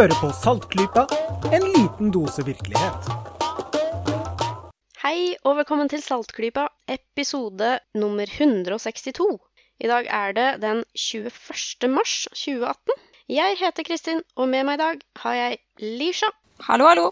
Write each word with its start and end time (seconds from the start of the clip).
Hører 0.00 0.16
på 0.16 0.30
Saltklypa, 0.32 1.02
en 1.52 1.64
liten 1.74 2.08
dose 2.08 2.40
virkelighet. 2.46 3.08
Hei 5.02 5.34
og 5.44 5.58
velkommen 5.58 5.90
til 5.92 6.00
Saltklypa, 6.00 6.62
episode 6.88 7.74
nummer 8.00 8.24
162. 8.24 9.26
I 9.84 9.90
dag 9.92 10.08
er 10.08 10.32
det 10.38 10.46
den 10.62 10.80
21. 10.96 11.92
mars 11.92 12.14
2018. 12.32 12.96
Jeg 13.28 13.60
heter 13.60 13.88
Kristin, 13.90 14.24
og 14.40 14.48
med 14.48 14.64
meg 14.70 14.80
i 14.80 14.82
dag 14.86 15.04
har 15.26 15.36
jeg 15.36 15.60
Lisha. 15.84 16.32
Hallo, 16.64 16.88
hallo. 16.88 17.06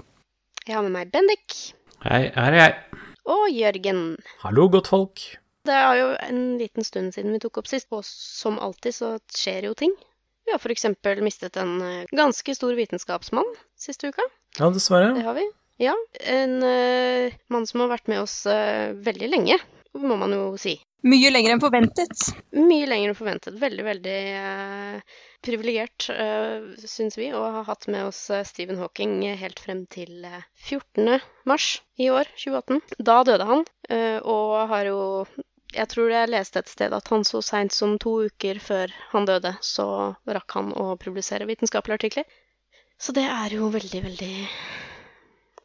Jeg 0.65 0.79
har 0.79 0.89
med 0.89 0.97
meg 0.97 1.13
Bendik 1.13 1.61
Hei, 2.09 2.31
her 2.33 2.57
er 2.57 2.61
jeg. 2.63 2.75
og 3.29 3.51
Jørgen. 3.53 4.05
Hallo, 4.47 4.71
godtfolk. 4.73 5.27
Det 5.69 5.77
er 5.77 6.01
jo 6.01 6.13
en 6.25 6.45
liten 6.57 6.89
stund 6.89 7.13
siden 7.13 7.37
vi 7.37 7.45
tok 7.45 7.61
opp 7.61 7.69
sist, 7.69 7.93
og 7.93 8.01
som 8.09 8.57
alltid 8.57 8.97
så 9.03 9.19
skjer 9.29 9.69
jo 9.75 9.77
ting. 9.77 9.93
Vi 10.49 10.53
har 10.55 10.63
f.eks. 10.65 10.87
mistet 11.21 11.57
en 11.61 11.81
eh, 11.85 12.05
ganske 12.17 12.55
stor 12.57 12.73
vitenskapsmann 12.73 13.49
siste 13.77 14.09
uka. 14.09 14.25
Ja, 14.57 14.71
dessverre. 14.73 15.11
Det 15.13 15.27
har 15.27 15.35
vi. 15.37 15.45
Ja. 15.77 15.93
En 16.25 16.63
uh, 16.65 17.35
mann 17.53 17.67
som 17.69 17.85
har 17.85 17.91
vært 17.93 18.09
med 18.09 18.23
oss 18.23 18.47
uh, 18.49 18.97
veldig 18.97 19.29
lenge, 19.29 19.59
må 19.93 20.17
man 20.17 20.33
jo 20.33 20.55
si. 20.57 20.79
Mye 21.05 21.29
lenger 21.31 21.53
enn 21.53 21.61
forventet. 21.63 22.31
Mye 22.57 22.89
lenger 22.89 23.13
enn 23.13 23.19
forventet. 23.19 23.59
Veldig, 23.61 23.85
veldig 23.91 24.17
uh, 24.41 25.21
privilegert, 25.45 26.09
uh, 26.11 26.65
syns 26.81 27.21
vi, 27.21 27.29
å 27.37 27.45
ha 27.59 27.63
hatt 27.69 27.85
med 27.93 28.09
oss 28.09 28.25
Stephen 28.49 28.81
Hawking 28.81 29.21
helt 29.39 29.61
frem 29.63 29.85
til 29.93 30.25
eh, 30.25 30.49
14. 30.65 31.21
mars 31.47 31.69
i 32.01 32.09
år, 32.11 32.33
2018. 32.41 32.99
Da 33.05 33.21
døde 33.29 33.47
han, 33.47 33.65
eh, 33.93 34.19
og 34.25 34.57
har 34.73 34.91
jo 34.91 35.01
Jeg 35.75 35.91
tror 35.93 36.13
jeg 36.13 36.31
leste 36.33 36.63
et 36.63 36.71
sted 36.71 36.95
at 36.97 37.11
han 37.13 37.27
så 37.29 37.43
seint 37.45 37.75
som 37.75 37.99
to 38.01 38.15
uker 38.29 38.61
før 38.63 38.93
han 39.13 39.27
døde, 39.29 39.53
så 39.61 40.15
rakk 40.25 40.55
han 40.57 40.73
å 40.73 40.95
publisere 41.01 41.49
vitenskapelige 41.49 42.01
artikler. 42.01 42.39
Så 42.99 43.13
det 43.15 43.27
er 43.29 43.53
jo 43.55 43.69
veldig, 43.71 44.01
veldig 44.09 44.33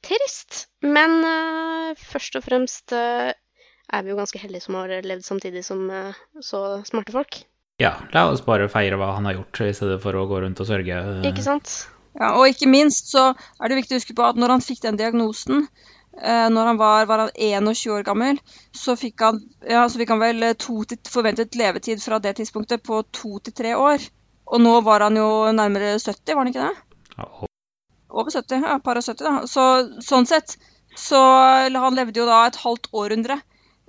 trist. 0.03 0.67
Men 0.83 1.23
uh, 1.23 1.95
først 1.97 2.35
og 2.37 2.45
fremst 2.45 2.93
uh, 2.93 3.31
er 3.31 4.03
vi 4.03 4.11
jo 4.11 4.19
ganske 4.19 4.41
heldige 4.41 4.67
som 4.67 4.77
har 4.81 4.91
levd 5.07 5.25
samtidig 5.25 5.63
som 5.65 5.87
uh, 5.89 6.13
så 6.43 6.83
smarte 6.85 7.15
folk. 7.15 7.39
Ja, 7.81 7.95
la 8.13 8.27
oss 8.29 8.43
bare 8.45 8.69
feire 8.69 8.99
hva 9.01 9.15
han 9.15 9.25
har 9.25 9.39
gjort, 9.39 9.63
i 9.65 9.73
stedet 9.73 9.97
for 10.03 10.15
å 10.19 10.27
gå 10.29 10.43
rundt 10.43 10.61
og 10.61 10.69
sørge. 10.69 10.99
Ikke 11.25 11.45
sant? 11.45 11.71
Ja, 12.19 12.35
og 12.37 12.45
ikke 12.51 12.69
minst 12.69 13.09
så 13.09 13.31
er 13.33 13.71
det 13.71 13.79
viktig 13.79 13.95
å 13.95 14.01
huske 14.03 14.15
på 14.17 14.27
at 14.27 14.37
når 14.37 14.53
han 14.53 14.65
fikk 14.65 14.83
den 14.83 14.99
diagnosen, 14.99 15.65
eh, 16.21 16.49
når 16.53 16.71
han 16.71 16.79
var, 16.79 17.05
var 17.09 17.25
han 17.25 17.31
21 17.35 17.93
år 17.95 18.03
gammel, 18.07 18.41
så 18.75 18.95
fikk 18.99 19.23
han, 19.25 19.39
ja, 19.69 19.85
så 19.89 20.01
fikk 20.01 20.13
han 20.15 20.21
vel 20.23 20.43
eh, 20.43 20.57
to 20.59 20.83
til, 20.89 20.99
forventet 21.09 21.57
levetid 21.59 22.03
fra 22.03 22.19
det 22.23 22.35
tidspunktet 22.39 22.83
på 22.85 23.01
to 23.11 23.39
til 23.39 23.55
tre 23.57 23.73
år. 23.79 24.05
Og 24.53 24.61
nå 24.61 24.75
var 24.85 25.07
han 25.07 25.17
jo 25.17 25.29
nærmere 25.55 25.95
70, 25.97 26.35
var 26.35 26.43
han 26.43 26.53
ikke 26.53 26.67
det? 26.67 27.01
Ja, 27.17 27.31
Over 28.13 28.29
70, 28.29 28.61
ja, 28.61 28.77
par 28.83 28.99
og 28.99 29.05
70 29.07 29.25
da. 29.25 29.33
Så 29.49 29.63
sånn 30.05 30.27
sett, 30.29 30.57
så 30.99 31.17
han 31.73 31.97
levde 31.97 32.19
jo 32.19 32.27
da 32.29 32.43
et 32.45 32.59
halvt 32.61 32.91
århundre 32.93 33.39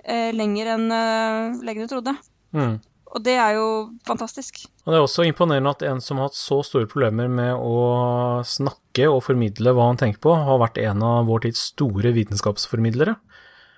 eh, 0.01 0.31
lenger 0.33 0.71
enn 0.75 0.87
eh, 0.93 1.59
legene 1.67 1.89
trodde. 1.91 2.15
Mm. 2.55 2.79
Og 3.15 3.23
det 3.23 3.37
er 3.39 3.55
jo 3.55 3.67
fantastisk. 4.07 4.65
Og 4.83 4.91
det 4.91 4.97
er 4.97 5.05
også 5.05 5.23
imponerende 5.23 5.71
at 5.71 5.83
en 5.87 6.01
som 6.03 6.19
har 6.19 6.27
hatt 6.27 6.37
så 6.37 6.59
store 6.67 6.89
problemer 6.91 7.29
med 7.31 7.55
å 7.55 8.41
snakke 8.43 9.07
og 9.07 9.23
formidle 9.23 9.71
hva 9.75 9.87
han 9.87 9.99
tenker 10.01 10.19
på, 10.25 10.33
har 10.35 10.59
vært 10.59 10.81
en 10.83 11.03
av 11.07 11.29
vår 11.29 11.45
tids 11.47 11.69
store 11.71 12.11
vitenskapsformidlere, 12.17 13.15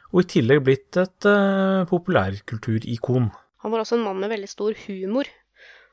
og 0.10 0.24
i 0.24 0.30
tillegg 0.32 0.64
blitt 0.66 0.98
et 0.98 1.28
uh, 1.30 1.86
populærkulturikon. 1.90 3.30
Han 3.62 3.74
var 3.74 3.84
også 3.84 3.98
en 4.00 4.08
mann 4.08 4.24
med 4.24 4.32
veldig 4.34 4.50
stor 4.50 4.78
humor. 4.88 5.30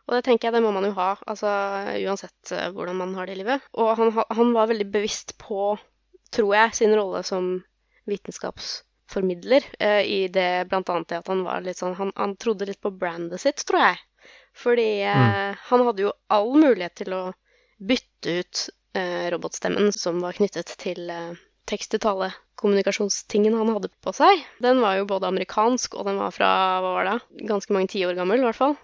Og 0.05 0.16
det 0.16 0.25
tenker 0.26 0.49
jeg, 0.49 0.56
det 0.56 0.65
må 0.65 0.72
man 0.72 0.84
jo 0.84 0.94
ha, 0.99 1.15
altså 1.25 1.50
uansett 2.05 2.53
eh, 2.53 2.69
hvordan 2.76 2.99
man 2.99 3.15
har 3.16 3.25
det 3.25 3.38
i 3.38 3.41
livet. 3.41 3.65
Og 3.81 3.94
han, 3.97 4.11
han 4.12 4.50
var 4.53 4.69
veldig 4.69 4.87
bevisst 4.93 5.32
på, 5.41 5.75
tror 6.34 6.50
jeg, 6.53 6.75
sin 6.76 6.93
rolle 6.93 7.22
som 7.25 7.55
vitenskapsformidler, 8.11 8.94
eh, 9.78 10.02
i 10.02 10.28
det 10.28 10.66
annet 10.70 11.08
det 11.08 11.20
at 11.20 11.30
han 11.30 11.44
var 11.47 11.62
litt 11.64 11.78
sånn 11.78 11.94
Han, 11.98 12.12
han 12.16 12.36
trodde 12.36 12.66
litt 12.66 12.80
på 12.80 12.91
brandet 12.91 13.41
sitt, 13.41 13.64
tror 13.66 13.80
jeg. 13.80 14.02
Fordi 14.54 15.02
mm. 15.02 15.56
han 15.69 15.84
hadde 15.86 16.02
jo 16.02 16.12
all 16.30 16.52
mulighet 16.54 16.94
til 17.02 17.14
å 17.14 17.22
bytte 17.78 18.38
ut 18.41 18.69
eh, 18.94 19.30
robotstemmen 19.30 19.92
som 19.92 20.20
var 20.22 20.36
knyttet 20.38 20.76
til 20.80 21.10
eh, 21.10 21.34
tekst-til-tale-kommunikasjonstingen 21.70 23.56
han 23.58 23.72
hadde 23.75 23.92
på 24.04 24.14
seg. 24.16 24.44
Den 24.62 24.82
var 24.84 24.98
jo 24.98 25.08
både 25.10 25.31
amerikansk, 25.31 25.96
og 25.98 26.08
den 26.08 26.20
var 26.20 26.34
fra 26.34 26.50
hva 26.84 26.96
var 26.98 27.10
det, 27.10 27.19
ganske 27.48 27.75
mange 27.75 27.91
tiår 27.94 28.16
gammel, 28.19 28.42
i 28.42 28.48
hvert 28.48 28.60
fall. 28.60 28.76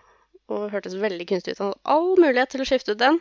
Og 0.51 0.71
hørtes 0.73 0.99
veldig 0.99 1.29
kunstig 1.31 1.55
ut. 1.55 1.63
Han 1.63 1.73
hadde 1.73 1.95
all 1.95 2.13
mulighet 2.19 2.55
til 2.55 2.65
å 2.65 2.69
skifte 2.69 2.97
ut 2.97 3.03
den, 3.03 3.21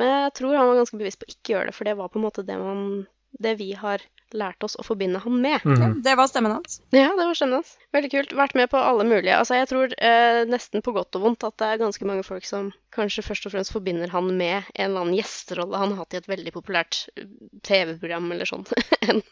men 0.00 0.10
jeg 0.10 0.36
tror 0.40 0.56
han 0.58 0.70
var 0.70 0.80
ganske 0.82 0.98
bevisst 0.98 1.20
på 1.20 1.28
å 1.28 1.34
ikke 1.34 1.54
gjøre 1.54 1.70
det, 1.70 1.76
for 1.76 1.88
det 1.88 1.98
var 2.00 2.10
på 2.10 2.18
en 2.18 2.26
måte 2.26 2.46
det, 2.46 2.56
man, 2.58 3.04
det 3.42 3.56
vi 3.58 3.72
har 3.78 4.02
lært 4.34 4.64
oss 4.66 4.74
å 4.80 4.84
forbinde 4.84 5.20
han 5.22 5.36
med. 5.40 5.62
Mm 5.64 6.00
det 6.04 6.14
var 6.18 6.28
stemmen 6.28 6.52
hans. 6.52 6.80
Ja, 6.94 7.12
det 7.14 7.26
var 7.28 7.36
stemmen 7.38 7.60
hans. 7.60 7.74
Veldig 7.94 8.10
kult. 8.10 8.32
Vært 8.36 8.56
med 8.58 8.70
på 8.72 8.80
alle 8.80 9.06
mulige. 9.06 9.36
Altså, 9.36 9.56
jeg 9.60 9.68
tror 9.70 9.94
eh, 9.94 10.40
nesten 10.50 10.82
på 10.84 10.94
godt 10.96 11.16
og 11.18 11.26
vondt 11.26 11.46
at 11.46 11.56
det 11.60 11.68
er 11.68 11.82
ganske 11.84 12.08
mange 12.08 12.24
folk 12.26 12.46
som 12.48 12.72
kanskje 12.94 13.24
først 13.26 13.46
og 13.46 13.54
fremst 13.54 13.74
forbinder 13.74 14.10
han 14.12 14.30
med 14.36 14.66
en 14.74 14.88
eller 14.88 15.04
annen 15.04 15.18
gjesterolle 15.18 15.80
han 15.80 15.94
har 15.94 16.02
hatt 16.02 16.16
i 16.16 16.20
et 16.20 16.30
veldig 16.30 16.54
populært 16.56 17.04
eh, 17.16 17.30
TV-program 17.66 18.30
eller 18.34 18.50
sånn, 18.50 18.66
enn 19.08 19.22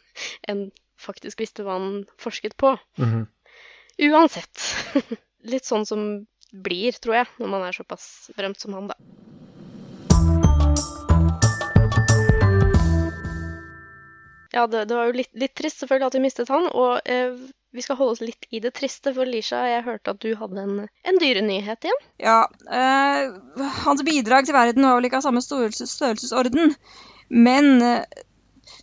en 0.51 0.67
faktisk 1.03 1.43
visste 1.43 1.67
hva 1.67 1.79
han 1.81 2.03
forsket 2.21 2.57
på. 2.61 2.77
Mhm. 3.03 3.27
Uansett. 4.09 4.69
Litt 5.53 5.67
sånn 5.67 5.85
som 5.87 6.07
blir, 6.53 6.95
tror 7.03 7.23
jeg, 7.23 7.31
når 7.41 7.51
man 7.51 7.67
er 7.67 7.77
såpass 7.77 8.31
berømt 8.37 8.61
som 8.61 8.77
han, 8.77 8.91
da. 8.93 8.97
Ja, 14.53 14.67
det, 14.69 14.87
det 14.91 14.97
var 14.97 15.09
jo 15.09 15.17
litt, 15.17 15.33
litt 15.39 15.55
trist 15.57 15.81
selvfølgelig 15.81 16.11
at 16.11 16.17
vi 16.19 16.25
mistet 16.27 16.53
han, 16.53 16.67
og 16.77 17.09
eh, 17.09 17.37
vi 17.73 17.85
skal 17.85 17.97
holde 17.97 18.17
oss 18.17 18.25
litt 18.25 18.49
i 18.53 18.61
det 18.61 18.75
triste, 18.77 19.15
for 19.17 19.29
Lisha, 19.29 19.63
jeg 19.71 19.85
hørte 19.87 20.13
at 20.13 20.21
du 20.21 20.35
hadde 20.37 20.61
en, 20.61 20.83
en 21.09 21.21
dyrenyhet 21.23 21.89
igjen. 21.89 22.03
Ja, 22.21 22.41
eh, 22.69 23.33
hans 23.87 24.05
bidrag 24.05 24.49
til 24.49 24.57
verden 24.57 24.85
var 24.85 24.99
vel 24.99 25.09
ikke 25.09 25.23
av 25.23 25.25
samme 25.25 25.41
størrelses, 25.45 25.95
størrelsesorden. 25.97 26.75
Men 27.33 27.71
eh, 27.87 28.25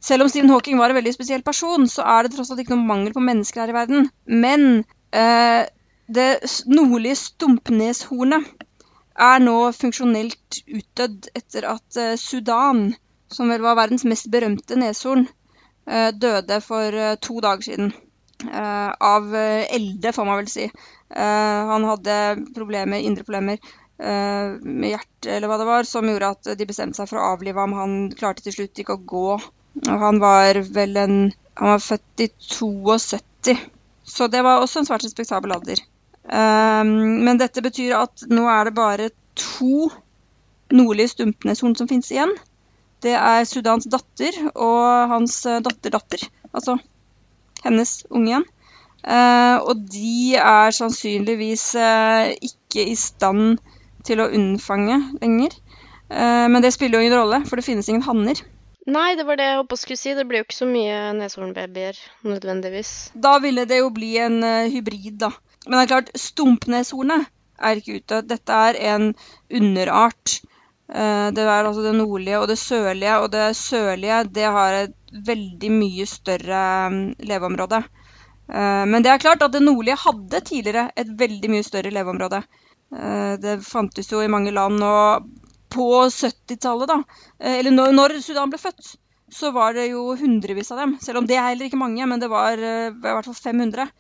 selv 0.02 0.26
om 0.26 0.32
Stephen 0.32 0.50
Hawking 0.50 0.80
var 0.82 0.90
en 0.90 0.98
veldig 0.98 1.14
spesiell 1.14 1.46
person, 1.46 1.86
så 1.92 2.06
er 2.18 2.26
det 2.26 2.34
tross 2.34 2.50
alt 2.50 2.64
ikke 2.64 2.74
noen 2.74 2.90
mangel 2.90 3.14
på 3.14 3.24
mennesker 3.24 3.62
her 3.62 3.74
i 3.74 3.78
verden. 3.78 4.10
Men 4.26 4.66
eh, 5.14 5.70
det 6.10 6.30
nordlige 6.66 7.20
stumpneshornet 7.28 8.50
er 9.20 9.42
nå 9.44 9.58
funksjonelt 9.76 10.64
utdødd 10.66 11.30
etter 11.38 11.68
at 11.76 12.00
eh, 12.00 12.16
Sudan, 12.18 12.88
som 13.30 13.54
vel 13.54 13.62
var 13.62 13.78
verdens 13.78 14.08
mest 14.10 14.32
berømte 14.34 14.80
neshorn, 14.80 15.28
døde 16.14 16.62
for 16.62 16.96
eh, 16.96 17.18
to 17.22 17.40
dager 17.44 17.66
siden. 17.66 17.92
Eh, 18.46 18.90
av 19.00 19.36
eh, 19.36 19.76
elde, 19.76 20.14
får 20.16 20.26
man 20.26 20.40
vel 20.40 20.50
si. 20.52 20.70
Eh, 21.10 21.60
han 21.72 21.88
hadde 21.90 22.18
problemer, 22.56 23.02
indre 23.04 23.26
problemer 23.28 23.60
eh, 23.60 24.56
med 24.64 24.94
hjertet 24.94 25.32
eller 25.36 25.52
hva 25.52 25.58
det 25.60 25.68
var, 25.70 25.88
som 25.90 26.08
gjorde 26.08 26.34
at 26.36 26.52
de 26.60 26.68
bestemte 26.70 27.00
seg 27.00 27.10
for 27.12 27.20
å 27.20 27.32
avlive 27.34 27.60
ham. 27.60 27.76
Han 27.78 27.98
klarte 28.16 28.46
til 28.46 28.56
slutt 28.56 28.80
ikke 28.84 28.96
å 28.96 29.06
gå. 29.14 29.28
Han 29.90 30.22
var 30.24 30.62
vel 30.76 30.98
en 30.98 31.20
Han 31.60 31.74
var 31.74 31.82
født 31.84 32.22
i 32.24 32.30
72, 32.40 33.54
så 34.08 34.28
det 34.32 34.40
var 34.46 34.62
også 34.62 34.80
en 34.80 34.86
svært 34.88 35.04
respektabel 35.04 35.52
alder. 35.52 35.82
Eh, 36.24 36.84
men 37.28 37.42
dette 37.42 37.64
betyr 37.66 37.98
at 37.98 38.24
nå 38.32 38.46
er 38.48 38.70
det 38.70 38.78
bare 38.78 39.10
to 39.36 39.90
nordlige 40.72 41.12
stumpneshorn 41.18 41.76
som 41.76 41.90
finnes 41.90 42.12
igjen. 42.14 42.32
Det 43.04 43.16
er 43.16 43.48
Sudans 43.48 43.88
datter 43.88 44.36
og 44.52 45.12
hans 45.14 45.40
eh, 45.48 45.62
datterdatter. 45.64 46.26
Altså 46.52 46.78
hennes 47.64 47.94
unge 48.10 48.34
igjen. 48.34 48.48
Eh, 49.00 49.58
og 49.64 49.86
de 49.94 50.36
er 50.42 50.76
sannsynligvis 50.76 51.66
eh, 51.80 52.34
ikke 52.50 52.86
i 52.92 52.96
stand 53.00 53.60
til 54.08 54.24
å 54.24 54.30
unnfange 54.36 55.02
lenger. 55.22 55.56
Men 56.10 56.64
det 56.64 56.72
spiller 56.74 56.98
jo 56.98 57.06
ingen 57.06 57.20
rolle, 57.20 57.38
for 57.46 57.60
det 57.60 57.68
finnes 57.68 57.86
ingen 57.86 58.02
hanner. 58.02 58.40
Nei, 58.90 59.12
det 59.14 59.28
var 59.28 59.38
det 59.38 59.46
jeg 59.46 59.60
håpa 59.60 59.78
skulle 59.78 60.00
si. 60.02 60.16
Det 60.18 60.24
blir 60.26 60.42
jo 60.42 60.46
ikke 60.48 60.56
så 60.58 60.66
mye 60.66 60.96
neshornbabyer 61.20 62.00
nødvendigvis. 62.26 62.94
Da 63.14 63.36
ville 63.44 63.68
det 63.70 63.78
jo 63.84 63.92
bli 63.94 64.16
en 64.18 64.40
hybrid, 64.74 65.20
da. 65.22 65.30
Men 65.68 65.76
det 65.76 65.84
er 65.84 65.92
klart, 65.92 66.10
stumpneshornet 66.18 67.28
er 67.62 67.78
ikke 67.78 68.00
ute. 68.02 68.24
Dette 68.26 68.58
er 68.72 68.80
en 68.96 69.12
underart. 69.60 70.40
Eh, 70.90 71.28
det 71.38 71.44
er 71.46 71.68
altså 71.68 71.84
det 71.86 71.94
nordlige 71.98 72.40
og 72.42 72.48
det 72.50 72.58
sørlige, 72.58 73.18
og 73.22 73.30
det 73.34 73.44
sørlige 73.58 74.24
det 74.34 74.46
har 74.56 74.78
et 74.84 74.96
veldig 75.28 75.70
mye 75.74 76.06
større 76.10 76.62
mm, 76.94 77.02
leveområde. 77.30 77.84
Eh, 78.50 78.86
Men 78.90 79.04
det 79.06 79.12
er 79.12 79.22
klart 79.22 79.44
at 79.46 79.54
det 79.54 79.62
nordlige 79.62 80.00
hadde 80.06 80.42
tidligere 80.50 80.90
et 80.98 81.12
veldig 81.20 81.52
mye 81.54 81.68
større 81.68 81.94
leveområde. 81.94 82.42
Eh, 82.96 83.36
Det 83.44 83.60
fantes 83.66 84.10
jo 84.12 84.24
i 84.26 84.32
mange 84.34 84.52
land, 84.52 84.82
og 84.84 85.30
på 85.70 86.10
70-tallet, 86.10 86.90
da, 86.90 86.98
eller 87.46 87.72
når, 87.94 88.18
Sudan 88.26 88.50
ble 88.50 88.58
født, 88.58 88.96
så 89.30 89.52
var 89.54 89.76
det 89.78 89.92
jo 89.92 90.16
hundrevis 90.18 90.72
av 90.74 90.80
dem. 90.82 90.96
Selv 91.00 91.20
om 91.22 91.28
det 91.30 91.38
er 91.38 91.52
heller 91.52 91.70
ikke 91.70 91.78
mange, 91.78 92.08
men 92.10 92.20
det 92.20 92.30
var 92.32 92.58
i 92.58 92.90
hvert 92.98 93.30
fall 93.30 93.38
500. 93.38 93.92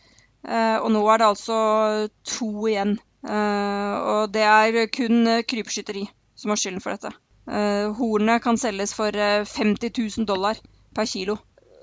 Eh, 0.47 0.77
Og 0.81 0.89
nå 0.92 1.06
er 1.13 1.18
det 1.21 1.27
altså 1.30 2.09
to 2.25 2.50
igjen. 2.65 2.97
Og 3.21 4.31
det 4.33 4.42
er 4.47 4.88
kun 4.95 5.27
krypskytteri 5.45 6.07
som 6.39 6.53
har 6.53 6.59
skylden 6.59 6.83
for 6.83 6.95
dette. 6.95 7.12
Uh, 7.50 7.91
hornet 7.97 8.44
kan 8.44 8.57
selges 8.62 8.94
for 8.95 9.15
uh, 9.15 9.44
50 9.45 9.91
000 9.91 10.27
dollar 10.30 10.59
per 10.95 11.09
kilo. 11.09 11.39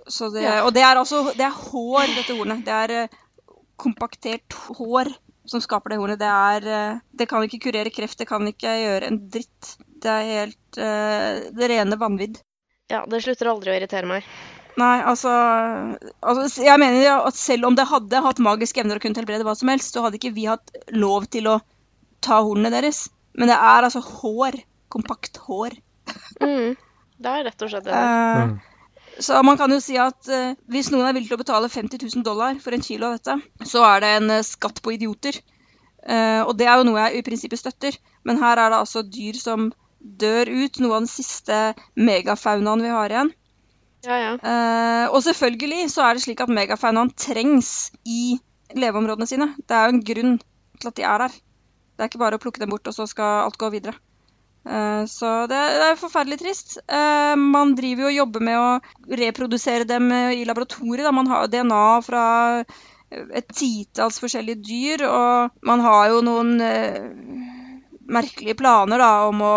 Det, 0.06 0.42
ja. 0.42 0.60
Og 0.62 0.70
det 0.74 0.84
er 0.86 1.00
altså 1.00 1.24
det 1.34 1.42
er 1.42 1.54
hår, 1.54 2.12
dette 2.14 2.36
hornet. 2.38 2.62
Det 2.66 2.74
er 2.74 3.06
uh, 3.06 3.54
kompaktert 3.76 4.54
hår 4.78 5.10
som 5.46 5.62
skaper 5.62 5.92
det 5.92 6.00
hornet. 6.00 6.20
Det, 6.22 6.30
er, 6.30 7.00
det 7.14 7.28
kan 7.30 7.44
ikke 7.46 7.68
kurere 7.68 7.92
kreft, 7.94 8.18
det 8.18 8.26
kan 8.26 8.46
ikke 8.48 8.72
gjøre 8.80 9.10
en 9.10 9.18
dritt. 9.30 9.76
Det 10.02 10.10
er 10.10 10.30
helt 10.32 10.78
det 11.54 11.68
rene 11.70 11.98
vanvidd. 12.00 12.40
Ja, 12.90 13.04
det 13.06 13.20
slutter 13.22 13.52
aldri 13.52 13.70
å 13.70 13.76
irritere 13.78 14.10
meg. 14.10 14.26
Nei, 14.76 14.96
altså, 15.08 15.30
altså, 16.20 16.64
Jeg 16.66 16.80
mener 16.82 17.22
at 17.28 17.38
selv 17.38 17.70
om 17.70 17.78
det 17.78 17.86
hadde 17.88 18.24
hatt 18.26 18.42
magiske 18.42 18.82
evner 18.82 18.98
og 18.98 19.06
kunne 19.06 19.22
helbrede 19.22 19.46
hva 19.46 19.54
som 19.56 19.70
helst, 19.70 19.94
så 19.94 20.02
hadde 20.04 20.18
ikke 20.18 20.34
vi 20.34 20.48
hatt 20.50 20.74
lov 20.92 21.30
til 21.32 21.46
å 21.48 21.60
ta 22.26 22.42
hornene 22.42 22.74
deres. 22.74 23.06
Men 23.36 23.52
det 23.52 23.56
er 23.56 23.86
altså 23.86 24.02
hår. 24.04 24.58
Kompakt 24.92 25.40
hår. 25.46 25.76
Mm, 26.40 26.76
det 27.18 27.32
er 27.32 27.46
rett 27.48 27.64
og 27.64 27.72
slett 27.72 27.86
det. 27.86 27.96
Uh, 27.96 29.20
så 29.22 29.40
man 29.46 29.58
kan 29.58 29.72
jo 29.72 29.80
si 29.82 29.96
at 30.00 30.28
uh, 30.30 30.54
hvis 30.70 30.90
noen 30.92 31.08
er 31.08 31.16
villig 31.16 31.30
til 31.30 31.38
å 31.38 31.42
betale 31.42 31.70
50 31.72 32.04
000 32.04 32.26
dollar 32.26 32.58
for 32.62 32.76
en 32.76 32.84
kilo 32.84 33.10
av 33.10 33.18
dette, 33.18 33.36
så 33.68 33.84
er 33.88 34.04
det 34.04 34.12
en 34.18 34.34
uh, 34.36 34.44
skatt 34.46 34.82
på 34.84 34.96
idioter. 34.96 35.40
og 36.06 36.52
det 36.54 36.68
er 36.70 36.76
jo 36.78 36.84
noe 36.86 37.00
jeg 37.00 37.18
i 37.18 37.22
prinsippet 37.26 37.58
støtter. 37.58 37.96
Men 38.22 38.38
her 38.38 38.60
er 38.62 38.70
det 38.70 38.78
altså 38.78 39.02
dyr 39.02 39.34
som 39.40 39.72
dør 39.98 40.46
ut. 40.46 40.78
Noe 40.78 40.94
av 40.94 41.00
den 41.02 41.10
siste 41.10 41.56
megafaunaen 41.98 42.84
vi 42.84 42.92
har 42.94 43.10
igjen. 43.10 43.32
Ja, 44.06 44.16
ja. 44.22 44.34
og 45.10 45.18
selvfølgelig 45.26 45.88
så 45.90 46.04
er 46.06 46.14
det 46.14 46.22
slik 46.22 46.44
at 46.44 46.52
megafaunaen 46.52 47.10
trengs 47.18 47.90
i 48.06 48.36
leveområdene 48.78 49.26
sine. 49.26 49.48
Det 49.58 49.74
er 49.74 49.88
jo 49.88 49.96
en 49.96 50.04
grunn 50.12 50.38
til 50.78 50.92
at 50.92 51.00
de 51.00 51.08
er 51.10 51.24
der. 51.24 51.34
Det 51.96 52.04
er 52.04 52.10
ikke 52.10 52.20
bare 52.20 52.36
å 52.36 52.42
plukke 52.42 52.60
dem 52.60 52.72
bort, 52.74 52.86
og 52.86 52.94
så 52.94 53.06
skal 53.08 53.46
alt 53.46 53.56
gå 53.60 53.70
videre. 53.72 53.96
Eh, 54.66 55.04
så 55.06 55.30
det, 55.46 55.56
er 55.56 56.00
forferdelig 56.00 56.40
trist. 56.42 56.76
Eh, 56.88 57.34
man 57.38 57.74
driver 57.78 58.06
jo 58.06 58.10
og 58.10 58.18
jobber 58.18 58.44
med 58.48 58.58
å 58.58 59.14
reprodusere 59.20 59.86
dem 59.88 60.10
i 60.12 60.44
laboratoriet. 60.48 61.08
Man 61.14 61.30
har 61.30 61.46
DNA 61.50 61.86
fra 62.02 62.24
et 63.10 63.48
titalls 63.54 64.18
forskjellige 64.18 64.64
dyr, 64.66 65.06
og 65.06 65.66
man 65.66 65.84
har 65.84 66.10
jo 66.10 66.20
noen 66.26 66.56
eh, 66.60 67.00
merkelige 68.10 68.58
planer 68.58 69.00
da, 69.02 69.12
om 69.30 69.44
å 69.46 69.56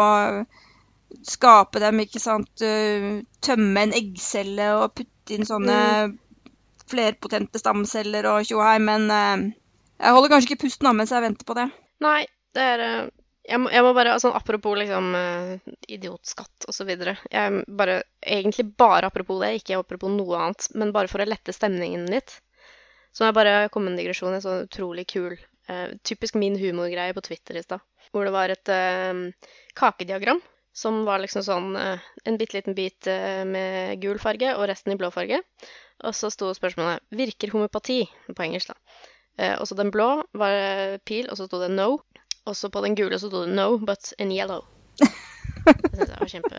skape 1.25 1.81
dem, 1.81 1.99
ikke 2.05 2.21
sant 2.21 2.61
Tømme 3.43 3.81
en 3.81 3.93
eggcelle 3.97 4.67
og 4.77 4.93
putte 4.97 5.33
inn 5.33 5.47
sånne 5.47 5.77
mm. 6.11 6.13
flerpotente 6.89 7.61
stamceller 7.61 8.27
og 8.29 8.45
tjohei, 8.45 8.77
men 8.83 9.09
jeg 9.09 10.15
holder 10.15 10.31
kanskje 10.33 10.51
ikke 10.51 10.65
pusten 10.67 10.89
av 10.89 10.97
mens 10.97 11.13
jeg 11.13 11.25
venter 11.25 11.49
på 11.49 11.57
det. 11.57 11.67
Nei, 12.03 12.23
det 12.55 12.65
er 12.73 12.83
eh, 12.83 13.07
jeg 13.49 13.61
må, 13.63 13.71
jeg 13.73 13.81
må 13.85 13.93
bare 13.97 14.13
altså, 14.13 14.31
Apropos 14.35 14.77
liksom 14.77 15.13
uh, 15.15 15.71
idiotskatt 15.89 16.67
osv. 16.69 16.91
Jeg 16.91 17.63
bare 17.79 18.01
Egentlig 18.21 18.67
bare 18.77 19.09
apropos 19.09 19.39
det, 19.41 19.55
ikke 19.59 19.79
apropos 19.79 20.11
noe 20.13 20.37
annet, 20.37 20.67
men 20.77 20.93
bare 20.93 21.09
for 21.11 21.23
å 21.23 21.27
lette 21.27 21.55
stemningen 21.55 22.05
litt. 22.11 22.37
Så 23.09 23.23
må 23.23 23.31
jeg 23.31 23.39
bare 23.39 23.55
komme 23.73 23.89
med 23.89 23.97
en 23.97 24.03
digresjon. 24.03 24.35
En 24.35 24.43
sånn 24.43 24.67
utrolig 24.67 25.07
kul 25.09 25.33
uh, 25.33 25.89
Typisk 26.05 26.37
min 26.37 26.59
humorgreie 26.61 27.15
på 27.17 27.25
Twitter 27.25 27.57
i 27.57 27.65
stad. 27.65 27.81
Hvor 28.13 28.27
det 28.27 28.35
var 28.35 28.53
et 28.53 28.73
uh, 28.73 29.51
kakediagram 29.77 30.43
som 30.79 31.01
var 31.03 31.19
liksom 31.19 31.41
sånn 31.43 31.73
en 31.75 32.35
bitte 32.39 32.55
liten 32.55 32.75
bit 32.77 33.07
med 33.49 33.97
gul 33.99 34.19
farge 34.21 34.53
og 34.53 34.67
resten 34.69 34.93
i 34.93 34.95
blå 34.95 35.09
farge. 35.11 35.41
Og 36.07 36.15
så 36.15 36.29
sto 36.31 36.53
spørsmålet 36.55 37.03
'Virker 37.11 37.51
homopati?' 37.51 38.05
på 38.29 38.45
engelsk, 38.45 38.69
da. 38.69 38.77
Eh, 39.39 39.55
og 39.55 39.67
så 39.69 39.77
den 39.79 39.91
blå 39.95 40.09
var 40.35 40.99
pil, 41.07 41.29
og 41.31 41.39
så 41.39 41.47
sto 41.47 41.61
det 41.61 41.71
'no'. 41.71 41.97
Og 42.45 42.55
så 42.55 42.69
på 42.69 42.81
den 42.83 42.95
gule 42.95 43.19
så 43.19 43.29
sto 43.29 43.45
det 43.45 43.55
'no, 43.55 43.77
but 43.77 44.13
in 44.19 44.31
yellow'. 44.35 44.65
Det 45.69 46.07
var 46.19 46.27
kjempe 46.27 46.55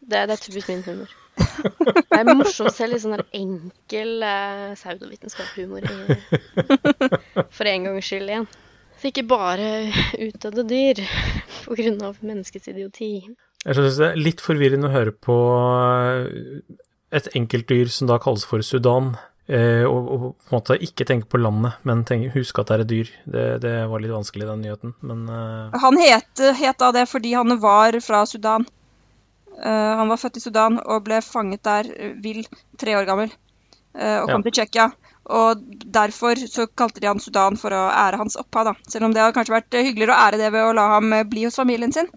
Det, 0.00 0.28
det 0.28 0.30
er 0.30 0.40
typisk 0.40 0.68
min 0.68 0.82
humor. 0.86 1.10
Det 1.36 2.18
er 2.18 2.28
morsomt 2.28 2.70
å 2.70 2.74
se 2.74 2.86
litt 2.86 3.02
sånn 3.02 3.22
enkel 3.34 4.22
eh, 4.22 4.74
pseudovitenskapshumor 4.78 5.86
for 7.56 7.70
en 7.70 7.88
gangs 7.88 8.06
skyld 8.06 8.30
igjen. 8.30 8.46
Så 9.00 9.10
ikke 9.10 9.26
bare 9.28 9.70
utdødde 10.28 10.66
dyr 10.70 11.02
pga. 11.64 12.12
menneskets 12.20 12.70
idioti. 12.70 13.26
Jeg 13.64 13.78
synes 13.78 13.98
det 13.98 14.10
er 14.10 14.20
litt 14.20 14.44
forvirrende 14.44 14.90
å 14.90 14.94
høre 14.94 15.12
på 15.12 15.36
eh, 15.58 16.78
et 17.14 17.30
enkeltdyr 17.34 17.90
som 17.90 18.10
da 18.10 18.20
kalles 18.22 18.46
for 18.46 18.62
Sudan. 18.62 19.14
Eh, 19.44 19.84
og, 19.84 20.06
og, 20.08 20.22
på 20.40 20.54
en 20.54 20.56
måte 20.56 20.76
ikke 20.86 21.04
tenke 21.04 21.28
på 21.28 21.40
landet, 21.40 21.76
men 21.84 22.00
tenke, 22.08 22.32
huske 22.32 22.62
at 22.62 22.70
det 22.70 22.76
er 22.76 22.84
et 22.84 22.92
dyr. 22.92 23.10
Det, 23.28 23.44
det 23.64 23.74
var 23.90 24.00
litt 24.00 24.14
vanskelig, 24.14 24.46
den 24.48 24.64
nyheten, 24.64 24.94
men 25.04 25.26
uh... 25.28 25.74
Han 25.82 26.00
het, 26.00 26.32
het, 26.40 26.78
da 26.80 26.90
det 26.96 27.04
fordi 27.10 27.34
han 27.36 27.58
var 27.60 27.98
fra 28.04 28.24
Sudan. 28.28 28.64
Uh, 29.54 29.92
han 30.00 30.08
var 30.10 30.20
født 30.22 30.40
i 30.40 30.44
Sudan 30.46 30.80
og 30.80 31.04
ble 31.04 31.20
fanget 31.24 31.64
der 31.66 31.90
vill, 32.24 32.46
tre 32.80 32.96
år 32.96 33.08
gammel, 33.08 33.34
og 33.94 34.30
kom 34.30 34.40
ja. 34.40 34.44
til 34.48 34.56
Tsjekkia. 34.56 34.88
Og 35.34 35.60
derfor 35.92 36.40
så 36.50 36.66
kalte 36.76 37.00
de 37.00 37.08
han 37.08 37.20
Sudan 37.22 37.54
for 37.56 37.72
å 37.72 37.84
ære 37.92 38.18
hans 38.20 38.36
opphav, 38.40 38.72
da. 38.72 38.74
Selv 38.88 39.06
om 39.06 39.12
det 39.14 39.22
hadde 39.22 39.36
kanskje 39.36 39.54
vært 39.54 39.76
hyggeligere 39.76 40.16
å 40.16 40.24
ære 40.24 40.40
det 40.40 40.50
ved 40.52 40.66
å 40.66 40.74
la 40.76 40.88
ham 40.96 41.14
bli 41.30 41.46
hos 41.46 41.56
familien 41.60 41.92
sin. 41.94 42.10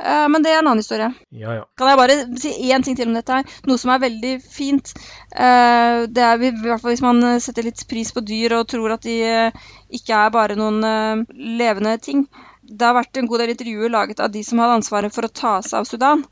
Uh, 0.00 0.26
men 0.32 0.42
det 0.42 0.50
er 0.50 0.58
en 0.58 0.66
annen 0.66 0.80
historie. 0.80 1.10
Ja, 1.36 1.54
ja. 1.58 1.64
Kan 1.78 1.90
jeg 1.90 1.98
bare 2.00 2.16
si 2.40 2.52
én 2.72 2.84
ting 2.84 2.96
til 2.98 3.10
om 3.10 3.16
dette 3.16 3.36
her? 3.36 3.56
Noe 3.68 3.78
som 3.78 3.92
er 3.92 4.02
veldig 4.02 4.32
fint. 4.42 4.92
Uh, 5.30 6.08
det 6.08 6.24
er 6.24 6.42
i 6.48 6.52
hvert 6.54 6.82
fall 6.82 6.94
hvis 6.94 7.04
man 7.04 7.22
setter 7.44 7.68
litt 7.68 7.84
pris 7.90 8.10
på 8.14 8.24
dyr 8.26 8.56
og 8.58 8.66
tror 8.72 8.96
at 8.96 9.06
de 9.06 9.18
uh, 9.22 9.66
ikke 9.92 10.18
er 10.18 10.34
bare 10.34 10.56
noen 10.58 10.80
levende 11.60 11.94
ting. 12.02 12.24
Det 12.62 12.86
har 12.86 12.96
vært 12.96 13.18
en 13.20 13.28
god 13.28 13.42
del 13.42 13.52
intervjuer 13.52 13.92
laget 13.92 14.22
av 14.24 14.32
de 14.32 14.42
som 14.46 14.62
hadde 14.62 14.78
ansvaret 14.80 15.14
for 15.14 15.28
å 15.28 15.34
ta 15.34 15.58
seg 15.64 15.82
av 15.82 15.88
Sudan, 15.88 16.22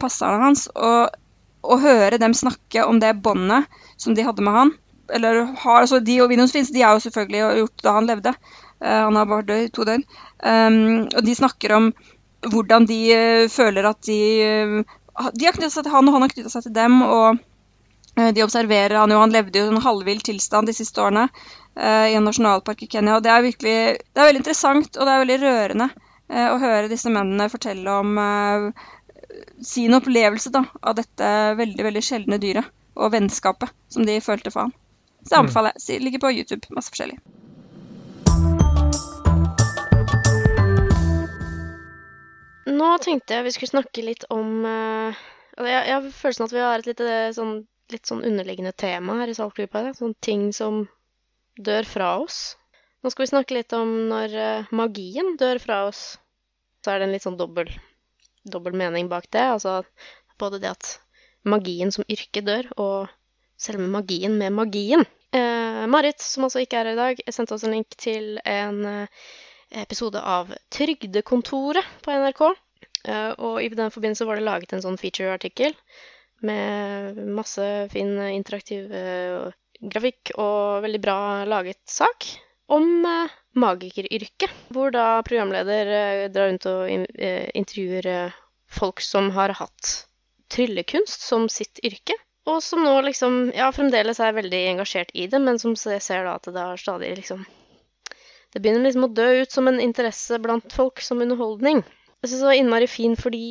passerne 0.00 0.40
hans, 0.40 0.64
og 0.72 1.12
å 1.62 1.76
høre 1.82 2.18
dem 2.22 2.32
snakke 2.34 2.86
om 2.88 2.98
det 3.02 3.12
båndet 3.22 3.68
som 4.00 4.16
de 4.16 4.24
hadde 4.24 4.46
med 4.46 4.56
han. 4.56 4.72
Eller 5.12 5.42
har, 5.44 5.82
altså 5.82 6.00
De 6.00 6.16
og 6.24 6.30
Windows 6.32 6.54
Fins 6.54 6.72
de 6.72 6.80
er 6.80 6.96
jo 6.96 7.04
selvfølgelig 7.04 7.60
gjort 7.60 7.84
da 7.84 7.94
han 7.98 8.08
levde. 8.08 8.32
han 8.80 9.18
har 9.18 9.28
bare 9.28 9.46
dødd 9.50 9.66
i 9.66 9.70
to 9.74 9.84
døgn. 9.86 10.06
Um, 10.40 11.04
og 11.12 11.20
de 11.26 11.36
snakker 11.36 11.76
om 11.76 11.90
hvordan 12.50 12.86
de 12.88 13.00
uh, 13.14 13.46
føler 13.52 13.86
at 13.88 14.02
de 14.08 14.20
uh, 14.42 14.98
De 15.36 15.46
har 15.46 15.56
knytta 15.56 15.70
seg 15.70 15.86
til 15.86 15.94
han, 15.94 16.08
og 16.08 16.16
han 16.16 16.24
har 16.24 16.32
knytta 16.32 16.52
seg 16.52 16.66
til 16.66 16.76
dem. 16.76 17.00
og 17.06 17.38
uh, 18.18 18.30
de 18.34 18.44
observerer 18.44 18.98
han 18.98 19.12
jo, 19.12 19.20
han 19.22 19.34
levde 19.34 19.58
jo 19.58 19.68
i 19.68 19.74
en 19.74 19.84
halvvill 19.84 20.22
tilstand 20.24 20.70
de 20.70 20.76
siste 20.76 21.02
årene 21.02 21.28
i 21.72 22.12
en 22.12 22.26
nasjonalpark 22.28 22.82
i 22.84 22.86
Kenya. 22.92 23.14
og 23.16 23.22
Det 23.24 23.30
er 23.32 23.44
virkelig, 23.46 23.76
det 23.96 24.20
er 24.20 24.26
veldig 24.28 24.40
interessant 24.42 24.98
og 24.98 25.06
det 25.08 25.12
er 25.12 25.22
veldig 25.22 25.38
rørende 25.40 25.86
å 26.28 26.58
høre 26.60 26.90
disse 26.90 27.08
mennene 27.08 27.46
fortelle 27.48 27.94
om 27.96 28.20
sin 29.64 29.96
opplevelse 29.96 30.52
da, 30.52 30.66
av 30.84 30.98
dette 30.98 31.30
veldig 31.56 31.86
veldig 31.88 32.02
sjeldne 32.04 32.38
dyret 32.42 32.68
og 32.92 33.14
vennskapet 33.14 33.72
som 33.88 34.04
de 34.04 34.18
følte 34.20 34.52
for 34.52 34.66
han. 34.66 34.76
Så 35.22 35.30
det 35.30 35.38
mm. 35.38 35.40
anbefaler 35.40 35.80
jeg. 35.80 36.02
Ligger 36.04 36.26
på 36.26 36.34
YouTube. 36.36 36.68
Masse 36.76 36.92
forskjellig. 36.92 37.16
Nå 42.68 42.88
tenkte 43.02 43.34
jeg 43.36 43.46
vi 43.46 43.52
skulle 43.56 43.72
snakke 43.72 44.04
litt 44.06 44.24
om 44.30 44.62
uh, 44.62 45.22
jeg, 45.58 45.68
jeg, 45.72 45.92
har 45.92 46.08
følelsen 46.14 46.46
at 46.46 46.54
vi 46.54 46.62
har 46.62 46.82
et 46.82 46.88
litt 46.88 47.04
sånn, 47.36 47.54
litt 47.92 48.08
sånn 48.08 48.24
underliggende 48.26 48.72
tema 48.78 49.18
her 49.20 49.32
i 49.32 49.36
Saltklypa. 49.36 49.84
Sånne 49.98 50.18
ting 50.24 50.50
som 50.56 50.84
dør 51.58 51.88
fra 51.88 52.14
oss. 52.22 52.56
Nå 53.02 53.10
skal 53.10 53.24
vi 53.24 53.32
snakke 53.32 53.56
litt 53.58 53.74
om 53.76 53.94
når 54.12 54.36
uh, 54.38 54.74
magien 54.74 55.34
dør 55.40 55.60
fra 55.62 55.84
oss. 55.88 56.04
Så 56.82 56.92
er 56.92 57.00
det 57.00 57.08
en 57.08 57.16
litt 57.16 57.26
sånn 57.26 57.38
dobbel, 57.38 57.70
dobbel 58.48 58.78
mening 58.78 59.10
bak 59.10 59.28
det. 59.34 59.44
Altså 59.56 59.80
både 60.40 60.62
det 60.62 60.70
at 60.72 60.94
magien 61.46 61.90
som 61.94 62.06
yrke 62.10 62.42
dør, 62.46 62.70
og 62.78 63.10
selve 63.60 63.86
magien 63.90 64.38
med 64.38 64.54
magien. 64.54 65.04
Uh, 65.34 65.84
Marit, 65.90 66.22
som 66.22 66.46
også 66.46 66.62
ikke 66.62 66.78
er 66.78 66.92
her 66.92 66.94
i 66.94 67.00
dag, 67.00 67.22
sendte 67.34 67.56
oss 67.56 67.66
en 67.66 67.74
link 67.74 67.94
til 67.98 68.36
en 68.46 68.82
uh, 68.86 69.26
episode 69.80 70.20
av 70.20 70.52
Trygdekontoret 70.72 71.84
på 72.04 72.12
NRK. 72.12 72.42
Eh, 73.08 73.30
og 73.38 73.62
i 73.62 73.70
den 73.72 73.90
forbindelse 73.90 74.26
var 74.28 74.38
det 74.38 74.46
laget 74.46 74.74
en 74.74 74.84
sånn 74.84 74.98
feature-artikkel 75.00 75.74
med 76.46 77.18
masse 77.34 77.64
fin 77.92 78.14
interaktiv 78.30 78.92
eh, 78.94 79.50
grafikk 79.82 80.34
og 80.38 80.82
veldig 80.84 81.00
bra 81.02 81.18
laget 81.48 81.80
sak 81.90 82.28
om 82.72 83.06
eh, 83.06 83.34
magikeryrket. 83.58 84.52
Hvor 84.74 84.94
da 84.94 85.22
programleder 85.26 86.28
drar 86.32 86.52
rundt 86.52 86.68
og 86.70 86.88
intervjuer 86.92 88.32
folk 88.72 89.02
som 89.04 89.30
har 89.36 89.54
hatt 89.58 89.96
tryllekunst 90.52 91.24
som 91.24 91.48
sitt 91.52 91.80
yrke. 91.84 92.16
Og 92.50 92.58
som 92.64 92.82
nå 92.82 92.94
liksom, 93.06 93.52
ja, 93.54 93.68
fremdeles 93.74 94.18
er 94.20 94.34
veldig 94.34 94.62
engasjert 94.72 95.12
i 95.14 95.28
det, 95.30 95.38
men 95.38 95.60
som 95.62 95.76
ser 95.78 96.24
da 96.26 96.34
at 96.34 96.48
det 96.50 96.58
har 96.58 96.80
stadig 96.80 97.12
liksom 97.20 97.44
det 98.52 98.60
begynner 98.60 98.84
liksom 98.84 99.06
å 99.08 99.12
dø 99.16 99.28
ut 99.42 99.52
som 99.54 99.68
en 99.68 99.80
interesse 99.80 100.38
blant 100.42 100.72
folk 100.74 101.00
som 101.04 101.22
underholdning. 101.24 101.82
Jeg 102.20 102.30
syns 102.30 102.42
det 102.42 102.50
var 102.50 102.58
innmari 102.60 102.88
fin 102.90 103.14
fordi 103.18 103.44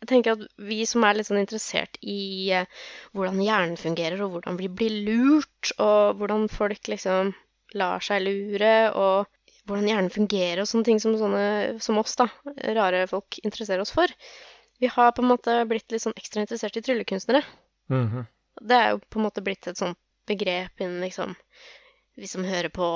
jeg 0.00 0.08
tenker 0.08 0.34
at 0.34 0.46
vi 0.64 0.80
som 0.88 1.04
er 1.04 1.18
litt 1.18 1.28
sånn 1.28 1.42
interessert 1.42 1.98
i 2.00 2.48
uh, 2.56 2.64
hvordan 3.12 3.42
hjernen 3.44 3.76
fungerer, 3.80 4.22
og 4.24 4.32
hvordan 4.34 4.56
vi 4.56 4.70
blir 4.72 4.94
lurt, 5.04 5.74
og 5.76 6.16
hvordan 6.20 6.48
folk 6.52 6.88
liksom 6.88 7.34
lar 7.76 8.00
seg 8.02 8.24
lure, 8.24 8.72
og 8.96 9.28
hvordan 9.68 9.90
hjernen 9.90 10.12
fungerer, 10.14 10.62
og 10.62 10.70
sånne 10.70 10.88
ting 10.88 11.02
som 11.02 11.18
sånne 11.20 11.44
som 11.84 12.00
oss, 12.00 12.16
da, 12.18 12.30
rare 12.78 13.04
folk, 13.10 13.38
interesserer 13.44 13.84
oss 13.84 13.92
for. 13.94 14.10
Vi 14.80 14.88
har 14.88 15.12
på 15.12 15.22
en 15.22 15.30
måte 15.34 15.58
blitt 15.68 15.92
litt 15.92 16.02
sånn 16.02 16.16
ekstra 16.16 16.46
interessert 16.46 16.80
i 16.80 16.84
tryllekunstnere. 16.86 17.44
Mhm. 17.92 18.24
Det 18.60 18.76
er 18.76 18.88
jo 18.94 19.02
på 19.04 19.20
en 19.20 19.28
måte 19.28 19.44
blitt 19.44 19.68
et 19.68 19.78
sånt 19.78 20.00
begrep 20.28 20.80
innen 20.80 21.04
liksom 21.04 21.36
Vi 22.20 22.28
som 22.28 22.44
hører 22.44 22.68
på 22.68 22.86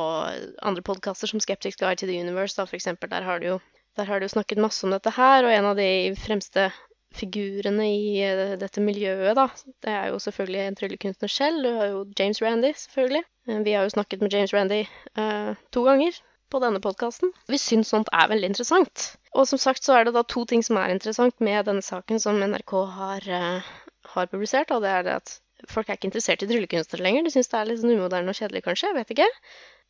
andre 0.62 0.84
podkaster 0.84 1.30
som 1.30 1.40
Skeptics 1.40 1.80
Guide 1.80 2.02
to 2.02 2.08
the 2.10 2.18
Universe, 2.20 2.58
da, 2.58 2.66
for 2.68 2.76
eksempel, 2.76 3.08
der 3.08 3.24
har 3.24 3.40
jo 3.40 3.60
der 3.96 4.04
har 4.04 4.18
du 4.18 4.26
jo 4.26 4.32
snakket 4.34 4.58
masse 4.58 4.82
om 4.86 4.90
dette 4.90 5.12
her, 5.14 5.46
og 5.46 5.52
en 5.54 5.68
av 5.70 5.78
de 5.78 5.86
fremste 6.18 6.66
figurene 7.14 7.86
i 7.86 8.18
eh, 8.26 8.54
dette 8.58 8.82
miljøet, 8.82 9.36
da, 9.38 9.46
det 9.86 9.92
er 9.92 10.08
jo 10.10 10.20
selvfølgelig 10.22 10.62
en 10.64 10.78
tryllekunstner 10.80 11.30
selv. 11.30 11.62
Du 11.62 11.78
har 11.78 11.92
jo 11.92 12.00
James 12.18 12.42
Randy, 12.42 12.72
selvfølgelig. 12.80 13.22
Eh, 13.48 13.60
Vi 13.66 13.76
har 13.76 13.86
jo 13.86 13.94
snakket 13.94 14.24
med 14.24 14.34
James 14.34 14.54
Randy 14.54 14.80
uh, 15.18 15.54
to 15.70 15.84
ganger 15.86 16.18
på 16.50 16.60
denne 16.62 16.82
podkasten. 16.82 17.30
Vi 17.50 17.60
syns 17.60 17.94
sånt 17.94 18.10
er 18.12 18.28
veldig 18.32 18.50
interessant. 18.50 19.06
Og 19.34 19.46
som 19.50 19.62
sagt 19.62 19.86
så 19.86 19.94
er 19.98 20.08
det 20.08 20.16
da 20.18 20.24
to 20.26 20.44
ting 20.44 20.62
som 20.66 20.78
er 20.80 20.90
interessant 20.90 21.38
med 21.40 21.70
denne 21.70 21.82
saken 21.86 22.20
som 22.22 22.42
NRK 22.42 22.74
har, 22.98 23.30
uh, 23.30 23.72
har 24.16 24.30
publisert, 24.34 24.74
og 24.74 24.82
det 24.82 24.90
er 24.90 25.06
det 25.06 25.18
at 25.22 25.38
folk 25.70 25.88
er 25.88 25.98
ikke 25.98 26.08
interessert 26.10 26.44
i 26.44 26.48
tryllekunstnere 26.50 27.04
lenger. 27.06 27.26
De 27.26 27.32
syns 27.34 27.50
det 27.52 27.58
er 27.60 27.70
litt 27.70 27.80
sånn 27.82 27.94
umoderne 27.96 28.32
og 28.32 28.38
kjedelig, 28.38 28.64
kanskje. 28.66 28.90
Jeg 28.90 28.98
vet 28.98 29.14
ikke. 29.16 29.28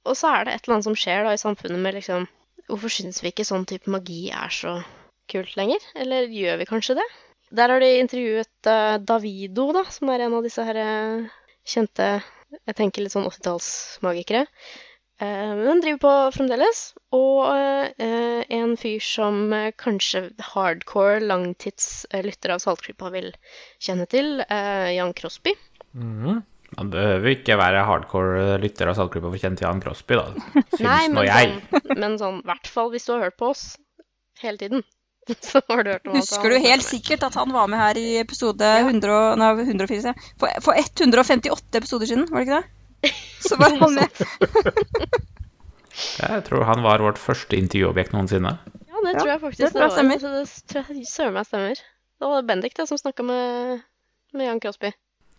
Og 0.04 0.18
så 0.20 0.30
er 0.30 0.46
det 0.46 0.54
et 0.54 0.66
eller 0.66 0.76
annet 0.76 0.88
som 0.88 0.98
skjer 0.98 1.26
da 1.26 1.34
i 1.34 1.40
samfunnet 1.40 1.80
med 1.84 1.98
liksom 2.00 2.26
Hvorfor 2.64 2.88
syns 2.88 3.18
vi 3.20 3.28
ikke 3.28 3.44
sånn 3.44 3.66
type 3.68 3.92
magi 3.92 4.30
er 4.32 4.52
så 4.54 4.78
kult 5.28 5.52
lenger? 5.58 5.82
Eller 6.00 6.30
gjør 6.32 6.62
vi 6.62 6.66
kanskje 6.70 6.96
det? 6.96 7.04
Der 7.52 7.68
har 7.68 7.82
de 7.82 7.90
intervjuet 8.00 8.68
uh, 8.70 8.96
Davido, 9.04 9.66
da, 9.76 9.82
som 9.92 10.08
er 10.08 10.24
en 10.24 10.36
av 10.38 10.46
disse 10.46 10.64
her 10.64 10.78
uh, 10.80 11.26
kjente 11.68 12.06
Jeg 12.54 12.76
tenker 12.78 13.04
litt 13.04 13.12
sånn 13.12 13.28
80-tallsmagikere. 13.28 14.46
Eh, 15.24 15.52
men 15.56 15.80
driver 15.82 16.00
på 16.04 16.14
fremdeles. 16.36 16.80
Og 17.16 17.44
eh, 18.02 18.40
en 18.58 18.74
fyr 18.80 19.02
som 19.04 19.52
eh, 19.56 19.70
kanskje 19.80 20.26
hardcore 20.52 21.20
langtidslytter 21.24 22.54
av 22.54 22.62
Saltklypa 22.64 23.12
vil 23.14 23.30
kjenne 23.82 24.08
til, 24.10 24.40
eh, 24.48 24.90
Jan 24.96 25.14
Crosby. 25.16 25.56
Mhm. 25.94 26.42
Man 26.74 26.88
behøver 26.90 27.36
ikke 27.36 27.54
være 27.60 27.84
hardcore 27.86 28.56
lytter 28.58 28.90
av 28.90 28.96
Saltklypa 28.98 29.28
for 29.28 29.38
å 29.38 29.42
kjenne 29.44 29.60
til 29.60 29.68
Jan 29.68 29.82
Crosby, 29.84 30.16
da. 30.18 30.24
Syns 30.74 30.82
Nei, 30.82 31.02
nå 31.06 31.20
men 31.20 31.28
jeg. 31.28 31.52
sånn, 31.70 31.98
men 32.02 32.16
sånn, 32.18 32.40
i 32.42 32.48
hvert 32.50 32.70
fall 32.74 32.90
hvis 32.90 33.06
du 33.06 33.12
har 33.14 33.26
hørt 33.28 33.36
på 33.38 33.52
oss 33.52 33.62
hele 34.42 34.58
tiden. 34.58 34.82
Så 35.44 35.62
har 35.70 35.84
du 35.86 35.92
hørt 35.92 36.08
om 36.10 36.16
Husker 36.18 36.50
du 36.50 36.58
helt 36.64 36.84
sikkert 36.84 37.22
at 37.28 37.36
han 37.38 37.54
var 37.54 37.70
med 37.70 37.78
her 37.80 38.00
i 38.00 38.08
episode 38.20 38.72
100, 38.82 39.36
nei, 39.40 39.52
104? 39.62 40.16
For, 40.40 40.58
for 40.66 40.80
158 40.80 41.78
episoder 41.78 42.10
siden, 42.10 42.26
var 42.32 42.42
det 42.42 42.48
ikke 42.48 42.58
det? 42.58 42.83
Så 43.48 43.56
var 43.60 43.74
han 43.80 43.94
med. 43.94 44.08
Jeg 46.18 46.44
tror 46.48 46.64
han 46.66 46.82
var 46.82 47.02
vårt 47.04 47.20
første 47.22 47.54
intervjuobjekt 47.58 48.14
noensinne. 48.16 48.56
Ja, 48.90 49.02
det 49.04 49.12
tror 49.20 49.30
jeg 49.30 49.40
faktisk 49.42 49.60
det 49.62 49.70
tror 49.74 49.84
jeg 49.84 49.90
var. 49.90 49.96
stemmer. 49.98 50.22
Så 50.22 50.32
det 50.34 50.44
tror 50.72 50.88
jeg 50.90 51.06
søren 51.10 51.36
meg 51.36 51.46
stemmer. 51.46 51.82
Det 52.18 52.30
var 52.32 52.46
Bendik 52.48 52.74
da, 52.78 52.86
som 52.88 52.98
snakka 52.98 53.26
med, 53.26 53.84
med 54.34 54.48
Jan 54.48 54.62
Crosby. 54.62 54.90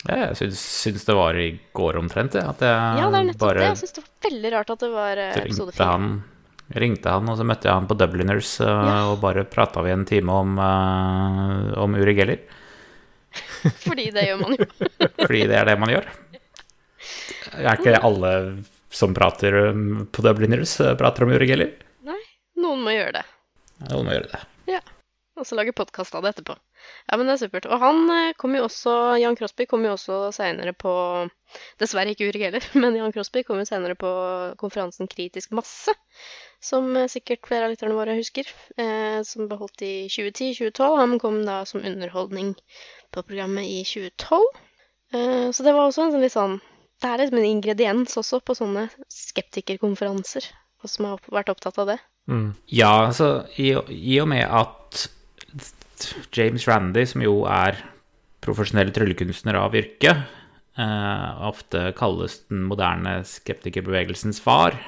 Jeg 0.06 0.38
syns, 0.38 0.62
syns 0.86 1.06
det 1.08 1.16
var 1.18 1.38
i 1.42 1.48
går 1.76 1.98
omtrent, 1.98 2.36
jeg. 2.38 2.46
At 2.46 2.62
jeg 2.62 2.72
Ja, 3.02 3.10
det 3.10 3.20
er 3.20 3.28
nettopp 3.32 3.48
bare 3.48 3.60
det. 3.60 3.68
Jeg 3.72 3.80
syns 3.82 3.96
det 3.98 4.04
var 4.06 4.30
veldig 4.30 4.52
rart 4.54 4.74
at 4.76 4.84
det 4.86 4.90
var 4.94 5.22
eh, 5.24 5.38
episode 5.42 5.74
fire. 5.74 5.88
han, 5.92 6.10
ringte 6.86 7.16
han, 7.16 7.32
og 7.32 7.40
så 7.40 7.48
møtte 7.48 7.68
jeg 7.70 7.80
han 7.80 7.88
på 7.90 7.98
Dubliners, 8.00 8.52
eh, 8.62 8.70
Ja. 8.70 9.00
og 9.10 9.18
bare 9.24 9.48
prata 9.50 9.82
vi 9.86 9.96
en 9.96 10.06
time 10.06 10.36
om, 10.44 10.60
uh, 10.62 11.74
om 11.82 11.98
Uri 11.98 12.16
Geller. 12.20 12.44
Fordi 13.88 14.12
det 14.14 14.28
gjør 14.30 14.44
man 14.46 14.56
jo. 14.60 14.68
Fordi 15.26 15.42
det 15.50 15.58
er 15.60 15.72
det 15.72 15.80
man 15.82 15.92
gjør. 15.92 16.06
Er 17.54 17.76
ikke 17.76 18.00
alle 18.00 18.34
som 18.96 19.14
prater 19.18 19.56
um, 19.70 20.06
på 20.12 20.24
Dubliners, 20.26 20.78
prater 20.98 21.28
om 21.28 21.36
Uri 21.36 21.50
Geller? 21.52 21.72
Nei, 22.08 22.22
noen 22.64 22.84
må 22.86 22.96
gjøre 22.96 23.20
det. 23.20 23.26
Noen 23.90 24.08
må 24.08 24.16
gjøre 24.16 24.32
det. 24.34 24.44
Og 25.36 25.44
så 25.44 25.58
lage 25.58 25.74
podkast 25.76 26.16
av 26.16 26.24
det 26.24 26.32
etterpå. 26.32 26.54
Ja, 27.10 27.18
men 27.18 27.28
det 27.28 27.34
er 27.34 27.40
supert. 27.42 27.66
Og 27.68 27.82
han 27.82 27.98
eh, 28.14 28.36
kom 28.40 28.54
jo 28.56 28.64
også 28.70 28.94
Jan 29.20 29.36
Crosby 29.36 29.66
kom 29.68 29.84
jo 29.84 29.96
også 29.98 30.30
seinere 30.36 30.72
på 30.72 30.94
Dessverre 31.82 32.14
ikke 32.14 32.30
Uri 32.30 32.40
Geller, 32.46 32.68
men 32.82 32.96
Jan 32.96 33.12
Crosby 33.16 33.44
kom 33.44 33.60
jo 33.60 33.66
seinere 33.68 33.98
på 34.00 34.12
konferansen 34.62 35.12
Kritisk 35.12 35.52
masse, 35.58 35.92
som 36.64 36.88
eh, 36.96 37.10
sikkert 37.12 37.50
flere 37.50 37.68
av 37.68 37.74
lytterne 37.74 37.98
våre 37.98 38.16
husker, 38.16 38.48
eh, 38.80 39.20
som 39.28 39.50
ble 39.50 39.60
holdt 39.60 39.84
i 39.84 39.94
2010-2012. 40.14 40.96
Han 41.02 41.20
kom 41.20 41.42
da 41.44 41.60
som 41.68 41.84
underholdning 41.84 42.56
på 43.12 43.26
programmet 43.28 43.68
i 43.68 43.82
2012. 43.84 44.40
Eh, 45.20 45.50
så 45.52 45.68
det 45.68 45.76
var 45.76 45.90
også 45.90 46.08
en 46.08 46.16
sånn 46.16 46.24
litt 46.24 46.38
sånn 46.38 46.62
Det 47.06 47.12
er 47.14 47.22
liksom 47.22 47.38
en 47.38 47.46
ingrediens 47.46 48.18
også 48.18 48.40
på 48.42 48.56
sånne 48.58 48.88
skeptikerkonferanser, 49.14 50.48
og 50.82 50.90
som 50.90 51.06
har 51.12 51.28
vært 51.30 51.52
opptatt 51.54 51.78
av 51.84 51.92
det. 51.92 51.98
Mm. 52.26 52.48
Ja, 52.74 52.94
altså 53.12 53.28
i, 53.62 53.76
i 53.94 54.16
og 54.24 54.32
med 54.32 54.42
at 54.42 55.04
James 56.34 56.66
Randy, 56.66 57.04
som 57.06 57.22
jo 57.22 57.44
er 57.46 57.78
profesjonell 58.42 58.90
tryllekunstner 58.96 59.60
av 59.60 59.78
yrke, 59.78 60.16
eh, 60.82 61.46
ofte 61.46 61.92
kalles 62.00 62.40
den 62.50 62.66
moderne 62.72 63.20
skeptikerbevegelsens 63.30 64.42
far, 64.42 64.80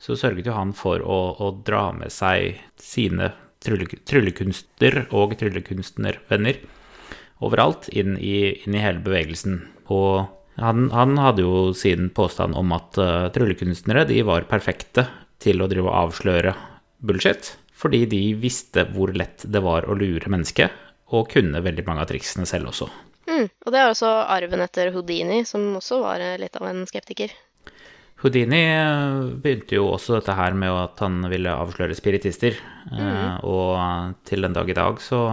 så 0.00 0.16
sørget 0.16 0.48
jo 0.48 0.56
han 0.56 0.72
for 0.76 1.04
å, 1.04 1.20
å 1.44 1.50
dra 1.66 1.90
med 1.92 2.08
seg 2.12 2.56
sine 2.80 3.34
trylle, 3.60 4.00
tryllekunster 4.08 5.02
og 5.10 5.36
tryllekunstnervenner 5.40 6.64
overalt 7.44 7.90
inn 7.92 8.16
i, 8.16 8.56
inn 8.64 8.76
i 8.76 8.80
hele 8.80 9.04
bevegelsen. 9.04 9.60
Og 9.92 10.24
han, 10.60 10.88
han 10.92 11.16
hadde 11.20 11.44
jo 11.44 11.70
sin 11.76 12.10
påstand 12.16 12.56
om 12.56 12.72
at 12.76 12.98
uh, 13.00 13.28
tryllekunstnere 13.34 14.06
de 14.08 14.22
var 14.26 14.48
perfekte 14.50 15.06
til 15.42 15.60
å 15.60 15.68
drive 15.70 15.90
og 15.90 15.98
avsløre 16.06 16.54
bullshit, 17.04 17.52
fordi 17.76 18.04
de 18.08 18.22
visste 18.40 18.86
hvor 18.94 19.12
lett 19.16 19.44
det 19.44 19.60
var 19.64 19.88
å 19.88 19.96
lure 19.98 20.32
mennesket, 20.32 20.72
og 21.12 21.28
kunne 21.30 21.62
veldig 21.62 21.84
mange 21.86 22.06
av 22.06 22.10
triksene 22.10 22.48
selv 22.48 22.72
også. 22.72 22.88
Mm. 23.26 23.48
Og 23.66 23.74
det 23.74 23.80
er 23.80 23.90
også 23.90 24.12
arven 24.32 24.62
etter 24.64 24.92
Houdini, 24.94 25.42
som 25.46 25.74
også 25.78 26.00
var 26.02 26.22
eh, 26.22 26.38
litt 26.40 26.56
av 26.58 26.68
en 26.70 26.84
skeptiker. 26.88 27.34
Houdini 28.22 28.62
eh, 28.70 29.26
begynte 29.42 29.76
jo 29.76 29.90
også 29.92 30.16
dette 30.16 30.36
her 30.38 30.56
med 30.56 30.72
at 30.72 31.02
han 31.04 31.20
ville 31.30 31.52
avsløre 31.52 31.96
spiritister, 31.98 32.56
eh, 32.92 33.36
og 33.44 34.16
til 34.28 34.46
den 34.46 34.56
dag 34.56 34.70
i 34.70 34.78
dag 34.78 35.02
så 35.04 35.26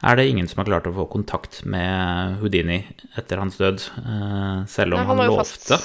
er 0.00 0.16
det 0.16 0.28
ingen 0.30 0.48
som 0.48 0.62
har 0.62 0.68
klart 0.70 0.88
å 0.88 0.94
få 0.96 1.04
kontakt 1.12 1.60
med 1.68 2.38
Houdini 2.40 2.78
etter 3.20 3.40
hans 3.42 3.58
død, 3.60 3.82
eh, 4.00 4.62
selv 4.70 4.96
om 4.96 5.02
Nei, 5.02 5.08
han, 5.10 5.20
han 5.20 5.32
lovte 5.34 5.80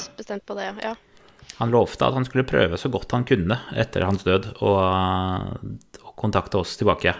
det, 0.56 0.70
ja. 0.86 0.94
Han 1.60 1.72
lovte 1.72 2.08
at 2.08 2.16
han 2.16 2.28
skulle 2.28 2.48
prøve 2.48 2.80
så 2.80 2.92
godt 2.92 3.16
han 3.16 3.28
kunne 3.28 3.60
etter 3.76 4.04
hans 4.08 4.26
død 4.28 4.50
å 4.64 4.72
kontakte 6.20 6.60
oss 6.60 6.76
tilbake. 6.80 7.16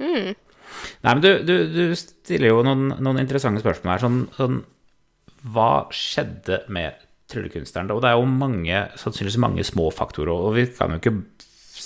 Mm. 0.00 0.36
Nei, 1.04 1.10
men 1.12 1.24
du, 1.24 1.30
du, 1.46 1.54
du 1.72 1.82
stiller 1.96 2.52
jo 2.52 2.62
noen, 2.66 2.88
noen 3.00 3.20
interessante 3.22 3.62
spørsmål 3.64 3.94
her. 3.94 4.04
Sånn, 4.04 4.22
sånn 4.36 4.62
Hva 5.52 5.86
skjedde 5.94 6.62
med 6.72 7.00
tryllekunstneren? 7.32 7.92
Og 7.94 8.02
det 8.04 8.12
er 8.12 8.20
jo 8.20 8.28
mange, 8.28 8.82
sannsynligvis 9.00 9.40
mange 9.42 9.66
små 9.66 9.88
faktorer, 9.94 10.32
og 10.32 10.56
vi 10.58 10.66
kan 10.72 10.94
jo 10.94 11.00
ikke 11.00 11.16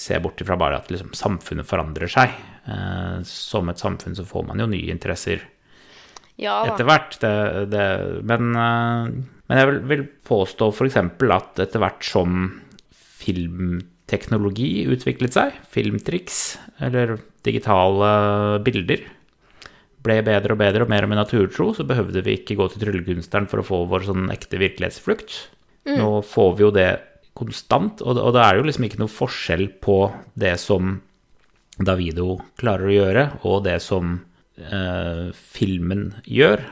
se 0.01 0.19
bort 0.23 0.41
ifra 0.43 0.57
bare 0.61 0.81
at 0.81 0.91
liksom, 0.93 1.13
samfunnet 1.17 1.69
forandrer 1.69 2.11
seg. 2.11 2.35
Eh, 2.67 3.21
som 3.29 3.71
et 3.73 3.81
samfunn 3.81 4.17
så 4.17 4.27
får 4.29 4.47
man 4.51 4.63
jo 4.63 4.69
nye 4.71 4.93
interesser 4.93 5.47
Ja 6.41 6.63
etter 6.69 6.89
hvert. 6.89 7.17
Men, 7.21 8.51
eh, 8.57 9.13
men 9.51 9.63
jeg 9.63 9.71
vil, 9.71 9.81
vil 9.93 10.05
påstå 10.29 10.71
f.eks. 10.73 10.99
at 11.01 11.65
etter 11.67 11.83
hvert 11.83 12.07
som 12.07 12.43
filmteknologi 13.21 14.87
utviklet 14.89 15.37
seg, 15.37 15.57
filmtriks 15.73 16.59
eller 16.81 17.19
digitale 17.45 18.61
bilder 18.65 19.05
ble 20.01 20.17
bedre 20.25 20.55
og 20.55 20.61
bedre 20.61 20.87
og 20.87 20.91
mer 20.93 21.05
og 21.05 21.13
mer 21.13 21.21
naturtro, 21.21 21.71
så 21.77 21.85
behøvde 21.85 22.23
vi 22.25 22.39
ikke 22.39 22.57
gå 22.57 22.71
til 22.73 22.87
tryllekunstneren 22.87 23.49
for 23.51 23.61
å 23.61 23.67
få 23.67 23.83
vår 23.91 24.07
sånn 24.09 24.31
ekte 24.33 24.61
virkelighetsflukt. 24.63 25.35
Nå 25.91 26.21
får 26.25 26.51
vi 26.57 26.65
jo 26.65 26.71
det 26.73 26.91
konstant, 27.37 28.03
og 28.03 28.19
og 28.19 28.35
det 28.37 28.43
er 28.45 28.59
jo 28.59 28.67
liksom 28.67 28.87
ikke 28.87 29.01
noe 29.03 29.13
forskjell 29.13 29.69
på 29.83 30.01
det 30.39 30.57
som 30.61 30.99
Davido 31.81 32.41
klarer 32.61 32.89
å 32.89 32.97
gjøre, 32.97 33.25
og 33.49 33.63
det 33.65 33.79
som 33.85 34.19
eh, 34.59 35.31
filmen 35.33 36.11
gjør, 36.27 36.67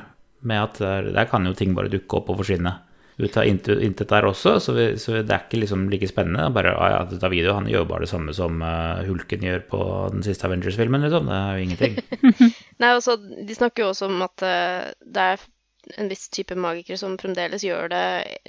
med 0.48 0.62
at 0.62 0.82
der, 0.82 1.08
der 1.16 1.30
kan 1.30 1.46
jo 1.48 1.56
ting 1.56 1.72
bare 1.74 1.90
dukke 1.90 2.20
opp 2.20 2.28
og 2.30 2.42
forsvinne 2.42 2.76
ut 3.18 3.36
av 3.36 3.48
intet, 3.48 4.04
der 4.06 4.26
også, 4.28 4.58
så, 4.62 4.72
vi, 4.76 4.84
så 5.02 5.16
det 5.26 5.34
er 5.34 5.42
ikke 5.42 5.58
liksom 5.64 5.88
like 5.90 6.06
spennende. 6.06 6.46
Bare, 6.54 6.76
at 7.00 7.10
Davido 7.18 7.56
han 7.56 7.66
gjør 7.66 7.88
bare 7.90 8.06
det 8.06 8.12
samme 8.12 8.34
som 8.36 8.62
uh, 8.62 9.02
Hulken 9.08 9.42
gjør 9.42 9.64
på 9.72 9.80
den 10.14 10.22
siste 10.26 10.46
Avengers-filmen, 10.46 11.02
liksom. 11.02 11.26
Det 11.26 11.38
er 11.38 11.56
jo 11.56 11.64
ingenting. 11.66 11.98
Nei, 12.80 12.92
altså, 12.92 13.16
de 13.18 13.56
snakker 13.58 13.84
jo 13.84 13.90
også 13.90 14.06
om 14.06 14.22
at 14.28 14.46
uh, 14.46 14.92
det 15.02 15.24
er 15.32 15.42
en 15.97 16.08
viss 16.11 16.28
type 16.35 16.56
magikere 16.58 16.99
som 17.00 17.16
fremdeles 17.20 17.64
gjør 17.64 17.90
det 17.92 18.04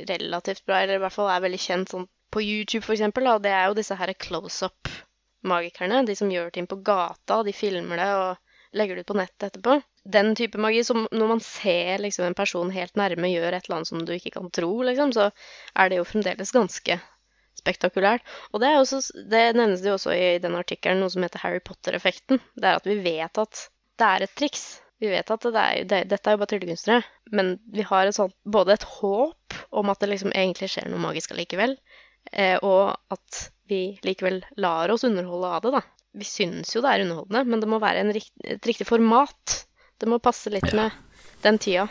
relativt 0.09 0.65
bra, 0.65 0.81
eller 0.81 0.99
i 0.99 1.03
hvert 1.03 1.15
fall 1.15 1.29
er 1.33 1.45
veldig 1.45 1.61
kjent 1.61 1.93
sånn 1.93 2.07
på 2.29 2.43
YouTube, 2.45 2.85
eksempel, 2.93 3.29
og 3.31 3.41
det 3.45 3.53
er 3.55 3.69
jo 3.69 3.77
disse 3.79 3.95
her 3.97 4.11
close-up-magikerne, 4.25 6.03
de 6.05 6.15
som 6.17 6.31
gjør 6.31 6.51
ting 6.53 6.67
på 6.69 6.81
gata, 6.85 7.41
de 7.45 7.53
filmer 7.55 8.01
det 8.01 8.09
og 8.17 8.77
legger 8.77 8.95
det 8.95 9.05
ut 9.05 9.11
på 9.11 9.17
nettet 9.17 9.47
etterpå. 9.47 9.79
Den 10.09 10.35
type 10.37 10.61
magi 10.61 10.83
som 10.85 11.07
når 11.11 11.31
man 11.31 11.41
ser 11.43 12.01
liksom 12.03 12.27
en 12.27 12.37
person 12.37 12.69
helt 12.73 12.99
nærme 12.99 13.31
gjør 13.31 13.57
et 13.57 13.65
eller 13.65 13.79
annet 13.79 13.89
som 13.89 14.03
du 14.05 14.13
ikke 14.13 14.35
kan 14.37 14.51
tro, 14.53 14.69
liksom, 14.85 15.13
så 15.15 15.29
er 15.75 15.89
det 15.89 15.99
jo 15.99 16.07
fremdeles 16.07 16.53
ganske 16.53 16.99
spektakulært. 17.59 18.25
Og 18.53 18.61
det, 18.63 18.75
også, 18.77 19.01
det 19.31 19.43
nevnes 19.57 19.81
det 19.83 19.91
jo 19.91 19.97
også 19.97 20.13
i 20.15 20.37
den 20.41 20.57
artikkelen, 20.59 21.01
noe 21.03 21.11
som 21.13 21.25
heter 21.25 21.43
Harry 21.43 21.63
Potter-effekten. 21.65 22.41
Det 22.55 22.69
er 22.69 22.79
at 22.79 22.87
vi 22.87 22.99
vet 23.03 23.41
at 23.41 23.65
det 23.99 24.11
er 24.13 24.25
et 24.25 24.37
triks. 24.37 24.69
Vi 24.99 25.07
vet 25.11 25.31
at 25.31 25.45
det 25.47 25.61
er, 25.61 25.83
det, 25.87 25.99
dette 26.11 26.27
er 26.27 26.35
jo 26.35 26.41
bare 26.41 26.51
tryllekunstnere, 26.51 27.03
men 27.31 27.53
vi 27.71 27.85
har 27.87 28.09
et 28.09 28.17
sånt, 28.17 28.35
både 28.43 28.73
et 28.75 28.83
håp 28.99 29.55
om 29.79 29.91
at 29.93 30.01
det 30.01 30.09
liksom 30.11 30.33
egentlig 30.35 30.67
skjer 30.73 30.89
noe 30.91 30.99
magisk 30.99 31.31
allikevel, 31.31 31.77
eh, 32.33 32.57
og 32.59 32.97
at 33.15 33.45
vi 33.69 33.99
likevel 34.03 34.41
lar 34.59 34.91
oss 34.91 35.05
underholde 35.07 35.53
av 35.55 35.63
det, 35.63 35.71
da. 35.77 35.81
Vi 36.19 36.25
syns 36.27 36.73
jo 36.75 36.81
det 36.83 36.91
er 36.91 37.05
underholdende, 37.05 37.45
men 37.47 37.61
det 37.63 37.69
må 37.71 37.79
være 37.79 38.01
en 38.03 38.11
rikt, 38.15 38.33
et 38.43 38.65
riktig 38.67 38.87
format. 38.89 39.59
Det 40.01 40.09
må 40.09 40.19
passe 40.23 40.51
litt 40.51 40.67
med 40.75 40.91
den 41.45 41.59
tida. 41.61 41.87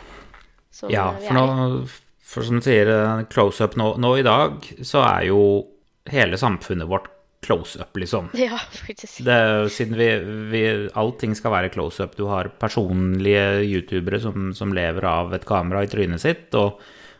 som 0.69 0.91
Ja, 0.93 1.11
vi 1.17 1.25
for, 1.29 1.33
er 1.33 1.39
i. 1.39 1.79
nå, 1.79 1.85
for 2.29 2.45
som 2.45 2.59
du 2.59 2.65
sier, 2.67 2.89
eh, 2.93 3.23
close 3.31 3.63
up 3.63 3.77
nå, 3.79 3.95
nå 3.97 4.17
i 4.19 4.25
dag, 4.27 4.59
så 4.85 5.01
er 5.07 5.29
jo 5.31 5.39
hele 6.09 6.37
samfunnet 6.37 6.89
vårt 6.89 7.09
close 7.45 7.79
up, 7.81 7.97
liksom. 7.97 8.29
Ja, 8.37 8.57
faktisk. 8.73 9.21
Det, 9.25 9.39
siden 9.71 9.97
vi, 9.99 10.09
vi 10.51 10.63
Allting 10.99 11.35
skal 11.37 11.51
være 11.55 11.71
close 11.73 12.03
up. 12.03 12.15
Du 12.19 12.25
har 12.29 12.51
personlige 12.59 13.63
youtubere 13.65 14.19
som, 14.23 14.51
som 14.53 14.73
lever 14.75 15.05
av 15.07 15.33
et 15.37 15.45
kamera 15.47 15.83
i 15.85 15.91
trynet 15.91 16.21
sitt, 16.23 16.53
og, 16.59 16.79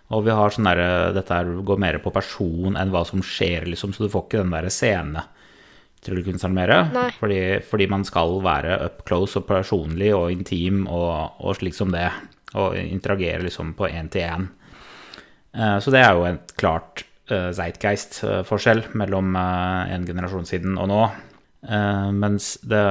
og 0.09 0.23
vi 0.25 0.35
har 0.35 0.51
sånn 0.55 0.67
der, 0.69 0.81
Dette 1.15 1.35
her 1.39 1.49
går 1.65 1.79
mer 1.81 1.99
på 2.03 2.11
person 2.15 2.75
enn 2.79 2.91
hva 2.93 3.05
som 3.07 3.21
skjer, 3.23 3.67
liksom, 3.69 3.93
så 3.95 4.05
du 4.05 4.09
får 4.13 4.27
ikke 4.27 4.41
den 4.43 4.55
derre 4.55 4.71
scene 4.73 5.25
tryllekunstneren 6.05 6.55
mer. 6.55 7.11
Fordi, 7.19 7.39
fordi 7.67 7.87
man 7.91 8.05
skal 8.07 8.37
være 8.43 8.77
up 8.85 9.01
close 9.07 9.35
og 9.39 9.47
personlig 9.49 10.13
og 10.15 10.31
intim 10.31 10.85
og, 10.87 11.35
og 11.43 11.57
slik 11.59 11.75
som 11.75 11.91
det. 11.91 12.07
Og 12.55 12.77
interagere 12.79 13.43
liksom 13.45 13.73
på 13.77 13.89
én 13.91 14.07
til 14.09 14.23
én. 14.25 14.47
Eh, 15.53 15.77
Så 15.83 15.91
det 15.91 15.99
er 16.01 16.15
jo 16.15 16.23
et 16.29 16.53
klart 16.57 17.03
eh, 17.03 17.08
Zeitgeist-forskjell 17.55 18.85
mellom 18.99 19.35
eh, 19.39 19.93
en 19.95 20.05
generasjon 20.07 20.47
siden 20.49 20.77
og 20.81 20.89
nå. 20.91 21.01
Eh, 21.67 22.09
Mens 22.15 22.53
det, 22.63 22.83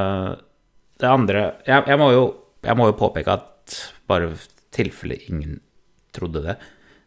det 1.01 1.09
andre 1.09 1.45
jeg, 1.67 1.87
jeg, 1.89 1.99
må 2.01 2.11
jo, 2.13 2.25
jeg 2.67 2.77
må 2.79 2.91
jo 2.91 2.99
påpeke 3.01 3.39
at 3.39 3.79
bare 4.09 4.33
i 4.33 4.37
tilfelle 4.75 5.17
ingen 5.29 5.57
trodde 6.15 6.43
det 6.45 6.55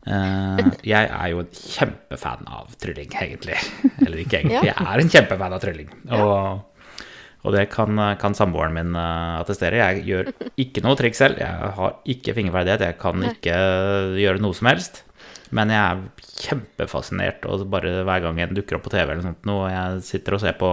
eh, 0.07 0.63
Jeg 0.93 1.11
er 1.11 1.29
jo 1.33 1.43
en 1.43 1.53
kjempefan 1.53 2.49
av 2.49 2.73
trylling, 2.81 3.13
egentlig. 3.13 3.59
Eller 4.01 4.23
ikke 4.23 4.37
egentlig, 4.41 4.65
jeg 4.71 4.75
er 4.75 5.03
en 5.05 5.13
kjempefan 5.15 5.55
av 5.57 5.63
trylling. 5.63 5.93
Og, 6.17 6.67
og 7.41 7.55
det 7.55 7.67
kan, 7.73 7.97
kan 8.21 8.35
samboeren 8.37 8.75
min 8.77 8.97
eh, 8.97 9.37
attestere. 9.41 9.81
Jeg 9.81 10.03
gjør 10.09 10.33
ikke 10.65 10.83
noe 10.85 10.97
triks 10.99 11.21
selv. 11.21 11.39
Jeg 11.41 11.71
har 11.77 11.95
ikke 12.15 12.35
fingerferdighet. 12.37 12.87
Jeg 12.89 12.99
kan 13.01 13.29
ikke 13.31 13.55
gjøre 14.21 14.41
noe 14.43 14.57
som 14.57 14.69
helst. 14.73 15.03
Men 15.55 15.71
jeg 15.73 15.79
er 15.81 16.27
kjempefascinert, 16.45 17.45
og 17.49 17.65
bare 17.71 18.05
hver 18.07 18.23
gang 18.23 18.39
jeg 18.39 18.55
dukker 18.55 18.77
opp 18.77 18.85
på 18.87 18.93
TV 18.93 19.03
eller 19.03 19.19
noe 19.19 19.33
sånt, 19.33 19.49
og 19.51 19.63
jeg 19.67 20.03
sitter 20.07 20.37
og 20.37 20.43
ser 20.43 20.55
på 20.59 20.69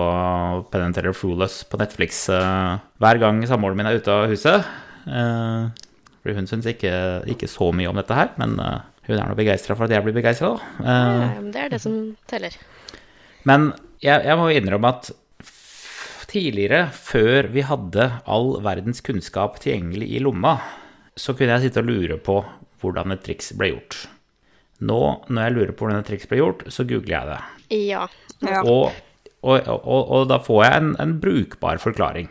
Penn 0.71 0.95
Teller 0.95 1.17
Foolus 1.17 1.61
på 1.69 1.81
Netflix 1.81 2.25
uh, 2.31 2.79
hver 3.03 3.19
gang 3.19 3.43
samboeren 3.51 3.81
min 3.81 3.89
er 3.91 3.99
ute 3.99 4.15
av 4.15 4.31
huset. 4.31 4.69
Uh, 5.09 5.67
fordi 6.23 6.37
hun 6.39 6.51
syns 6.51 6.69
ikke, 6.71 6.93
ikke 7.35 7.51
så 7.51 7.73
mye 7.75 7.91
om 7.91 7.99
dette 7.99 8.15
her, 8.15 8.31
men 8.39 8.55
uh, 8.63 8.87
hun 9.09 9.17
er 9.17 9.27
nå 9.27 9.37
begeistra 9.39 9.75
for 9.75 9.89
at 9.89 9.97
jeg 9.97 10.07
blir 10.07 10.15
begeistra, 10.17 10.55
da. 10.55 10.73
Ja, 10.85 11.31
det 11.43 11.65
er 11.65 11.73
det 11.75 11.81
som 11.83 11.97
teller. 12.31 12.55
men 13.49 13.73
jeg, 14.05 14.23
jeg 14.29 14.39
må 14.39 14.51
innrømme 14.55 14.93
at 14.95 15.11
tidligere, 16.29 16.85
før 16.93 17.49
vi 17.51 17.65
hadde 17.67 18.11
all 18.29 18.59
verdens 18.63 19.01
kunnskap 19.03 19.59
tilgjengelig 19.63 20.11
i 20.13 20.23
lomma, 20.23 20.59
så 21.19 21.35
kunne 21.35 21.57
jeg 21.57 21.67
sitte 21.67 21.83
og 21.83 21.89
lure 21.89 22.21
på 22.23 22.37
hvordan 22.79 23.17
et 23.17 23.25
triks 23.27 23.51
ble 23.59 23.73
gjort. 23.73 24.05
Nå, 24.79 24.99
når 25.27 25.45
jeg 25.45 25.55
lurer 25.57 25.75
på 25.75 25.87
hvordan 25.87 26.03
et 26.03 26.11
triks 26.11 26.29
ble 26.31 26.41
gjort, 26.41 26.65
så 26.71 26.87
googler 26.87 27.15
jeg 27.17 27.31
det. 27.31 27.39
Ja. 27.89 28.05
Ja. 28.47 28.61
Og, 28.63 28.93
og, 29.43 29.71
og, 29.75 30.03
og 30.15 30.27
da 30.31 30.39
får 30.43 30.61
jeg 30.65 30.83
en, 30.83 30.93
en 31.03 31.17
brukbar 31.23 31.81
forklaring. 31.83 32.29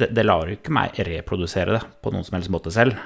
Det, 0.00 0.08
det 0.16 0.24
lar 0.24 0.48
jo 0.48 0.56
ikke 0.56 0.72
meg 0.72 0.96
reprodusere 1.04 1.76
det 1.76 1.82
på 2.02 2.12
noen 2.14 2.24
som 2.24 2.38
helst 2.38 2.52
måte 2.52 2.72
selv, 2.72 2.96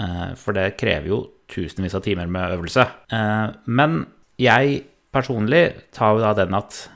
eh, 0.00 0.30
for 0.40 0.56
det 0.56 0.72
krever 0.80 1.10
jo 1.12 1.20
tusenvis 1.50 1.98
av 1.98 2.04
timer 2.06 2.30
med 2.32 2.56
øvelse. 2.56 2.86
Eh, 3.12 3.58
men 3.68 4.00
jeg 4.40 4.80
personlig 5.12 5.66
tar 5.96 6.16
jo 6.16 6.24
da 6.24 6.32
den 6.38 6.56
at 6.56 6.86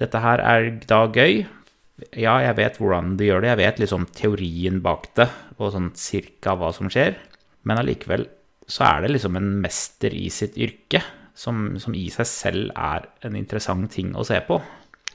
dette 0.00 0.22
her 0.24 0.40
er 0.40 0.70
da 0.88 1.04
gøy. 1.12 1.44
Ja, 2.18 2.38
jeg 2.42 2.56
vet 2.58 2.80
hvordan 2.80 3.12
de 3.20 3.28
gjør 3.28 3.44
det, 3.44 3.52
jeg 3.52 3.60
vet 3.60 3.84
liksom 3.84 4.08
teorien 4.16 4.80
bak 4.82 5.10
det, 5.18 5.28
og 5.60 5.74
sånn 5.74 5.92
cirka 5.98 6.56
hva 6.58 6.72
som 6.74 6.88
skjer. 6.90 7.18
Men 7.68 7.80
allikevel 7.80 8.26
så 8.66 8.86
er 8.88 9.04
det 9.04 9.14
liksom 9.14 9.36
en 9.38 9.50
mester 9.64 10.14
i 10.16 10.28
sitt 10.32 10.56
yrke, 10.60 11.02
som, 11.34 11.74
som 11.82 11.96
i 11.98 12.06
seg 12.14 12.28
selv 12.30 12.72
er 12.78 13.08
en 13.26 13.36
interessant 13.36 13.90
ting 13.92 14.14
å 14.14 14.24
se 14.26 14.38
på. 14.46 14.60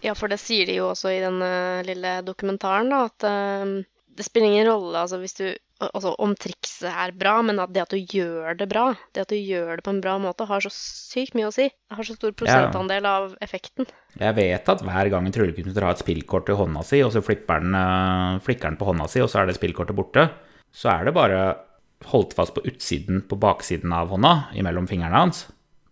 Ja, 0.04 0.16
for 0.16 0.32
det 0.32 0.40
sier 0.40 0.68
de 0.68 0.78
jo 0.80 0.92
også 0.94 1.12
i 1.12 1.24
den 1.24 1.42
eh, 1.44 1.86
lille 1.88 2.20
dokumentaren, 2.28 2.92
da, 2.92 3.06
at 3.10 3.26
eh, 3.28 3.80
det 4.20 4.28
spiller 4.28 4.52
ingen 4.52 4.68
rolle 4.68 5.00
altså, 5.00 5.20
hvis 5.22 5.36
du, 5.38 5.46
altså, 5.84 6.14
om 6.24 6.36
trikset 6.40 6.90
er 6.92 7.14
bra, 7.16 7.38
men 7.46 7.60
at 7.64 7.72
det 7.76 7.84
at 7.86 7.96
du 7.96 8.00
gjør 8.00 8.58
det 8.60 8.68
bra, 8.72 8.90
det 9.16 9.24
at 9.24 9.32
du 9.32 9.38
gjør 9.40 9.80
det 9.80 9.86
på 9.86 9.94
en 9.96 10.02
bra 10.04 10.18
måte, 10.22 10.48
har 10.48 10.64
så 10.64 10.72
sykt 10.76 11.38
mye 11.40 11.48
å 11.50 11.56
si. 11.56 11.70
Det 11.72 12.00
har 12.00 12.08
så 12.08 12.16
stor 12.18 12.36
prosentandel 12.40 13.08
av 13.08 13.38
effekten. 13.44 13.88
Jeg 14.20 14.36
vet 14.40 14.72
at 14.76 14.84
hver 14.84 15.12
gang 15.14 15.28
en 15.28 15.36
tryllekunstner 15.36 15.88
har 15.88 15.96
et 15.96 16.04
spillkort 16.04 16.52
i 16.52 16.60
hånda 16.60 16.84
si, 16.88 17.02
og 17.06 17.16
så 17.16 17.24
flipper 17.24 17.64
den, 17.64 17.80
eh, 17.80 18.44
flikker 18.46 18.72
den 18.72 18.80
på 18.80 18.92
hånda 18.92 19.08
si, 19.12 19.24
og 19.24 19.32
så 19.32 19.44
er 19.44 19.50
det 19.50 19.60
spillkortet 19.60 19.98
borte, 19.98 20.30
så 20.76 20.94
er 20.98 21.08
det 21.08 21.16
bare 21.16 21.42
holdt 22.06 22.36
fast 22.38 22.56
på 22.56 22.64
utsiden, 22.68 23.22
på 23.28 23.38
baksiden 23.40 23.94
av 23.94 24.12
hånda, 24.14 24.34
imellom 24.56 24.88
fingrene 24.88 25.24
hans. 25.24 25.48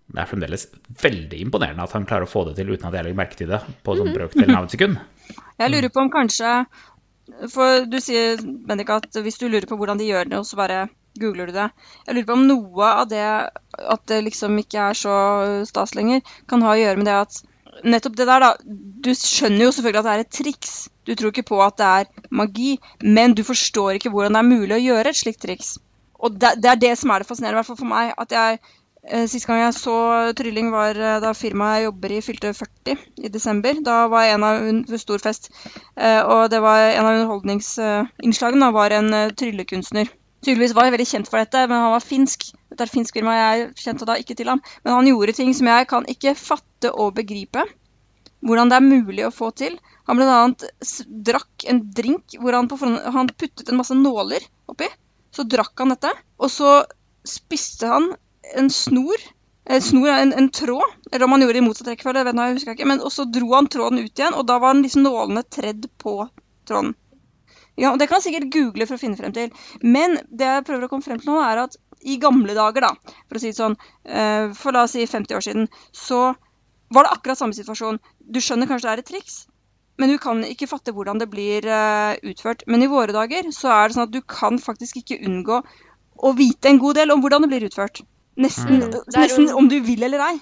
Det 0.07 0.21
er 0.21 0.29
fremdeles 0.29 0.67
veldig 1.01 1.39
imponerende 1.43 1.83
at 1.83 1.95
han 1.95 2.05
klarer 2.07 2.27
å 2.27 2.31
få 2.31 2.45
det 2.47 2.55
til 2.57 2.69
uten 2.71 2.87
at 2.87 2.95
jeg 2.95 3.07
legger 3.07 3.19
merke 3.19 3.39
til 3.39 3.49
det 3.51 3.59
på 3.83 3.95
sånn 3.99 4.13
brøkdelen 4.15 4.55
av 4.55 4.67
et 4.67 4.75
sekund. 4.77 5.01
Jeg 5.57 5.73
lurer 5.73 5.89
på 5.89 6.03
om 6.03 6.09
kanskje 6.13 6.51
For 7.49 7.87
du 7.89 7.97
sier, 7.99 8.37
Bendik, 8.39 8.91
at 8.93 9.17
hvis 9.25 9.39
du 9.41 9.47
lurer 9.49 9.65
på 9.67 9.75
hvordan 9.75 9.97
de 9.99 10.05
gjør 10.07 10.29
det, 10.29 10.37
og 10.37 10.45
så 10.47 10.59
bare 10.59 10.83
googler 11.19 11.49
du 11.49 11.55
det. 11.57 11.65
Jeg 12.05 12.15
lurer 12.15 12.27
på 12.29 12.35
om 12.37 12.45
noe 12.47 12.91
av 13.01 13.09
det 13.11 13.25
at 13.25 14.03
det 14.07 14.21
liksom 14.27 14.55
ikke 14.61 14.85
er 14.91 14.99
så 14.99 15.15
stas 15.67 15.95
lenger, 15.97 16.21
kan 16.47 16.63
ha 16.63 16.75
å 16.75 16.79
gjøre 16.79 17.01
med 17.01 17.09
det 17.09 17.17
at 17.25 17.41
Nettopp 17.85 18.15
det 18.17 18.25
der, 18.25 18.41
da. 18.41 18.53
Du 19.05 19.11
skjønner 19.13 19.67
jo 19.67 19.73
selvfølgelig 19.75 19.99
at 19.99 20.07
det 20.07 20.13
er 20.13 20.23
et 20.23 20.31
triks. 20.33 20.71
Du 21.05 21.11
tror 21.13 21.29
ikke 21.29 21.45
på 21.45 21.59
at 21.61 21.75
det 21.77 21.89
er 21.99 22.29
magi, 22.33 22.71
men 23.03 23.35
du 23.37 23.43
forstår 23.45 23.99
ikke 23.99 24.09
hvordan 24.13 24.33
det 24.33 24.41
er 24.41 24.47
mulig 24.47 24.77
å 24.77 24.81
gjøre 24.81 25.11
et 25.11 25.19
slikt 25.19 25.43
triks. 25.45 25.75
Og 26.19 26.35
det, 26.41 26.57
det 26.63 26.71
er 26.71 26.81
det 26.81 26.97
som 26.99 27.13
er 27.13 27.23
det 27.23 27.29
fascinerende, 27.29 27.57
i 27.57 27.59
hvert 27.61 27.69
fall 27.71 27.79
for 27.79 27.91
meg. 27.91 28.13
At 28.17 28.33
jeg 28.33 28.59
eh, 29.07 29.25
Sist 29.29 29.47
gang 29.47 29.61
jeg 29.61 29.75
så 29.77 29.97
trylling, 30.37 30.71
var 30.73 30.97
eh, 30.97 31.17
da 31.23 31.33
firmaet 31.37 31.79
jeg 31.79 31.87
jobber 31.87 32.13
i, 32.15 32.21
fylte 32.25 32.53
40 32.57 33.03
i 33.23 33.33
desember. 33.33 33.81
Da 33.85 33.97
var 34.11 34.29
en 34.31 34.45
av 34.47 34.67
un 34.67 34.83
stor 34.97 35.23
fest. 35.23 35.51
Eh, 35.95 36.21
og 36.21 36.47
det 36.53 36.61
var 36.65 36.87
en 36.89 37.05
av 37.05 37.19
underholdningsinnslagene 37.19 38.65
da 38.65 38.71
var 38.75 38.97
en 38.97 39.11
tryllekunstner. 39.37 40.13
Tydeligvis 40.45 40.75
var 40.77 40.85
jeg 40.85 40.93
veldig 40.93 41.09
kjent 41.09 41.29
for 41.29 41.41
dette, 41.41 41.65
men 41.69 41.81
han 41.81 41.93
var 41.95 42.03
finsk. 42.05 42.51
Dette 42.69 42.85
er 42.85 42.91
finsk 42.91 43.17
firma, 43.17 43.33
jeg 43.35 43.69
kjente 43.81 44.05
da 44.07 44.17
ikke 44.21 44.35
til 44.37 44.51
ham. 44.51 44.61
Men 44.85 44.99
han 44.99 45.09
gjorde 45.09 45.37
ting 45.39 45.53
som 45.57 45.69
jeg 45.69 45.87
kan 45.89 46.05
ikke 46.13 46.37
fatte 46.37 46.93
og 46.93 47.15
begripe. 47.17 47.65
Hvordan 48.45 48.69
det 48.69 48.77
er 48.77 48.85
mulig 48.85 49.25
å 49.25 49.33
få 49.33 49.49
til. 49.57 49.79
Han 50.07 50.19
bl.a. 50.19 50.69
drakk 51.29 51.65
en 51.67 51.81
drink 51.97 52.37
hvor 52.39 52.55
han, 52.55 52.69
på 52.69 52.77
han 52.79 53.33
puttet 53.33 53.67
en 53.67 53.79
masse 53.79 53.97
nåler 53.97 54.45
oppi. 54.69 54.87
Så 55.37 55.45
drakk 55.45 55.77
han 55.83 55.93
dette, 55.93 56.09
og 56.41 56.49
så 56.49 56.79
spiste 57.27 57.89
han 57.91 58.07
en 58.57 58.69
snor. 58.73 59.21
En 59.67 59.83
snor, 59.83 60.07
en, 60.09 60.31
en 60.33 60.47
tråd, 60.49 60.93
eller 61.11 61.25
om 61.25 61.35
han 61.35 61.43
gjorde 61.43 61.57
det 61.57 61.61
i 61.61 61.65
motsatt 61.65 61.89
rekkefølge, 61.91 62.23
vet 62.23 62.39
jeg, 62.39 62.53
husker 62.55 62.71
jeg 62.71 62.79
ikke. 62.79 62.87
Men 62.89 63.03
og 63.03 63.11
så 63.13 63.25
dro 63.29 63.51
han 63.51 63.67
tråden 63.69 63.99
ut 63.99 64.21
igjen, 64.21 64.37
og 64.37 64.47
da 64.47 64.55
var 64.63 64.77
liksom 64.79 65.03
nålene 65.03 65.43
tredd 65.51 65.89
på 66.01 66.13
tråden. 66.69 66.95
Ja, 67.77 67.91
og 67.91 67.99
Det 67.99 68.07
kan 68.09 68.17
jeg 68.17 68.29
sikkert 68.29 68.53
google 68.55 68.87
for 68.89 68.97
å 68.97 69.01
finne 69.01 69.19
frem 69.19 69.35
til. 69.35 69.51
Men 69.83 70.17
det 70.31 70.47
jeg 70.47 70.65
prøver 70.65 70.87
å 70.87 70.89
komme 70.93 71.05
frem 71.05 71.19
til 71.21 71.29
nå, 71.29 71.37
er 71.43 71.61
at 71.67 71.77
i 72.07 72.15
gamle 72.21 72.55
dager, 72.57 72.87
da, 72.87 73.13
for 73.27 73.37
å 73.37 73.43
si 73.43 73.51
det 73.51 73.59
sånn, 73.59 73.75
eh, 74.07 74.55
for 74.57 74.73
la 74.73 74.87
oss 74.87 74.95
si 74.95 75.05
50 75.05 75.37
år 75.37 75.45
siden, 75.45 75.69
så 75.91 76.31
var 76.95 77.05
det 77.05 77.13
akkurat 77.13 77.37
samme 77.43 77.57
situasjon. 77.57 77.99
Du 78.23 78.39
skjønner 78.41 78.69
kanskje 78.71 78.87
det 78.87 78.95
er 78.95 79.03
et 79.03 79.11
triks, 79.11 79.37
men 79.97 80.09
du 80.13 80.17
kan 80.21 80.43
ikke 80.45 80.67
fatte 80.69 80.93
hvordan 80.93 81.19
det 81.19 81.29
blir 81.31 81.65
eh, 81.65 82.17
utført. 82.31 82.63
Men 82.67 82.83
i 82.83 82.89
våre 82.91 83.13
dager 83.15 83.49
så 83.55 83.71
er 83.73 83.87
det 83.87 83.97
sånn 83.97 84.07
at 84.07 84.13
du 84.13 84.21
kan 84.21 84.59
faktisk 84.61 84.99
ikke 85.01 85.19
unngå 85.25 85.61
å 86.17 86.33
vite 86.37 86.69
en 86.69 86.79
god 86.81 86.95
del 87.01 87.11
om 87.13 87.21
hvordan 87.21 87.45
det 87.45 87.49
blir 87.53 87.67
utført. 87.69 88.03
Nesten, 88.37 88.83
Mm. 88.83 88.91
Det 88.91 89.17
er 89.17 89.27
jo- 89.33 89.57
om 89.57 89.67
du 89.67 89.79
vil 89.81 90.03
eller 90.03 90.19
ei. 90.27 90.37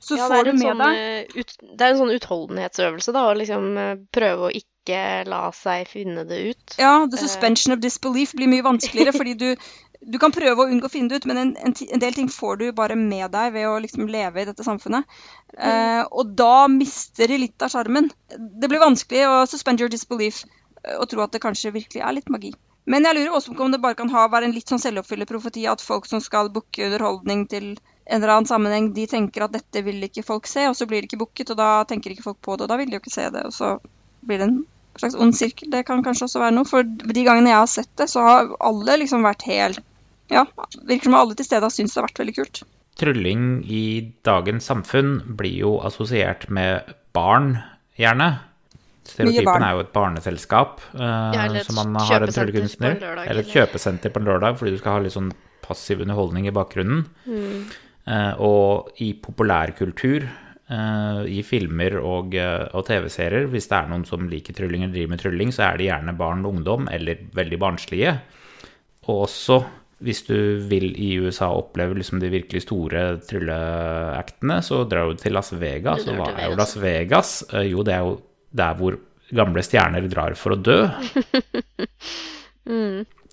Så 0.00 0.16
Ja, 0.16 0.28
får 0.28 0.44
du 0.44 0.52
med 0.52 0.62
sånn, 0.62 0.78
deg 0.78 0.96
eh, 0.96 1.40
ut, 1.40 1.52
det 1.76 1.80
er 1.84 1.90
en 1.92 1.98
sånn 1.98 2.14
utholdenhetsøvelse, 2.16 3.12
da, 3.12 3.24
å 3.30 3.36
liksom 3.36 3.76
eh, 3.78 3.96
prøve 4.12 4.48
å 4.48 4.52
ikke 4.54 5.26
la 5.28 5.50
seg 5.52 5.86
finne 5.88 6.24
det 6.26 6.38
ut. 6.50 6.74
Ja, 6.78 7.06
the 7.06 7.16
suspension 7.20 7.72
of 7.74 7.80
disbelief 7.80 8.32
blir 8.34 8.48
mye 8.48 8.64
vanskeligere, 8.64 9.12
fordi 9.20 9.34
du, 9.36 9.56
du 10.00 10.16
kan 10.20 10.32
prøve 10.32 10.64
å 10.64 10.70
unngå 10.72 10.88
å 10.88 10.92
finne 10.92 11.12
det 11.12 11.20
ut, 11.20 11.26
men 11.28 11.38
en, 11.40 11.50
en, 11.60 11.74
en 11.76 12.02
del 12.02 12.14
ting 12.16 12.30
får 12.32 12.56
du 12.60 12.64
bare 12.76 12.96
med 12.96 13.28
deg 13.34 13.52
ved 13.52 13.68
å 13.68 13.76
liksom 13.84 14.08
leve 14.08 14.40
i 14.40 14.46
dette 14.48 14.64
samfunnet. 14.64 15.04
Eh, 15.58 16.00
og 16.08 16.32
da 16.38 16.64
mister 16.72 17.28
de 17.28 17.36
litt 17.42 17.60
av 17.62 17.72
sjarmen. 17.74 18.08
Det 18.30 18.70
blir 18.70 18.80
vanskelig 18.80 19.26
å 19.28 19.36
suspend 19.50 19.82
your 19.82 19.92
disbelief 19.92 20.42
eh, 20.46 20.96
og 20.96 21.04
tro 21.12 21.20
at 21.24 21.36
det 21.36 21.42
kanskje 21.44 21.74
virkelig 21.76 22.00
er 22.00 22.16
litt 22.16 22.32
magi. 22.32 22.54
Men 22.88 23.04
jeg 23.04 23.18
lurer 23.18 23.36
også 23.36 23.52
på 23.52 23.66
om 23.66 23.74
det 23.74 23.82
bare 23.84 23.98
kan 23.98 24.08
ha, 24.14 24.24
være 24.32 24.48
en 24.48 24.56
litt 24.56 24.72
sånn 24.72 24.80
selvoppfyllende 24.80 25.28
profeti 25.28 25.66
at 25.68 25.84
folk 25.84 26.08
som 26.08 26.22
skal 26.24 26.48
booke 26.54 26.88
underholdning 26.88 27.44
til 27.50 27.74
en 28.10 28.22
eller 28.22 28.32
annen 28.38 28.48
sammenheng, 28.48 28.90
de 28.96 29.04
tenker 29.06 29.44
at 29.44 29.52
dette 29.54 29.84
vil 29.86 30.00
ikke 30.02 30.24
folk 30.26 30.48
se, 30.50 30.64
og 30.66 30.74
så 30.74 30.88
blir 30.88 31.04
det 31.04 31.10
ikke 31.10 31.20
booket, 31.20 31.52
og 31.52 31.60
da 31.60 31.84
tenker 31.86 32.14
ikke 32.14 32.24
folk 32.24 32.40
på 32.42 32.56
det, 32.56 32.64
og 32.64 32.72
da 32.72 32.80
vil 32.80 32.88
de 32.88 32.96
jo 32.96 33.02
ikke 33.04 33.12
se 33.12 33.28
det, 33.30 33.44
og 33.46 33.54
så 33.54 33.76
blir 34.26 34.40
det 34.40 34.48
en 34.48 34.56
slags 34.98 35.14
ond 35.14 35.36
sirkel. 35.36 35.70
Det 35.70 35.84
kan 35.86 36.02
kanskje 36.02 36.26
også 36.26 36.42
være 36.42 36.56
noe. 36.56 36.66
For 36.66 36.82
de 36.82 37.22
gangene 37.28 37.52
jeg 37.52 37.60
har 37.60 37.70
sett 37.70 37.92
det, 38.00 38.08
så 38.10 38.24
har 38.26 38.50
alle 38.66 38.98
liksom 39.04 39.22
vært 39.28 39.46
helt 39.46 39.84
Ja, 40.30 40.44
virker 40.86 41.10
som 41.10 41.16
alle 41.18 41.36
til 41.38 41.48
stede 41.48 41.66
har 41.66 41.74
syntes 41.74 41.96
det 41.96 42.00
har 42.00 42.08
vært 42.08 42.22
veldig 42.22 42.36
kult. 42.38 42.62
Trylling 43.00 43.44
i 43.70 43.84
dagens 44.26 44.66
samfunn 44.68 45.20
blir 45.38 45.56
jo 45.62 45.74
assosiert 45.86 46.48
med 46.52 46.90
barn, 47.16 47.54
gjerne. 47.98 48.30
Stereotypen 49.10 49.64
er 49.64 49.74
jo 49.74 49.84
et 49.84 49.94
barneselskap, 49.94 50.82
eh, 50.94 51.30
Ja, 51.34 51.46
et 51.46 51.72
man 51.74 51.94
har 51.96 52.22
en 52.22 52.34
tryllekunstner. 52.34 53.00
Eller 53.26 53.42
et 53.42 53.54
kjøpesenter 53.54 54.12
på 54.12 54.20
en 54.20 54.28
lørdag, 54.28 54.58
fordi 54.58 54.76
du 54.76 54.78
skal 54.78 54.92
ha 54.92 54.98
litt 55.00 55.16
sånn 55.16 55.32
passiv 55.62 56.00
underholdning 56.04 56.46
i 56.46 56.54
bakgrunnen. 56.54 57.06
Eh, 58.06 58.34
og 58.38 58.92
i 59.00 59.12
populærkultur, 59.14 60.28
eh, 60.70 61.24
i 61.26 61.42
filmer 61.42 61.98
og, 61.98 62.34
og 62.74 62.86
TV-serier, 62.86 63.48
hvis 63.50 63.68
det 63.68 63.78
er 63.78 63.88
noen 63.88 64.06
som 64.06 64.28
liker 64.28 64.54
trylling 64.54 64.84
eller 64.84 64.94
driver 64.94 65.10
med 65.10 65.20
trylling, 65.20 65.50
så 65.50 65.72
er 65.72 65.76
det 65.78 65.90
gjerne 65.90 66.16
barn 66.16 66.44
og 66.44 66.54
ungdom, 66.54 66.88
eller 66.90 67.16
veldig 67.34 67.58
barnslige. 67.58 68.20
Og 69.08 69.26
også 69.26 69.64
hvis 70.00 70.22
du 70.26 70.36
vil 70.70 70.94
i 70.96 71.12
USA 71.20 71.50
oppleve 71.52 71.98
liksom 71.98 72.22
de 72.22 72.30
virkelig 72.32 72.64
store 72.64 73.02
trylleactene, 73.28 74.60
så 74.64 74.82
drar 74.88 75.10
du 75.10 75.20
til 75.20 75.34
Las 75.36 75.52
Vegas. 75.52 76.06
Og 76.08 76.16
hva 76.16 76.30
er 76.34 76.48
jo 76.48 76.58
Las 76.58 76.74
Vegas? 76.80 77.34
Eh, 77.52 77.68
Jo, 77.70 77.84
det 77.86 77.94
er 77.94 78.06
jo 78.06 78.16
der 78.56 78.74
hvor 78.78 78.96
gamle 79.30 79.62
stjerner 79.62 80.08
drar 80.10 80.34
for 80.38 80.56
å 80.56 80.60
dø. 80.60 80.78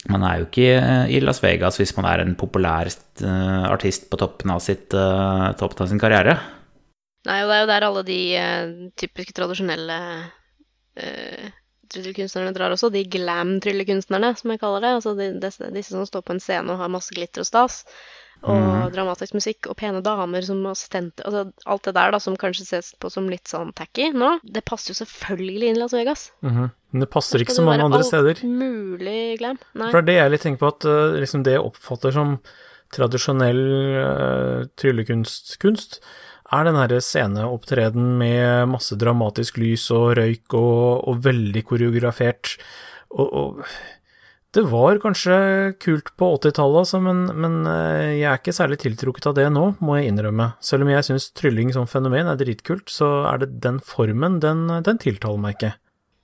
Man 0.07 0.23
er 0.23 0.39
jo 0.39 0.45
ikke 0.47 0.67
i 1.11 1.19
Las 1.23 1.41
Vegas 1.43 1.79
hvis 1.81 1.91
man 1.97 2.07
er 2.07 2.21
en 2.23 2.35
populær 2.39 2.87
eh, 2.87 3.63
artist 3.67 4.07
på 4.11 4.19
toppen 4.21 4.53
av, 4.53 4.61
sitt, 4.63 4.93
eh, 4.95 5.47
toppen 5.59 5.83
av 5.83 5.89
sin 5.91 6.01
karriere. 6.01 6.37
Nei, 7.27 7.41
og 7.43 7.49
det 7.49 7.55
er 7.57 7.63
jo 7.63 7.71
der 7.71 7.87
alle 7.89 8.03
de 8.07 8.19
eh, 8.39 8.67
typiske 8.95 9.33
tradisjonelle 9.35 9.97
uh, 11.01 11.47
tryllekunstnerne 11.93 12.53
drar 12.55 12.75
også. 12.75 12.91
De 12.93 13.03
glam-tryllekunstnerne, 13.07 14.33
som 14.39 14.53
jeg 14.53 14.61
kaller 14.61 14.85
det. 14.85 14.93
Altså 14.99 15.15
de, 15.17 15.31
disse, 15.41 15.73
disse 15.75 15.95
som 15.95 16.07
står 16.07 16.25
på 16.27 16.37
en 16.37 16.43
scene 16.43 16.73
og 16.73 16.81
har 16.83 16.93
masse 16.93 17.15
glitter 17.15 17.45
og 17.45 17.49
stas. 17.49 17.83
Og 18.45 18.91
dramatisk 18.93 19.33
musikk 19.33 19.65
og 19.71 19.77
pene 19.79 20.01
damer 20.05 20.45
som 20.45 20.59
assistenter. 20.69 21.25
Altså 21.25 21.69
alt 21.73 21.87
det 21.87 21.93
der 21.97 22.13
da, 22.13 22.19
som 22.21 22.37
kanskje 22.37 22.67
ses 22.67 22.91
på 23.01 23.09
som 23.09 23.29
litt 23.31 23.49
sånn 23.49 23.71
tacky 23.77 24.11
nå, 24.13 24.35
det 24.45 24.61
passer 24.67 24.93
jo 24.93 24.99
selvfølgelig 24.99 25.71
inn 25.71 25.79
i 25.79 25.81
Las 25.81 25.95
Vegas. 25.97 26.27
Mhm. 26.45 26.69
Men 26.93 27.03
det 27.03 27.09
passer 27.11 27.41
ikke 27.43 27.51
Skal 27.51 27.57
så 27.57 27.65
det 27.65 27.67
mange 27.67 27.81
være 27.81 27.89
andre 27.89 28.03
alt 28.03 28.07
steder. 28.07 28.43
mulig 28.45 29.37
glam. 29.41 29.57
Nei. 29.73 29.89
For 29.91 29.99
det 29.99 30.03
er 30.03 30.07
det 30.07 30.17
jeg 30.17 30.31
litt 30.31 30.45
tenker 30.45 30.61
på, 30.61 30.69
at 30.71 30.85
eh, 30.87 31.17
liksom 31.25 31.43
det 31.43 31.57
jeg 31.57 31.65
oppfatter 31.65 32.15
som 32.15 32.37
tradisjonell 32.95 33.63
uh, 33.99 34.61
tryllekunst, 34.79 35.57
kunst, 35.59 35.99
er 36.53 36.67
den 36.67 36.79
herre 36.79 37.01
sceneopptreden 37.03 38.15
med 38.19 38.71
masse 38.71 38.95
dramatisk 38.99 39.59
lys 39.59 39.89
og 39.95 40.15
røyk 40.19 40.55
og, 40.55 41.07
og 41.09 41.21
veldig 41.25 41.63
koreografert. 41.67 42.55
Og, 43.11 43.27
og 43.27 43.63
det 44.55 44.63
var 44.71 44.97
kanskje 45.03 45.37
kult 45.83 46.13
på 46.17 46.29
80-tallet, 46.37 46.79
altså, 46.81 47.01
men, 47.03 47.25
men 47.35 47.57
eh, 47.69 48.13
jeg 48.21 48.29
er 48.31 48.39
ikke 48.39 48.55
særlig 48.55 48.79
tiltrukket 48.81 49.27
av 49.29 49.35
det 49.37 49.49
nå, 49.53 49.65
må 49.83 49.97
jeg 49.99 50.13
innrømme. 50.13 50.53
Selv 50.63 50.87
om 50.87 50.93
jeg 50.93 51.05
syns 51.05 51.27
trylling 51.37 51.73
som 51.75 51.89
fenomen 51.89 52.31
er 52.31 52.39
dritkult, 52.39 52.87
så 52.89 53.27
er 53.29 53.43
det 53.43 53.51
den 53.65 53.81
formen, 53.83 54.39
den, 54.43 54.65
den 54.87 55.03
tiltaler 55.03 55.43
meg 55.43 55.59
ikke. 55.59 55.73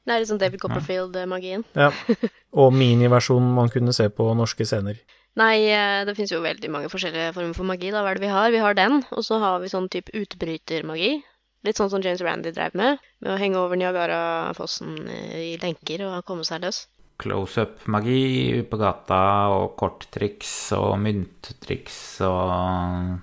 Det 0.03 0.15
er 0.15 0.23
litt 0.23 0.31
sånn 0.31 0.39
David 0.41 0.63
Copperfield-magien. 0.63 1.67
Ja. 1.79 1.91
Og 2.63 2.73
miniversjonen 2.75 3.53
man 3.55 3.69
kunne 3.71 3.93
se 3.95 4.09
på 4.11 4.25
norske 4.35 4.65
scener. 4.67 4.97
Nei, 5.39 5.65
eh, 5.65 6.03
det 6.05 6.13
finnes 6.13 6.31
jo 6.33 6.43
veldig 6.43 6.69
mange 6.69 6.89
forskjellige 6.93 7.33
former 7.33 7.57
for 7.57 7.65
magi. 7.65 7.89
Da. 7.89 8.03
Hva 8.05 8.13
er 8.13 8.19
det 8.19 8.25
vi 8.27 8.33
har? 8.33 8.51
Vi 8.53 8.61
har 8.61 8.77
den, 8.77 9.01
og 9.15 9.23
så 9.25 9.39
har 9.41 9.61
vi 9.63 9.71
sånn 9.71 9.89
type 9.93 10.13
utbrytermagi. 10.13 11.15
Litt 11.63 11.79
sånn 11.79 11.89
som 11.89 12.03
James 12.03 12.21
Randy 12.21 12.51
drev 12.53 12.75
med, 12.75 12.99
med 13.23 13.31
å 13.33 13.39
henge 13.39 13.61
over 13.61 13.79
Niagarafossen 13.79 14.97
i 15.07 15.55
lenker 15.61 16.03
og 16.05 16.25
komme 16.27 16.45
seg 16.45 16.61
løs. 16.65 16.83
Close-up-magi 17.23 18.63
på 18.67 18.79
gata 18.81 19.21
og 19.53 19.77
korttriks 19.79 20.51
og 20.75 20.97
mynttriks 20.99 21.99
og 22.25 23.21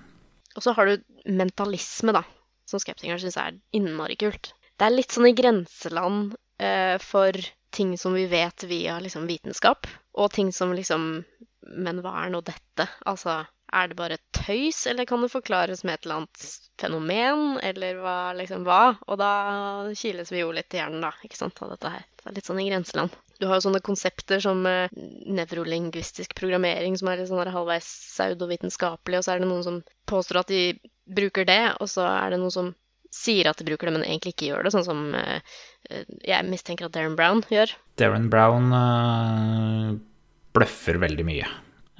Og 0.57 0.65
så 0.65 0.73
har 0.75 0.89
du 0.89 1.05
mentalisme, 1.29 2.15
da, 2.17 2.25
som 2.67 2.81
skeptikeren 2.81 3.21
syns 3.21 3.39
er 3.39 3.59
innmari 3.77 4.17
kult. 4.19 4.55
Det 4.79 4.89
er 4.89 4.97
litt 4.97 5.13
sånn 5.13 5.29
i 5.29 5.37
grenseland 5.37 6.33
eh, 6.59 6.97
for 7.03 7.37
ting 7.71 7.93
som 8.01 8.17
vi 8.17 8.25
vet 8.31 8.65
via 8.67 8.97
liksom 9.03 9.29
vitenskap, 9.29 9.87
og 10.17 10.33
ting 10.33 10.51
som 10.55 10.73
liksom 10.75 11.21
Men 11.67 12.01
hva 12.05 12.13
er 12.25 12.33
nå 12.33 12.41
dette? 12.47 12.87
Altså, 13.09 13.43
er 13.73 13.91
det 13.91 13.97
bare 13.99 14.19
tøys, 14.35 14.83
eller 14.91 15.07
kan 15.07 15.23
det 15.23 15.31
forklares 15.31 15.85
med 15.85 15.95
et 15.95 16.07
eller 16.07 16.23
annet 16.23 16.47
fenomen, 16.81 17.59
eller 17.63 18.01
hva, 18.03 18.17
liksom 18.39 18.65
hva? 18.67 18.97
Og 19.07 19.21
da 19.21 19.33
kiles 19.99 20.33
vi 20.33 20.43
jo 20.43 20.51
litt 20.55 20.75
i 20.75 20.81
hjernen, 20.81 21.05
da, 21.05 21.13
ikke 21.27 21.39
sant, 21.39 21.61
av 21.63 21.75
dette 21.75 21.93
her. 21.93 22.07
Det 22.19 22.27
er 22.31 22.39
litt 22.39 22.51
sånn 22.51 22.63
i 22.63 22.67
grenseland. 22.71 23.15
Du 23.41 23.47
har 23.49 23.57
jo 23.57 23.67
sånne 23.69 23.83
konsepter 23.85 24.43
som 24.43 24.67
eh, 24.69 24.93
nevrolingvistisk 25.39 26.35
programmering, 26.37 26.99
som 26.99 27.09
er 27.09 27.23
litt 27.23 27.31
sånn 27.31 27.55
halvveis 27.55 27.89
pseudovitenskapelig, 28.17 29.21
og 29.21 29.27
så 29.27 29.35
er 29.35 29.41
det 29.41 29.49
noen 29.53 29.67
som 29.67 29.81
påstår 30.11 30.43
at 30.43 30.53
de 30.53 30.65
bruker 31.11 31.47
det, 31.49 31.63
og 31.79 31.89
så 31.89 32.05
er 32.11 32.35
det 32.35 32.43
noen 32.43 32.55
som 32.55 32.75
sier 33.11 33.49
at 33.51 33.59
de 33.59 33.67
bruker 33.67 33.89
det, 33.89 33.97
men 33.97 34.07
egentlig 34.07 34.35
ikke 34.35 34.51
gjør 34.51 34.67
det, 34.67 34.75
sånn 34.75 34.87
som 34.87 35.01
eh, 35.19 35.41
eh, 35.91 36.05
jeg 36.27 36.47
mistenker 36.51 36.87
at 36.87 36.95
Darren 36.95 37.17
Brown 37.19 37.43
gjør. 37.51 37.73
Darren 38.01 38.29
Brown 38.33 38.71
øh, 38.77 39.97
bløffer 40.57 41.01
veldig 41.03 41.27
mye. 41.27 41.51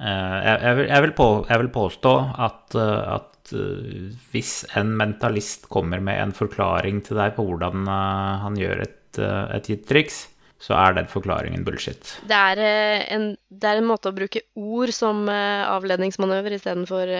Eh, 0.01 0.37
jeg, 0.45 0.57
jeg, 0.65 0.77
vil, 0.79 0.87
jeg, 0.89 1.05
vil 1.05 1.13
på, 1.17 1.27
jeg 1.49 1.61
vil 1.61 1.71
påstå 1.75 2.15
at, 2.47 2.75
øh, 2.79 3.13
at 3.17 3.53
øh, 3.53 4.09
hvis 4.33 4.55
en 4.79 4.95
mentalist 4.97 5.69
kommer 5.71 6.01
med 6.03 6.21
en 6.23 6.35
forklaring 6.35 7.03
til 7.05 7.21
deg 7.21 7.35
på 7.37 7.45
hvordan 7.47 7.87
han 7.87 8.59
gjør 8.59 8.85
et, 8.87 9.21
et 9.21 9.69
gitt 9.69 9.87
triks, 9.89 10.25
så 10.61 10.75
er 10.77 10.93
den 10.93 11.07
forklaringen 11.09 11.63
bullshit. 11.65 12.15
Det 12.29 12.37
er, 12.37 12.59
eh, 12.61 13.05
en, 13.13 13.31
det 13.49 13.69
er 13.69 13.81
en 13.81 13.89
måte 13.89 14.11
å 14.11 14.17
bruke 14.17 14.43
ord 14.57 14.93
som 14.93 15.23
eh, 15.29 15.63
avledningsmanøver 15.65 16.57
istedenfor 16.57 17.13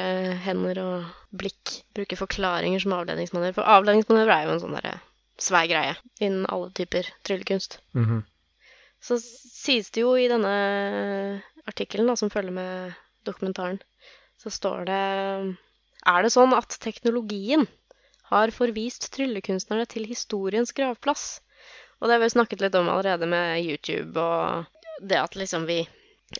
hender 0.46 0.82
og 0.84 1.38
blikk. 1.38 1.80
Bruke 1.98 2.20
forklaringer 2.20 2.84
som 2.84 2.94
avledningsmanøver. 3.00 3.58
For 3.58 3.78
avledningsmanøver 3.78 4.36
er 4.36 4.46
jo 4.46 4.58
en 4.58 4.66
sånn 4.66 4.78
derre 4.78 5.00
svær 5.42 5.66
greie 5.70 5.96
innen 6.22 6.46
alle 6.54 6.70
typer 6.78 7.10
tryllekunst. 7.26 7.80
Mhm. 7.98 8.22
Så 9.02 9.18
sies 9.22 9.90
det 9.94 10.04
jo 10.04 10.14
i 10.18 10.30
denne 10.30 10.52
artikkelen 11.70 12.14
som 12.18 12.32
følger 12.34 12.54
med 12.54 12.98
dokumentaren, 13.26 13.80
så 14.42 14.50
står 14.54 14.86
det 14.90 15.02
Er 16.12 16.26
det 16.26 16.34
sånn 16.34 16.54
at 16.58 16.78
teknologien 16.82 17.68
har 18.32 18.54
forvist 18.56 19.10
tryllekunstnerne 19.14 19.86
til 19.90 20.08
historiens 20.10 20.72
gravplass? 20.74 21.42
Og 22.00 22.08
det 22.08 22.16
har 22.16 22.24
vi 22.24 22.32
snakket 22.34 22.64
litt 22.64 22.78
om 22.78 22.90
allerede 22.90 23.28
med 23.30 23.62
YouTube 23.62 24.22
og 24.22 25.02
det 25.02 25.20
at 25.20 25.38
liksom 25.38 25.68
vi 25.70 25.82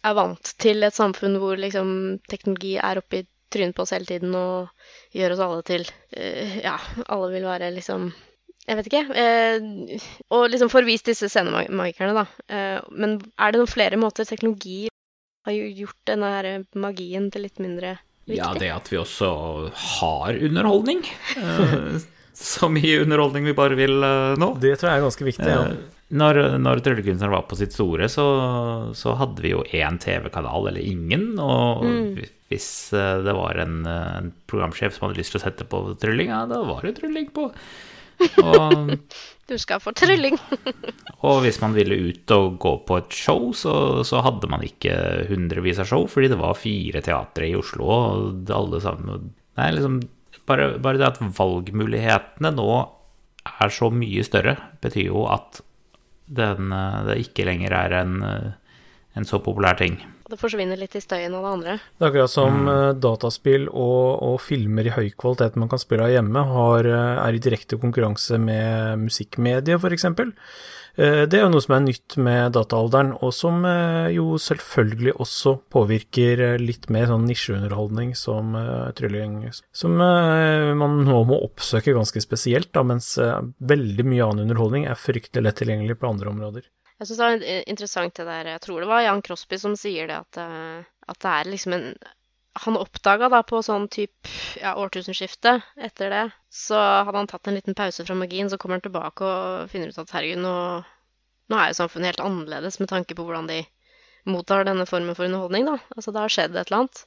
er 0.02 0.16
vant 0.16 0.54
til 0.62 0.86
et 0.86 0.96
samfunn 0.96 1.38
hvor 1.42 1.60
liksom 1.60 2.20
teknologi 2.32 2.78
er 2.80 3.02
oppi 3.02 3.26
trynet 3.52 3.76
på 3.76 3.84
oss 3.84 3.94
hele 3.94 4.08
tiden 4.08 4.34
og 4.38 4.70
gjør 5.18 5.36
oss 5.36 5.44
alle 5.46 5.64
til 5.68 5.86
uh, 6.16 6.58
Ja, 6.64 6.78
alle 7.12 7.32
vil 7.34 7.48
være 7.50 7.74
liksom 7.76 8.12
jeg 8.68 8.78
vet 8.78 8.88
ikke. 8.92 9.04
Eh, 9.18 10.06
og 10.32 10.48
liksom 10.54 10.70
forvist 10.72 11.10
disse 11.10 11.30
scenemagikerne, 11.32 12.14
da. 12.16 12.26
Eh, 12.52 12.80
men 12.94 13.18
er 13.42 13.52
det 13.56 13.62
noen 13.62 13.72
flere 13.72 14.00
måter 14.00 14.28
teknologi 14.30 14.88
har 15.48 15.56
jo 15.58 15.70
gjort 15.84 15.98
denne 16.06 16.30
her 16.36 16.50
magien 16.78 17.30
til 17.34 17.48
litt 17.48 17.58
mindre 17.64 17.96
viktig? 18.30 18.38
Ja, 18.38 18.52
det 18.54 18.70
at 18.76 18.92
vi 18.94 19.00
også 19.02 19.32
har 19.98 20.38
underholdning. 20.38 21.02
Eh, 21.38 21.96
så 22.42 22.70
mye 22.72 23.02
underholdning 23.04 23.50
vi 23.50 23.58
bare 23.58 23.78
vil 23.80 23.98
eh, 24.06 24.36
nå. 24.40 24.54
Det 24.62 24.76
tror 24.78 24.92
jeg 24.92 25.02
er 25.02 25.08
ganske 25.08 25.28
viktig. 25.32 25.50
Ja. 25.50 25.64
Eh, 25.74 25.98
Når, 26.12 26.38
når 26.60 26.82
tryllekunstneren 26.84 27.32
var 27.32 27.46
på 27.48 27.56
sitt 27.56 27.72
store, 27.72 28.10
så, 28.12 28.24
så 29.00 29.14
hadde 29.16 29.40
vi 29.46 29.54
jo 29.54 29.62
én 29.72 29.96
TV-kanal 30.04 30.68
eller 30.68 30.84
ingen. 30.84 31.38
Og 31.40 31.86
hvis 32.52 32.66
eh, 32.92 33.22
det 33.24 33.32
var 33.38 33.56
en, 33.64 33.78
eh, 33.88 34.18
en 34.20 34.28
programsjef 34.52 34.98
som 34.98 35.08
hadde 35.08 35.22
lyst 35.22 35.32
til 35.32 35.40
å 35.40 35.46
sette 35.46 35.68
på 35.72 35.80
trylling, 36.04 36.28
ja, 36.34 36.42
da 36.52 36.60
var 36.68 36.84
det 36.84 36.98
trylling 37.00 37.30
på. 37.32 37.48
Og, 38.44 38.96
Du 39.52 39.58
skal 39.60 39.82
få 39.84 39.92
trylling. 39.98 40.38
og 41.28 41.42
hvis 41.44 41.60
man 41.60 41.74
ville 41.76 41.98
ut 42.08 42.32
og 42.32 42.56
gå 42.64 42.72
på 42.88 43.00
et 43.02 43.16
show, 43.18 43.50
så, 43.58 43.74
så 44.08 44.22
hadde 44.24 44.48
man 44.52 44.64
ikke 44.64 44.94
hundrevis 45.28 45.82
av 45.84 45.90
show, 45.90 46.06
fordi 46.08 46.30
det 46.32 46.40
var 46.40 46.60
fire 46.60 47.02
teatre 47.04 47.50
i 47.50 47.58
Oslo, 47.60 47.90
og 47.92 48.56
alle 48.56 48.80
sammen 48.84 49.30
Nei, 49.60 49.66
liksom 49.76 49.98
bare, 50.48 50.78
bare 50.80 51.02
det 51.02 51.10
at 51.10 51.20
valgmulighetene 51.36 52.54
nå 52.56 52.70
er 53.52 53.74
så 53.74 53.90
mye 53.92 54.24
større, 54.24 54.56
betyr 54.80 55.10
jo 55.10 55.26
at 55.28 55.60
den, 56.32 56.72
eh, 56.72 57.02
det 57.10 57.18
ikke 57.26 57.46
lenger 57.50 57.76
er 57.76 57.98
en, 58.00 58.16
eh, 58.24 58.78
en 59.20 59.28
så 59.28 59.42
populær 59.44 59.76
ting. 59.82 60.00
Det 60.32 60.40
forsvinner 60.40 60.80
litt 60.80 60.96
i 60.96 61.04
støyen 61.04 61.34
av 61.36 61.44
det 61.44 61.50
andre. 61.52 61.78
Det 62.00 62.06
er 62.06 62.12
akkurat 62.14 62.32
som 62.32 62.62
mm. 62.64 63.00
dataspill 63.04 63.66
og, 63.68 64.06
og 64.24 64.38
filmer 64.40 64.88
i 64.88 64.94
høy 64.96 65.10
kvalitet 65.12 65.58
man 65.60 65.72
kan 65.72 65.82
spille 65.82 66.08
av 66.08 66.14
hjemme, 66.14 66.46
har, 66.54 66.88
eh, 66.88 67.24
er 67.26 67.36
i 67.36 67.42
direkte 67.44 67.80
konkurranse 67.82 68.40
med 68.40 69.04
musikkmediet, 69.04 69.76
f.eks. 69.82 70.08
Eh, 70.96 71.24
Det 71.28 71.36
er 71.38 71.46
jo 71.46 71.52
noe 71.52 71.64
som 71.64 71.76
er 71.76 71.84
nytt 71.84 72.16
med 72.24 72.56
dataalderen, 72.56 73.14
og 73.20 73.36
som 73.36 73.64
eh, 73.68 74.12
jo 74.16 74.40
selvfølgelig 74.40 75.18
også 75.24 75.58
påvirker 75.72 76.46
eh, 76.48 76.58
litt 76.64 76.90
mer 76.92 77.12
sånn 77.12 77.28
nisjeunderholdning 77.28 78.16
som 78.16 78.56
eh, 78.60 78.90
trylling, 78.96 79.42
som 79.76 80.00
eh, 80.00 80.72
man 80.80 81.02
nå 81.08 81.24
må 81.28 81.40
oppsøke 81.48 81.96
ganske 81.96 82.24
spesielt, 82.24 82.72
da, 82.76 82.84
mens 82.88 83.18
eh, 83.20 83.40
veldig 83.60 84.08
mye 84.08 84.28
annen 84.28 84.48
underholdning 84.48 84.88
er 84.88 85.00
fryktelig 85.00 85.48
lett 85.48 85.60
tilgjengelig 85.64 86.00
på 86.00 86.12
andre 86.12 86.32
områder. 86.32 86.72
Jeg 87.02 87.10
syns 87.10 87.18
det 87.18 87.28
var 87.28 87.44
interessant 87.74 88.18
det 88.20 88.28
der 88.28 88.48
Jeg 88.54 88.62
tror 88.62 88.84
det 88.84 88.90
var 88.92 89.02
Jan 89.02 89.24
Crosby 89.26 89.58
som 89.58 89.74
sier 89.80 90.06
det, 90.12 90.20
at, 90.22 90.38
eh, 90.38 90.84
at 91.10 91.22
det 91.24 91.32
er 91.32 91.50
liksom 91.50 91.74
en 91.74 91.88
Han 92.62 92.78
oppdaga 92.78 93.30
da 93.32 93.40
på 93.48 93.62
sånn 93.66 93.88
type 93.90 94.30
ja, 94.60 94.76
årtusenskiftet 94.78 95.64
etter 95.88 96.12
det, 96.12 96.24
så 96.52 96.76
hadde 96.78 97.16
han 97.16 97.30
tatt 97.32 97.48
en 97.48 97.56
liten 97.56 97.78
pause 97.80 98.04
fra 98.04 98.18
magien, 98.20 98.50
så 98.52 98.60
kommer 98.60 98.76
han 98.76 98.84
tilbake 98.84 99.24
og 99.24 99.70
finner 99.72 99.88
ut 99.88 100.02
at 100.02 100.12
herregud, 100.12 100.42
nå, 100.44 100.56
nå 101.48 101.58
er 101.62 101.72
jo 101.72 101.78
samfunnet 101.80 102.12
helt 102.12 102.26
annerledes 102.26 102.82
med 102.82 102.92
tanke 102.92 103.16
på 103.16 103.24
hvordan 103.24 103.48
de 103.48 103.62
mottar 104.28 104.68
denne 104.68 104.84
formen 104.90 105.16
for 105.16 105.30
underholdning, 105.30 105.70
da. 105.72 105.78
Altså 105.96 106.12
det 106.12 106.26
har 106.26 106.36
skjedd 106.36 106.58
et 106.58 106.68
eller 106.68 106.82
annet. 106.82 107.06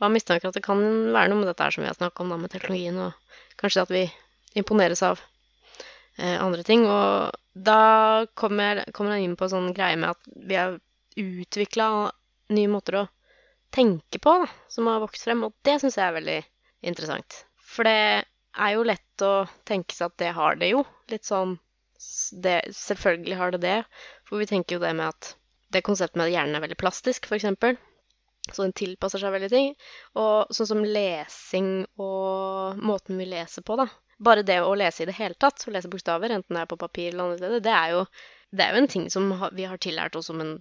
Og 0.00 0.08
han 0.08 0.16
mistenker 0.18 0.50
at 0.50 0.58
det 0.58 0.66
kan 0.66 0.82
være 1.14 1.30
noe 1.30 1.44
med 1.44 1.52
dette 1.52 1.68
her 1.68 1.78
som 1.78 1.86
vi 1.86 1.92
har 1.92 2.00
snakka 2.00 2.26
om, 2.26 2.34
da, 2.34 2.42
med 2.42 2.50
teknologien, 2.50 2.98
og 2.98 3.62
kanskje 3.62 3.86
at 3.86 3.94
vi 3.94 4.04
imponeres 4.58 5.06
av 5.06 5.22
eh, 5.22 5.29
andre 6.18 6.64
ting. 6.66 6.86
Og 6.88 7.36
da 7.54 8.26
kommer, 8.34 8.84
kommer 8.96 9.16
han 9.16 9.24
inn 9.24 9.36
på 9.38 9.48
sånn 9.50 9.72
greie 9.76 9.98
med 10.00 10.14
at 10.14 10.30
vi 10.48 10.58
har 10.58 10.78
utvikla 11.20 12.10
nye 12.54 12.70
måter 12.70 13.02
å 13.02 13.06
tenke 13.70 14.18
på, 14.18 14.34
da, 14.42 14.48
som 14.68 14.88
har 14.90 15.02
vokst 15.02 15.26
frem, 15.26 15.44
og 15.46 15.54
det 15.66 15.78
syns 15.80 15.98
jeg 15.98 16.06
er 16.06 16.16
veldig 16.16 16.38
interessant. 16.90 17.44
For 17.62 17.86
det 17.86 18.24
er 18.58 18.72
jo 18.74 18.86
lett 18.86 19.24
å 19.24 19.34
tenke 19.68 19.94
seg 19.94 20.10
at 20.10 20.22
det 20.22 20.32
har 20.34 20.58
det 20.58 20.72
jo. 20.72 20.82
Litt 21.12 21.28
sånn 21.28 21.58
det, 22.42 22.62
Selvfølgelig 22.74 23.36
har 23.36 23.54
det 23.54 23.62
det, 23.62 23.76
for 24.26 24.40
vi 24.40 24.48
tenker 24.50 24.76
jo 24.76 24.82
det 24.82 24.94
med 24.96 25.12
at 25.12 25.34
det 25.70 25.84
konseptet 25.86 26.18
med 26.18 26.30
at 26.30 26.34
hjernen 26.34 26.58
er 26.58 26.64
veldig 26.64 26.80
plastisk, 26.80 27.28
f.eks. 27.28 27.46
Så 28.50 28.64
den 28.64 28.74
tilpasser 28.74 29.22
seg 29.22 29.34
veldig 29.34 29.50
ting. 29.52 29.74
Og 30.18 30.50
sånn 30.54 30.70
som 30.72 30.82
lesing 30.82 31.84
og 32.00 32.80
måten 32.82 33.20
vi 33.20 33.28
leser 33.30 33.62
på, 33.62 33.76
da. 33.78 33.86
Bare 34.20 34.44
det 34.46 34.58
å 34.60 34.74
lese 34.76 35.04
i 35.04 35.08
det 35.08 35.16
hele 35.16 35.38
tatt, 35.40 35.64
å 35.66 35.72
lese 35.72 35.88
bokstaver, 35.88 36.32
enten 36.34 36.56
det 36.56 36.64
er 36.64 36.68
på 36.70 36.78
papir 36.80 37.08
eller 37.10 37.24
andre 37.24 37.40
steder, 37.40 37.64
det 37.64 37.72
er 37.76 37.94
jo, 37.94 38.02
det 38.52 38.66
er 38.66 38.74
jo 38.74 38.82
en 38.82 38.90
ting 38.92 39.06
som 39.12 39.30
vi 39.56 39.68
har 39.70 39.80
tillært 39.80 40.18
oss 40.18 40.28
som 40.28 40.42
en 40.44 40.58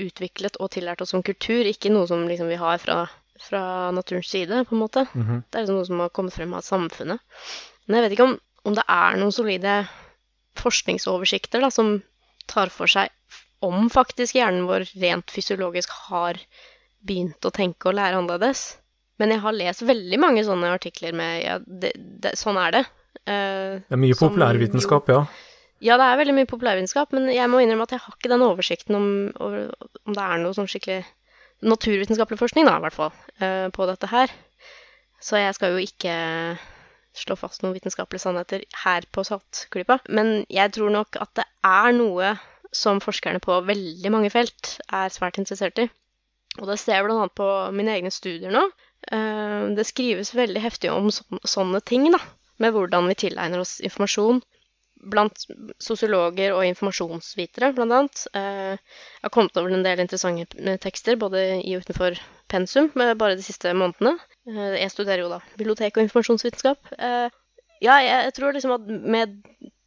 utviklet 0.00 0.58
og 0.60 0.70
tillært 0.74 1.00
oss 1.02 1.14
som 1.14 1.24
kultur, 1.26 1.66
ikke 1.66 1.92
noe 1.92 2.06
som 2.10 2.26
liksom 2.28 2.50
vi 2.52 2.58
har 2.60 2.78
fra, 2.82 2.98
fra 3.42 3.62
naturens 3.96 4.30
side, 4.30 4.64
på 4.68 4.76
en 4.76 4.84
måte. 4.84 5.06
Mhm. 5.14 5.42
Det 5.48 5.58
er 5.58 5.64
liksom 5.64 5.80
noe 5.80 5.88
som 5.88 6.04
har 6.04 6.12
kommet 6.14 6.36
frem 6.36 6.54
av 6.54 6.66
samfunnet. 6.66 7.24
Men 7.86 7.98
jeg 7.98 8.06
vet 8.06 8.18
ikke 8.18 8.28
om, 8.28 8.36
om 8.68 8.76
det 8.76 8.86
er 8.86 9.18
noen 9.18 9.34
solide 9.34 9.80
forskningsoversikter 10.60 11.64
da, 11.64 11.70
som 11.72 11.96
tar 12.50 12.70
for 12.74 12.90
seg 12.90 13.10
om 13.64 13.88
faktisk 13.92 14.38
hjernen 14.38 14.66
vår 14.68 14.86
rent 15.00 15.32
fysiologisk 15.32 15.92
har 16.08 16.38
begynt 17.04 17.44
å 17.44 17.52
tenke 17.54 17.90
og 17.90 17.96
lære 17.96 18.20
annerledes. 18.20 18.79
Men 19.20 19.34
jeg 19.34 19.42
har 19.44 19.56
lest 19.56 19.84
veldig 19.84 20.18
mange 20.22 20.42
sånne 20.46 20.72
artikler 20.72 21.14
med 21.16 21.44
ja, 21.44 21.58
det, 21.60 21.92
det, 22.24 22.34
sånn 22.40 22.58
er 22.60 22.78
det. 22.78 22.82
Eh, 23.26 23.78
Det 23.84 23.96
er 23.96 24.00
mye 24.00 24.16
som 24.16 24.30
populærvitenskap, 24.30 25.12
ja. 25.12 25.22
ja, 25.84 25.98
det 26.00 26.08
er 26.08 26.20
veldig 26.22 26.36
mye 26.40 26.50
populærvitenskap, 26.50 27.12
men 27.16 27.28
jeg 27.32 27.52
må 27.52 27.60
innrømme 27.60 27.84
at 27.88 27.96
jeg 27.96 28.04
har 28.06 28.16
ikke 28.16 28.32
den 28.32 28.46
oversikten 28.48 28.98
om, 28.98 29.08
om 29.36 30.16
det 30.16 30.24
er 30.24 30.40
noe 30.42 30.56
sånn 30.56 30.70
skikkelig 30.70 31.04
naturvitenskapelig 31.60 32.40
forskning, 32.40 32.64
da, 32.64 32.78
i 32.80 32.84
hvert 32.86 32.96
fall, 32.96 33.12
eh, 33.44 33.66
på 33.76 33.88
dette 33.90 34.08
her. 34.08 34.32
Så 35.20 35.36
jeg 35.36 35.52
skal 35.58 35.74
jo 35.74 35.82
ikke 35.84 36.14
slå 37.20 37.36
fast 37.36 37.60
noen 37.60 37.74
vitenskapelige 37.76 38.24
sannheter 38.24 38.64
her 38.84 39.04
på 39.12 39.24
Saltklypa. 39.26 39.98
Men 40.08 40.46
jeg 40.48 40.72
tror 40.76 40.92
nok 40.94 41.18
at 41.20 41.32
det 41.36 41.46
er 41.66 41.92
noe 41.96 42.34
som 42.72 43.02
forskerne 43.02 43.42
på 43.42 43.58
veldig 43.66 44.12
mange 44.14 44.30
felt 44.32 44.76
er 44.94 45.10
svært 45.12 45.40
interessert 45.42 45.82
i. 45.82 45.88
Og 46.60 46.70
det 46.70 46.78
ser 46.80 46.96
jeg 46.96 47.06
bl.a. 47.06 47.26
på 47.34 47.48
mine 47.76 47.92
egne 47.98 48.12
studier 48.14 48.54
nå. 48.54 48.62
Eh, 49.08 49.66
Det 49.76 49.86
skrives 49.86 50.34
veldig 50.34 50.60
heftig 50.60 50.90
om 50.92 51.10
sånne, 51.10 51.80
ting, 51.84 52.10
da. 52.12 52.18
Med 52.58 52.74
hvordan 52.74 53.08
vi 53.08 53.14
tilegner 53.14 53.60
oss 53.62 53.78
informasjon 53.80 54.42
blant 55.10 55.46
sosiologer 55.80 56.52
og 56.52 56.66
informasjonsvitere, 56.68 57.72
blant 57.72 57.92
annet. 57.96 58.26
Eh, 58.36 58.76
Jeg 58.76 59.22
har 59.24 59.30
kommet 59.32 59.56
over 59.56 59.72
en 59.72 59.82
del 59.82 60.00
interessante 60.00 60.58
eh, 60.60 60.76
tekster, 60.76 61.16
både 61.16 61.62
i 61.64 61.76
og 61.76 61.86
utenfor 61.86 62.18
pensum, 62.48 62.90
eh, 63.00 63.14
bare 63.14 63.36
de 63.36 63.42
siste 63.46 63.72
månedene. 63.72 64.18
Eh, 64.46 64.76
Jeg 64.82 64.90
studerer 64.92 65.24
jo 65.24 65.30
da 65.32 65.40
bibliotek 65.56 65.96
og 65.96 66.04
informasjonsvitenskap. 66.04 66.92
Eh, 66.98 67.30
Ja, 67.80 67.94
jeg 68.04 68.34
tror 68.36 68.52
liksom 68.52 68.74
at 68.74 68.84
med 68.86 69.38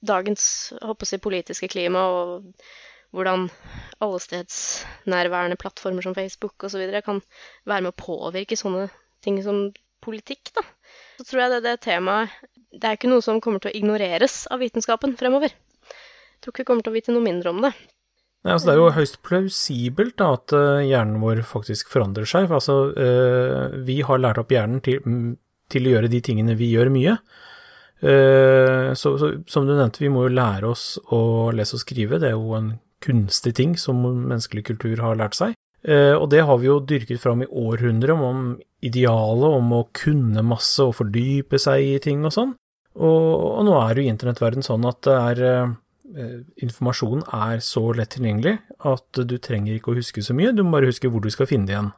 dagens 0.01 0.73
håper 0.81 1.05
jeg, 1.05 1.21
politiske 1.21 1.69
klima 1.69 2.01
og 2.09 2.47
hvordan 3.13 3.51
allestedsnærværende 4.01 5.59
plattformer 5.61 6.01
som 6.01 6.15
Facebook 6.15 6.63
osv. 6.65 6.81
kan 7.05 7.21
være 7.69 7.81
med 7.85 7.93
å 7.93 8.01
påvirke 8.01 8.57
sånne 8.57 8.89
ting 9.23 9.39
som 9.45 9.65
politikk, 10.03 10.51
da. 10.57 10.65
Så 11.17 11.27
tror 11.29 11.45
jeg 11.45 11.53
det, 11.53 11.61
det 11.65 11.73
temaet 11.85 12.33
Det 12.73 12.87
er 12.89 12.97
ikke 12.97 13.09
noe 13.11 13.23
som 13.23 13.39
kommer 13.41 13.61
til 13.61 13.71
å 13.71 13.77
ignoreres 13.77 14.43
av 14.51 14.61
vitenskapen 14.63 15.15
fremover. 15.17 15.53
Jeg 15.53 16.41
tror 16.41 16.53
ikke 16.53 16.63
vi 16.63 16.69
kommer 16.71 16.85
til 16.85 16.93
å 16.93 16.97
vite 16.97 17.15
noe 17.15 17.25
mindre 17.25 17.53
om 17.53 17.61
det. 17.63 17.71
Nei, 18.43 18.51
altså 18.51 18.67
det 18.67 18.73
er 18.73 18.81
jo 18.81 18.95
høyst 18.97 19.21
plausibelt 19.23 20.17
da, 20.19 20.33
at 20.35 20.53
eh, 20.57 20.83
hjernen 20.89 21.21
vår 21.21 21.45
faktisk 21.47 21.93
forandrer 21.93 22.27
seg. 22.27 22.49
For 22.49 22.59
altså, 22.59 22.77
eh, 22.99 23.77
vi 23.87 24.01
har 24.03 24.19
lært 24.19 24.41
opp 24.41 24.51
hjernen 24.51 24.81
til, 24.83 24.99
til 25.71 25.87
å 25.87 25.93
gjøre 25.93 26.11
de 26.11 26.19
tingene 26.25 26.57
vi 26.59 26.73
gjør 26.73 26.91
mye. 26.91 27.15
Eh, 28.03 28.89
så, 28.99 29.13
så 29.21 29.29
som 29.47 29.69
du 29.69 29.71
nevnte, 29.71 30.03
vi 30.03 30.11
må 30.11 30.25
jo 30.25 30.35
lære 30.35 30.73
oss 30.73 30.97
å 31.15 31.53
lese 31.55 31.77
og 31.77 31.85
skrive. 31.85 32.19
Det 32.19 32.33
er 32.33 32.35
jo 32.35 32.57
en 32.57 32.73
kunstig 33.03 33.55
ting 33.61 33.77
som 33.79 34.01
menneskelig 34.03 34.65
kultur 34.73 34.99
har 35.05 35.15
lært 35.19 35.39
seg. 35.39 35.55
Eh, 35.83 36.15
og 36.15 36.29
det 36.31 36.43
har 36.47 36.59
vi 36.61 36.69
jo 36.69 36.79
dyrket 36.79 37.19
fram 37.19 37.43
i 37.43 37.49
århundrer, 37.49 38.15
om, 38.15 38.53
idealet 38.83 39.55
om 39.59 39.71
å 39.75 39.85
kunne 39.95 40.43
masse 40.47 40.83
og 40.83 40.95
fordype 41.01 41.59
seg 41.59 41.87
i 41.95 41.95
ting 42.03 42.23
og 42.23 42.35
sånn. 42.35 42.53
Og, 42.93 43.63
nå 43.65 43.73
er 43.79 43.97
jo 43.97 44.11
internettverden 44.11 44.65
sånn 44.65 44.85
at 44.85 45.09
er 45.09 45.41
eh, 45.47 45.73
eh, 46.13 46.37
informasjon 46.65 47.25
er 47.33 47.63
så 47.65 47.87
lett 47.97 48.13
tilgjengelig 48.13 48.59
at 48.85 49.23
du 49.25 49.35
trenger 49.41 49.75
ikke 49.75 49.93
å 49.93 49.97
huske 49.97 50.23
så 50.23 50.35
mye, 50.37 50.53
du 50.53 50.61
må 50.63 50.77
bare 50.77 50.91
huske 50.91 51.09
hvor 51.09 51.23
du 51.23 51.31
skal 51.33 51.49
finne 51.49 51.69
det 51.69 51.75
igjen. 51.75 51.91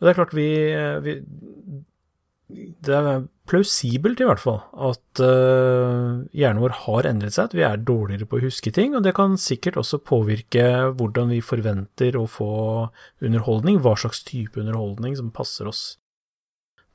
Og 0.00 0.06
det 0.06 0.12
er 0.12 0.16
klart 0.16 0.36
vi, 0.36 0.48
eh, 0.72 0.96
vi 1.04 1.18
Det 2.50 2.96
er 2.96 3.22
plausibelt 3.50 4.20
i 4.22 4.26
hvert 4.28 4.42
fall 4.42 4.60
at 4.90 5.22
uh, 5.22 6.22
hjernen 6.36 6.62
vår 6.62 6.74
har 6.84 7.08
endret 7.10 7.34
seg, 7.34 7.50
at 7.50 7.56
vi 7.56 7.64
er 7.66 7.82
dårligere 7.82 8.28
på 8.30 8.38
å 8.38 8.44
huske 8.44 8.72
ting, 8.74 8.94
og 8.94 9.04
det 9.06 9.14
kan 9.18 9.36
sikkert 9.40 9.78
også 9.80 10.00
påvirke 10.06 10.66
hvordan 10.98 11.32
vi 11.34 11.40
forventer 11.44 12.18
å 12.18 12.26
få 12.30 12.50
underholdning, 13.24 13.80
hva 13.82 13.96
slags 13.98 14.22
type 14.26 14.60
underholdning 14.60 15.16
som 15.18 15.32
passer 15.34 15.70
oss. 15.70 15.82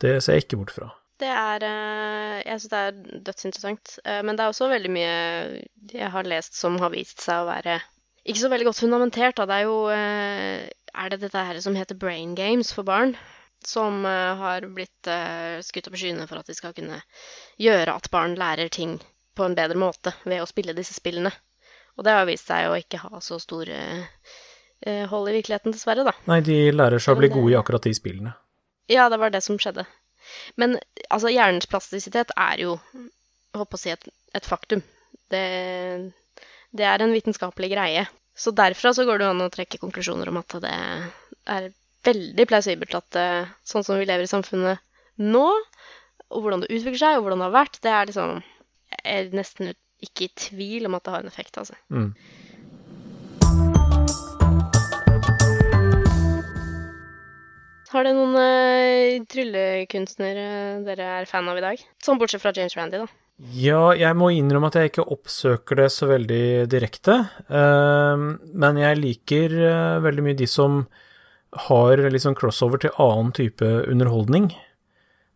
Det 0.01 0.17
ser 0.23 0.39
jeg 0.39 0.47
ikke 0.47 0.61
bort 0.63 0.75
fra. 0.75 0.91
Det 1.19 1.31
er 1.31 1.63
eh, 1.63 2.39
Jeg 2.43 2.59
syns 2.59 2.71
det 2.73 2.79
er 2.79 3.21
dødsinteressant. 3.23 3.93
Eh, 4.03 4.19
Men 4.27 4.35
det 4.35 4.43
er 4.43 4.51
også 4.51 4.67
veldig 4.67 4.91
mye 4.91 5.13
jeg 5.93 6.09
har 6.11 6.27
lest 6.27 6.57
som 6.59 6.75
har 6.81 6.91
vist 6.91 7.23
seg 7.23 7.43
å 7.43 7.47
være 7.47 7.77
ikke 8.25 8.41
så 8.41 8.49
veldig 8.51 8.65
godt 8.67 8.81
fundamentert. 8.81 9.37
Da. 9.37 9.45
Det 9.45 9.55
er 9.55 9.67
jo 9.69 9.77
Er 9.93 11.09
det 11.13 11.21
dette 11.21 11.45
her 11.47 11.59
som 11.61 11.75
heter 11.77 11.95
brain 11.95 12.33
games 12.35 12.73
for 12.73 12.83
barn? 12.83 13.15
Som 13.65 14.05
eh, 14.05 14.35
har 14.41 14.67
blitt 14.75 15.09
eh, 15.09 15.57
skutt 15.65 15.89
opp 15.89 15.97
i 15.97 16.01
skyene 16.03 16.27
for 16.29 16.41
at 16.41 16.49
de 16.49 16.55
skal 16.57 16.75
kunne 16.77 16.99
gjøre 17.61 17.95
at 17.97 18.09
barn 18.13 18.37
lærer 18.37 18.69
ting 18.69 18.99
på 19.35 19.47
en 19.47 19.57
bedre 19.57 19.79
måte 19.79 20.13
ved 20.23 20.43
å 20.43 20.49
spille 20.49 20.75
disse 20.77 20.95
spillene. 20.95 21.31
Og 21.95 22.05
det 22.05 22.13
har 22.15 22.27
vist 22.27 22.47
seg 22.51 22.69
å 22.69 22.77
ikke 22.77 23.01
ha 23.01 23.21
så 23.23 23.39
store 23.41 23.77
eh, 23.79 25.05
hold 25.09 25.31
i 25.31 25.37
virkeligheten, 25.39 25.75
dessverre, 25.75 26.05
da. 26.07 26.13
Nei, 26.29 26.41
de 26.45 26.57
lærer 26.75 27.01
seg 27.01 27.15
å 27.15 27.21
bli 27.21 27.31
gode 27.33 27.53
i 27.53 27.57
akkurat 27.59 27.87
de 27.87 27.93
spillene. 27.95 28.35
Ja, 28.91 29.07
det 29.09 29.19
var 29.21 29.33
det 29.33 29.41
som 29.41 29.57
skjedde. 29.59 29.87
Men 30.59 30.77
altså, 31.09 31.31
hjernens 31.31 31.69
plastisitet 31.69 32.33
er 32.37 32.61
jo, 32.61 32.75
håper 33.55 33.79
å 33.79 33.81
si, 33.81 33.93
et, 33.93 34.07
et 34.35 34.45
faktum. 34.45 34.83
Det, 35.31 35.45
det 36.75 36.85
er 36.85 37.01
en 37.01 37.15
vitenskapelig 37.15 37.71
greie. 37.73 38.05
Så 38.35 38.51
derfra 38.51 38.91
så 38.93 39.05
går 39.07 39.21
det 39.21 39.31
an 39.31 39.45
å 39.45 39.51
trekke 39.53 39.79
konklusjoner 39.81 40.29
om 40.29 40.41
at 40.41 40.57
det 40.63 40.75
er 41.55 41.69
veldig 42.05 42.45
plausibelt 42.49 42.95
at 42.97 43.19
eh, 43.19 43.53
sånn 43.67 43.85
som 43.85 43.99
vi 43.99 44.07
lever 44.07 44.25
i 44.25 44.31
samfunnet 44.31 44.81
nå, 45.21 45.47
og 46.33 46.41
hvordan 46.43 46.63
det 46.63 46.71
utvikler 46.71 47.01
seg, 47.01 47.17
og 47.17 47.25
hvordan 47.25 47.43
det 47.43 47.49
har 47.49 47.57
vært, 47.59 47.81
det 47.85 47.93
er 47.93 48.09
liksom 48.09 48.41
Jeg 48.95 49.03
er 49.11 49.35
nesten 49.35 49.73
ikke 50.05 50.27
i 50.27 50.33
tvil 50.37 50.87
om 50.87 50.97
at 50.97 51.05
det 51.05 51.13
har 51.13 51.23
en 51.23 51.31
effekt, 51.31 51.57
altså. 51.57 51.75
Mm. 51.89 52.11
Har 57.95 58.03
det 58.03 58.15
noen 58.17 58.35
uh, 58.35 59.25
tryllekunstnere 59.31 60.47
dere 60.83 61.11
er 61.21 61.29
fan 61.29 61.47
av 61.47 61.59
i 61.59 61.63
dag? 61.63 61.85
Sånn 62.03 62.19
bortsett 62.19 62.43
fra 62.43 62.51
James 62.55 62.75
Randy, 62.75 62.99
da. 63.05 63.07
Ja, 63.55 63.89
jeg 63.95 64.15
må 64.15 64.29
innrømme 64.31 64.69
at 64.71 64.77
jeg 64.79 64.91
ikke 64.93 65.07
oppsøker 65.11 65.81
det 65.83 65.89
så 65.95 66.11
veldig 66.11 66.67
direkte, 66.71 67.23
Uh, 67.45 68.35
men 68.57 68.79
jeg 68.81 68.99
liker 68.99 69.53
uh, 69.59 70.03
veldig 70.03 70.23
mye 70.25 70.37
de 70.39 70.47
som 70.49 70.83
har 71.67 72.01
litt 72.11 72.23
sånn 72.23 72.37
crossover 72.37 72.81
til 72.83 72.95
annen 73.01 73.33
type 73.35 73.65
underholdning. 73.89 74.49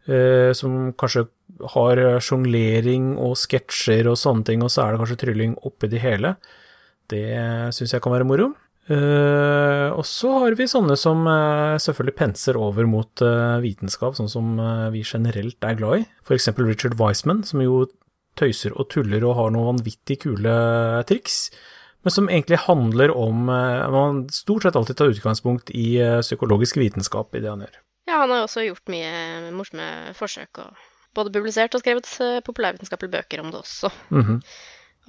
Eh, 0.10 0.52
som 0.58 0.94
kanskje 1.00 1.28
har 1.76 2.02
sjonglering 2.24 3.14
og 3.20 3.36
sketsjer 3.40 4.08
og 4.10 4.18
sånne 4.20 4.48
ting, 4.48 4.64
og 4.64 4.72
så 4.74 4.86
er 4.86 4.94
det 4.96 5.04
kanskje 5.04 5.22
trylling 5.26 5.60
oppi 5.68 5.92
det 5.92 6.02
hele. 6.04 6.36
Det 7.10 7.26
syns 7.76 7.96
jeg 7.96 8.04
kan 8.04 8.14
være 8.14 8.28
moro. 8.30 8.52
Eh, 8.90 9.88
og 9.94 10.02
så 10.08 10.32
har 10.42 10.56
vi 10.58 10.66
sånne 10.70 10.96
som 10.98 11.22
eh, 11.30 11.78
selvfølgelig 11.82 12.16
penser 12.18 12.58
over 12.58 12.88
mot 12.90 13.22
eh, 13.22 13.60
vitenskap, 13.62 14.16
sånn 14.18 14.32
som 14.32 14.56
eh, 14.58 14.88
vi 14.96 15.04
generelt 15.06 15.62
er 15.66 15.78
glad 15.78 16.02
i. 16.02 16.08
Eksempel 16.34 16.66
Richard 16.66 16.98
Wiseman, 16.98 17.44
som 17.46 17.62
jo 17.62 17.84
tøyser 18.40 18.74
og 18.80 18.90
tuller 18.90 19.26
og 19.28 19.36
har 19.38 19.54
noen 19.54 19.76
vanvittig 19.76 20.24
kule 20.24 20.56
triks. 21.10 21.52
Men 22.06 22.12
som 22.16 22.30
egentlig 22.32 22.58
handler 22.64 23.12
om 23.12 23.50
eh, 23.52 23.90
Man 23.92 24.22
stort 24.32 24.64
sett 24.64 24.76
alltid 24.80 24.96
tar 24.98 25.12
utgangspunkt 25.12 25.70
i 25.76 25.98
eh, 26.00 26.22
psykologisk 26.24 26.78
vitenskap 26.80 27.36
i 27.36 27.42
det 27.44 27.50
han 27.52 27.66
gjør. 27.66 27.76
Ja, 28.10 28.22
han 28.24 28.32
har 28.34 28.46
også 28.48 28.64
gjort 28.66 28.88
mye 28.90 29.52
morsomme 29.54 29.90
forsøk, 30.18 30.62
og 30.64 30.80
både 31.18 31.34
publisert 31.36 31.76
og 31.76 31.84
skrevet 31.84 32.08
eh, 32.24 32.40
populærvitenskapelige 32.46 33.18
bøker 33.18 33.44
om 33.44 33.52
det 33.54 33.60
også. 33.64 33.92
Mhm. 34.16 34.40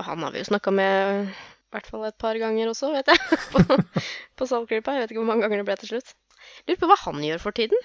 Og 0.01 0.05
han 0.09 0.23
har 0.25 0.33
vi 0.35 0.41
jo 0.43 0.49
snakka 0.51 0.73
med 0.73 1.31
i 1.31 1.73
hvert 1.77 1.87
fall 1.87 2.05
et 2.09 2.17
par 2.19 2.35
ganger 2.41 2.71
også, 2.73 2.91
vet 2.97 3.07
jeg, 3.13 3.39
på, 3.55 3.79
på 4.41 4.47
Saltgripa. 4.51 4.95
Jeg 4.97 5.05
vet 5.07 5.13
ikke 5.15 5.23
hvor 5.23 5.31
mange 5.31 5.45
ganger 5.47 5.61
det 5.63 5.67
ble 5.71 5.77
til 5.85 5.93
slutt. 5.95 6.15
Lurer 6.67 6.81
på 6.83 6.89
hva 6.91 6.97
han 7.05 7.23
gjør 7.23 7.43
for 7.47 7.55
tiden. 7.57 7.79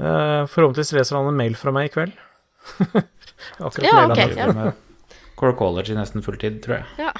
Eh, 0.00 0.42
Forhåpentligvis 0.50 0.94
leser 0.96 1.18
han 1.20 1.30
en 1.30 1.38
mail 1.38 1.54
fra 1.60 1.70
meg 1.76 1.90
i 1.90 1.94
kveld. 1.94 2.16
Akkurat 3.60 3.84
Ja, 3.86 3.94
mailen 4.00 4.12
ok, 4.16 4.22
han- 4.24 4.36
ja. 4.38 4.46
Med 4.52 4.72
Core 5.40 5.54
College 5.56 5.92
i 5.94 5.96
nesten 5.96 6.24
fulltid, 6.24 6.58
tror 6.64 6.80
jeg. 6.80 7.06
Ja. 7.06 7.12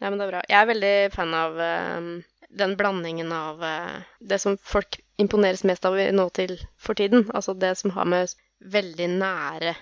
Nei, 0.00 0.10
men 0.10 0.18
det 0.18 0.26
er 0.26 0.32
bra. 0.34 0.40
Jeg 0.50 0.58
er 0.60 0.70
veldig 0.70 0.96
fan 1.14 1.34
av 1.36 1.60
eh, 1.62 2.08
den 2.56 2.76
blandingen 2.76 3.32
av 3.32 3.62
uh, 3.64 3.96
det 4.20 4.38
som 4.38 4.56
folk 4.60 5.00
imponeres 5.20 5.64
mest 5.64 5.84
av 5.88 5.96
nå 5.96 6.28
til 6.36 6.56
for 6.80 6.98
tiden. 6.98 7.26
Altså 7.34 7.54
det 7.56 7.74
som 7.80 7.92
har 7.96 8.08
med 8.08 8.32
veldig 8.60 9.08
nære 9.16 9.74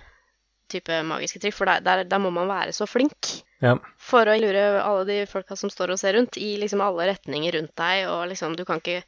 type 0.70 1.02
magiske 1.06 1.42
trikk, 1.42 1.54
for 1.54 1.68
der, 1.68 1.82
der, 1.84 2.04
der 2.08 2.22
må 2.22 2.30
man 2.34 2.48
være 2.48 2.72
så 2.72 2.86
flink. 2.88 3.30
Ja. 3.62 3.76
For 4.00 4.28
å 4.28 4.36
lure 4.38 4.64
alle 4.82 5.04
de 5.08 5.18
folka 5.30 5.56
som 5.60 5.70
står 5.72 5.94
og 5.94 6.00
ser 6.00 6.16
rundt, 6.16 6.38
i 6.40 6.54
liksom 6.60 6.82
alle 6.84 7.10
retninger 7.12 7.58
rundt 7.58 7.74
deg, 7.78 8.08
og 8.10 8.26
liksom 8.32 8.56
du 8.58 8.64
kan 8.68 8.82
ikke, 8.82 9.02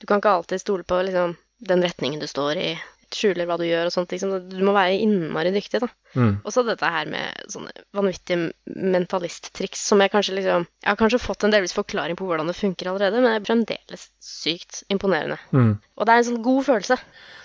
du 0.00 0.06
kan 0.06 0.22
ikke 0.22 0.36
alltid 0.38 0.62
stole 0.62 0.86
på 0.86 1.02
liksom 1.08 1.36
den 1.70 1.84
retningen 1.84 2.22
du 2.22 2.28
står 2.30 2.62
i, 2.62 2.70
skjuler 3.16 3.48
hva 3.48 3.56
du 3.60 3.64
gjør 3.66 3.88
og 3.88 3.94
sånt. 3.94 4.12
Liksom. 4.14 4.32
Du 4.50 4.60
må 4.66 4.74
være 4.76 4.98
innmari 5.02 5.52
dyktig, 5.54 5.82
da. 5.82 5.88
Mm. 6.14 6.32
Og 6.42 6.54
så 6.54 6.64
dette 6.66 6.90
her 6.90 7.10
med 7.10 7.50
sånne 7.52 7.72
vanvittige 7.96 8.50
mentalisttriks 8.66 9.82
som 9.86 10.00
jeg 10.02 10.10
kanskje 10.10 10.34
liksom 10.40 10.64
Jeg 10.66 10.88
har 10.88 10.98
kanskje 10.98 11.20
fått 11.22 11.44
en 11.46 11.52
delvis 11.54 11.76
forklaring 11.76 12.18
på 12.18 12.26
hvordan 12.26 12.50
det 12.50 12.58
funker 12.58 12.90
allerede, 12.90 13.20
men 13.20 13.30
det 13.30 13.36
er 13.38 13.46
fremdeles 13.46 14.08
sykt 14.24 14.82
imponerende. 14.90 15.38
Mm. 15.54 15.76
Og 15.78 16.06
det 16.06 16.14
er 16.14 16.22
en 16.22 16.28
sånn 16.30 16.42
god 16.44 16.66
følelse. 16.66 16.98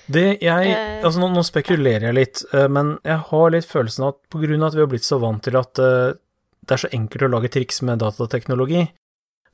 Det 0.06 0.26
jeg, 0.42 0.68
Eh. 0.70 1.00
altså 1.04 1.22
nå, 1.22 1.32
nå 1.34 1.42
spekulerer 1.46 2.10
jeg 2.10 2.18
litt, 2.18 2.44
eh, 2.54 2.68
men 2.70 2.98
jeg 3.04 3.18
har 3.30 3.50
litt 3.54 3.66
følelsen 3.66 4.06
av 4.06 4.14
at 4.14 4.20
på 4.30 4.42
grunn 4.44 4.62
av 4.62 4.70
at 4.70 4.78
vi 4.78 4.84
har 4.84 4.92
blitt 4.92 5.08
så 5.08 5.18
vant 5.22 5.42
til 5.44 5.58
at 5.58 5.82
eh, 5.82 6.14
det 6.66 6.76
er 6.76 6.82
så 6.82 6.92
enkelt 6.94 7.26
å 7.28 7.32
lage 7.34 7.52
triks 7.54 7.82
med 7.86 8.02
datateknologi, 8.02 8.86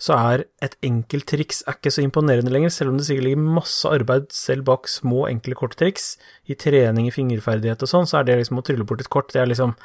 så 0.02 0.16
er 0.18 0.46
et 0.66 0.74
enkelt 0.86 1.28
triks 1.30 1.60
er 1.70 1.78
ikke 1.78 1.92
så 1.94 2.02
imponerende 2.02 2.50
lenger, 2.54 2.72
selv 2.74 2.90
om 2.92 2.98
det 2.98 3.06
sikkert 3.06 3.28
ligger 3.28 3.52
masse 3.60 3.90
arbeid 3.90 4.32
selv 4.34 4.66
bak 4.66 4.90
små, 4.90 5.28
enkle 5.30 5.58
korttriks. 5.60 6.16
I 6.50 6.58
trening 6.58 7.06
i 7.06 7.14
fingerferdighet 7.14 7.86
og 7.86 7.92
sånn, 7.92 8.10
så 8.10 8.20
er 8.20 8.26
det 8.26 8.40
liksom 8.40 8.62
å 8.62 8.66
trylle 8.66 8.88
bort 8.88 9.04
et 9.04 9.12
kort, 9.14 9.30
det 9.34 9.44
er 9.44 9.52
liksom 9.52 9.76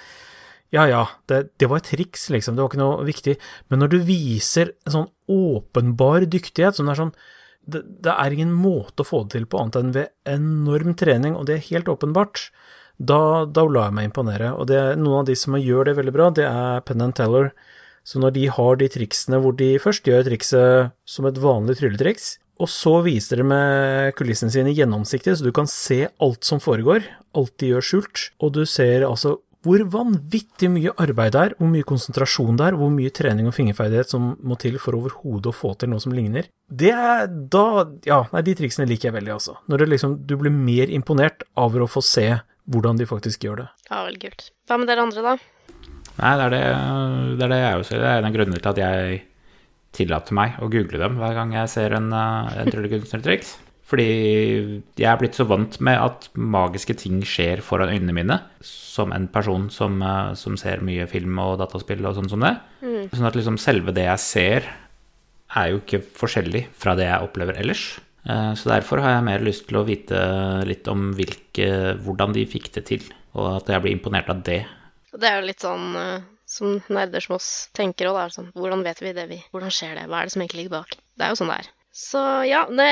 ja 0.75 0.83
ja, 0.91 1.05
det, 1.31 1.45
det 1.61 1.69
var 1.71 1.79
et 1.79 1.89
triks, 1.93 2.27
liksom, 2.33 2.57
det 2.57 2.65
var 2.65 2.73
ikke 2.73 2.81
noe 2.81 3.05
viktig. 3.07 3.37
Men 3.71 3.85
når 3.85 3.93
du 3.93 3.99
viser 4.09 4.73
en 4.89 4.95
sånn 4.97 5.11
åpenbar 5.31 6.27
dyktighet, 6.33 6.79
som 6.79 6.89
er 6.91 6.99
sånn 6.99 7.13
det, 7.71 7.83
det 8.03 8.15
er 8.15 8.35
ingen 8.35 8.55
måte 8.55 9.03
å 9.03 9.07
få 9.07 9.25
det 9.25 9.37
til 9.37 9.47
på 9.51 9.61
annet 9.61 9.79
enn 9.81 9.95
ved 9.95 10.11
enorm 10.31 10.97
trening, 10.99 11.37
og 11.39 11.47
det 11.49 11.59
er 11.59 11.69
helt 11.71 11.91
åpenbart. 11.91 12.49
Da, 12.97 13.45
da 13.45 13.67
lar 13.69 13.91
jeg 13.91 13.97
meg 13.99 14.09
imponere. 14.09 14.53
Og 14.57 14.69
det, 14.71 14.81
noen 14.97 15.21
av 15.21 15.27
de 15.29 15.35
som 15.39 15.59
gjør 15.59 15.91
det 15.91 15.97
veldig 15.99 16.15
bra, 16.15 16.29
det 16.35 16.47
er 16.49 16.85
Penn 16.87 17.05
and 17.05 17.17
Teller. 17.19 17.51
Så 18.07 18.23
når 18.23 18.37
de 18.37 18.49
har 18.55 18.77
de 18.79 18.89
triksene 18.93 19.41
hvor 19.43 19.57
de 19.59 19.73
først 19.83 20.07
gjør 20.07 20.29
trikset 20.29 20.93
som 21.09 21.27
et 21.27 21.41
vanlig 21.43 21.81
trylletriks, 21.81 22.37
og 22.63 22.71
så 22.73 23.01
viser 23.05 23.43
de 23.43 23.49
med 23.51 24.15
kulissene 24.17 24.53
sine 24.55 24.73
gjennomsiktig, 24.73 25.35
så 25.37 25.45
du 25.45 25.53
kan 25.53 25.69
se 25.69 26.07
alt 26.23 26.47
som 26.47 26.63
foregår, 26.63 27.05
alt 27.37 27.53
de 27.61 27.75
gjør 27.75 27.85
skjult, 27.85 28.31
og 28.41 28.55
du 28.57 28.63
ser 28.69 29.05
altså 29.09 29.37
hvor 29.67 29.83
vanvittig 29.91 30.69
mye 30.71 30.93
arbeid 31.03 31.33
det 31.35 31.41
er, 31.43 31.55
hvor 31.59 31.71
mye 31.73 31.87
konsentrasjon 31.87 32.59
det 32.59 32.69
er, 32.69 32.77
hvor 32.79 32.93
mye 32.95 33.11
trening 33.11 33.49
og 33.51 33.57
fingerferdighet 33.57 34.13
som 34.13 34.29
må 34.47 34.55
til 34.63 34.79
for 34.79 34.95
overhodet 34.95 35.51
å 35.51 35.57
få 35.57 35.73
til 35.75 35.91
noe 35.91 36.03
som 36.03 36.15
ligner. 36.15 36.47
Det 36.71 36.93
er 36.95 37.27
da 37.27 37.65
Ja, 38.07 38.21
nei, 38.31 38.45
de 38.47 38.55
triksene 38.61 38.87
liker 38.87 39.11
jeg 39.11 39.17
veldig, 39.19 39.33
altså. 39.35 39.57
Når 39.67 39.89
liksom, 39.91 40.21
du 40.29 40.37
blir 40.39 40.55
mer 40.55 40.93
imponert 40.95 41.43
over 41.59 41.83
å 41.83 41.91
få 41.91 42.05
se 42.05 42.29
hvordan 42.71 42.99
de 43.01 43.11
faktisk 43.11 43.47
gjør 43.47 43.65
det. 43.65 43.69
Ja, 43.91 44.05
veldig 44.07 44.23
kult. 44.23 44.49
Hva 44.71 44.79
med 44.79 44.91
dere 44.91 45.03
andre, 45.07 45.27
da? 45.27 45.35
Nei, 46.17 46.33
det 46.39 46.45
er 46.47 46.53
det, 46.55 46.65
det, 47.37 47.45
er 47.45 47.53
det 47.53 47.61
jeg 47.61 47.81
også 47.83 47.99
Det 48.01 48.09
er 48.09 48.19
en 48.23 48.29
av 48.31 48.37
grunnene 48.37 48.61
til 48.63 48.73
at 48.73 48.81
jeg 48.81 49.23
tillater 49.97 50.37
meg 50.37 50.59
å 50.61 50.69
google 50.73 51.01
dem 51.01 51.17
hver 51.21 51.35
gang 51.37 51.55
jeg 51.57 51.71
ser 51.73 51.95
en, 51.97 52.11
eh, 52.13 52.57
en 52.63 52.69
tryllekunstnertriks. 52.73 53.55
Fordi 53.87 54.07
jeg 54.99 55.07
er 55.07 55.19
blitt 55.21 55.37
så 55.39 55.47
vant 55.47 55.77
med 55.87 56.01
at 56.03 56.27
magiske 56.35 56.97
ting 56.99 57.21
skjer 57.23 57.61
foran 57.63 57.93
øynene 57.95 58.17
mine, 58.17 58.39
som 58.67 59.13
en 59.15 59.29
person 59.31 59.69
som, 59.71 60.01
eh, 60.03 60.33
som 60.35 60.57
ser 60.59 60.83
mye 60.85 61.07
film 61.09 61.39
og 61.39 61.59
dataspill 61.63 62.05
og 62.05 62.17
sånn 62.19 62.29
som 62.33 62.43
det. 62.43 62.57
Sånn 63.15 63.29
at 63.29 63.39
liksom 63.39 63.57
selve 63.63 63.95
det 63.95 64.09
jeg 64.09 64.19
ser, 64.25 64.67
er 65.57 65.71
jo 65.71 65.79
ikke 65.79 66.03
forskjellig 66.03 66.65
fra 66.75 66.97
det 66.99 67.07
jeg 67.07 67.23
opplever 67.29 67.57
ellers. 67.63 68.01
Eh, 68.29 68.53
Så 68.59 68.67
derfor 68.69 69.01
har 69.01 69.15
jeg 69.15 69.25
mer 69.25 69.39
lyst 69.47 69.69
til 69.69 69.79
å 69.79 69.87
vite 69.87 70.19
litt 70.67 70.89
om 70.89 71.13
hvilke, 71.15 71.97
hvordan 72.03 72.35
de 72.35 72.45
fikk 72.45 72.73
det 72.75 72.85
til, 72.91 73.03
og 73.37 73.63
at 73.63 73.67
jeg 73.71 73.81
blir 73.83 73.95
imponert 73.97 74.29
av 74.29 74.43
det. 74.43 74.65
Og 75.17 75.23
Det 75.23 75.29
er 75.31 75.39
jo 75.41 75.47
litt 75.49 75.65
sånn 75.65 75.95
eh, 75.97 76.25
som 76.47 76.77
nerder 76.93 77.25
som 77.25 77.39
oss 77.39 77.49
tenker 77.77 78.11
òg, 78.11 78.19
sånn 78.35 78.53
Hvordan 78.53 78.85
vet 78.85 79.01
vi 79.01 79.15
det 79.17 79.25
vi 79.31 79.41
Hvordan 79.49 79.73
skjer 79.73 79.97
det? 79.97 80.05
Hva 80.11 80.21
er 80.21 80.29
det 80.29 80.35
som 80.35 80.45
egentlig 80.45 80.67
ligger 80.67 80.83
bak? 80.83 80.93
Det 81.17 81.25
er 81.25 81.33
jo 81.33 81.39
sånn 81.41 81.53
det 81.55 81.63
er. 81.63 81.71
Så 81.97 82.21
ja, 82.45 82.67
det, 82.69 82.89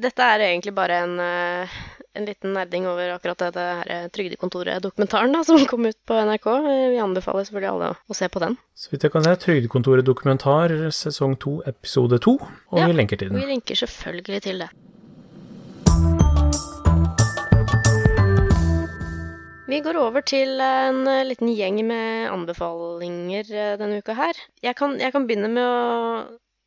dette 0.00 0.24
er 0.24 0.46
egentlig 0.46 0.72
bare 0.72 1.02
en, 1.04 1.18
eh, 1.20 1.74
en 2.16 2.24
liten 2.24 2.56
nerding 2.56 2.86
over 2.88 3.12
akkurat 3.12 3.44
det, 3.52 3.66
her 3.82 3.92
eh, 3.92 4.06
Trygdekontoret-dokumentaren 4.16 5.36
da, 5.36 5.44
som 5.50 5.60
kom 5.68 5.84
ut 5.84 5.98
på 6.08 6.16
NRK. 6.30 6.48
Vi 6.94 7.04
anbefaler 7.04 7.44
selvfølgelig 7.44 7.72
alle 7.74 7.92
å, 7.92 8.16
se 8.16 8.30
på 8.32 8.40
den. 8.40 8.56
Så 8.72 8.94
vidt 8.94 9.04
jeg 9.04 9.12
kan 9.12 9.28
se, 9.28 9.36
Trygdekontoret 9.44 10.08
dokumentar, 10.08 10.72
sesong 10.96 11.36
to, 11.44 11.58
episode 11.68 12.24
to, 12.24 12.38
og 12.72 12.80
Ja, 12.80 12.88
vi 12.88 12.96
lenker 12.96 13.20
til 13.20 13.28
Ja, 13.28 13.36
vi 13.36 13.44
lenker 13.44 13.52
linker 13.58 13.84
selvfølgelig 13.84 14.44
til 14.48 14.64
det. 14.64 14.72
Vi 19.66 19.80
går 19.82 19.96
over 19.98 20.22
til 20.22 20.60
en 20.62 21.00
eh, 21.10 21.24
liten 21.26 21.48
gjeng 21.50 21.80
med 21.88 22.28
anbefalinger 22.30 23.48
eh, 23.50 23.72
denne 23.80 23.98
uka 23.98 24.14
her. 24.14 24.38
Jeg 24.62 24.76
kan, 24.78 24.94
jeg 25.00 25.10
kan 25.14 25.24
begynne 25.26 25.50
med 25.50 25.66
å 25.66 25.80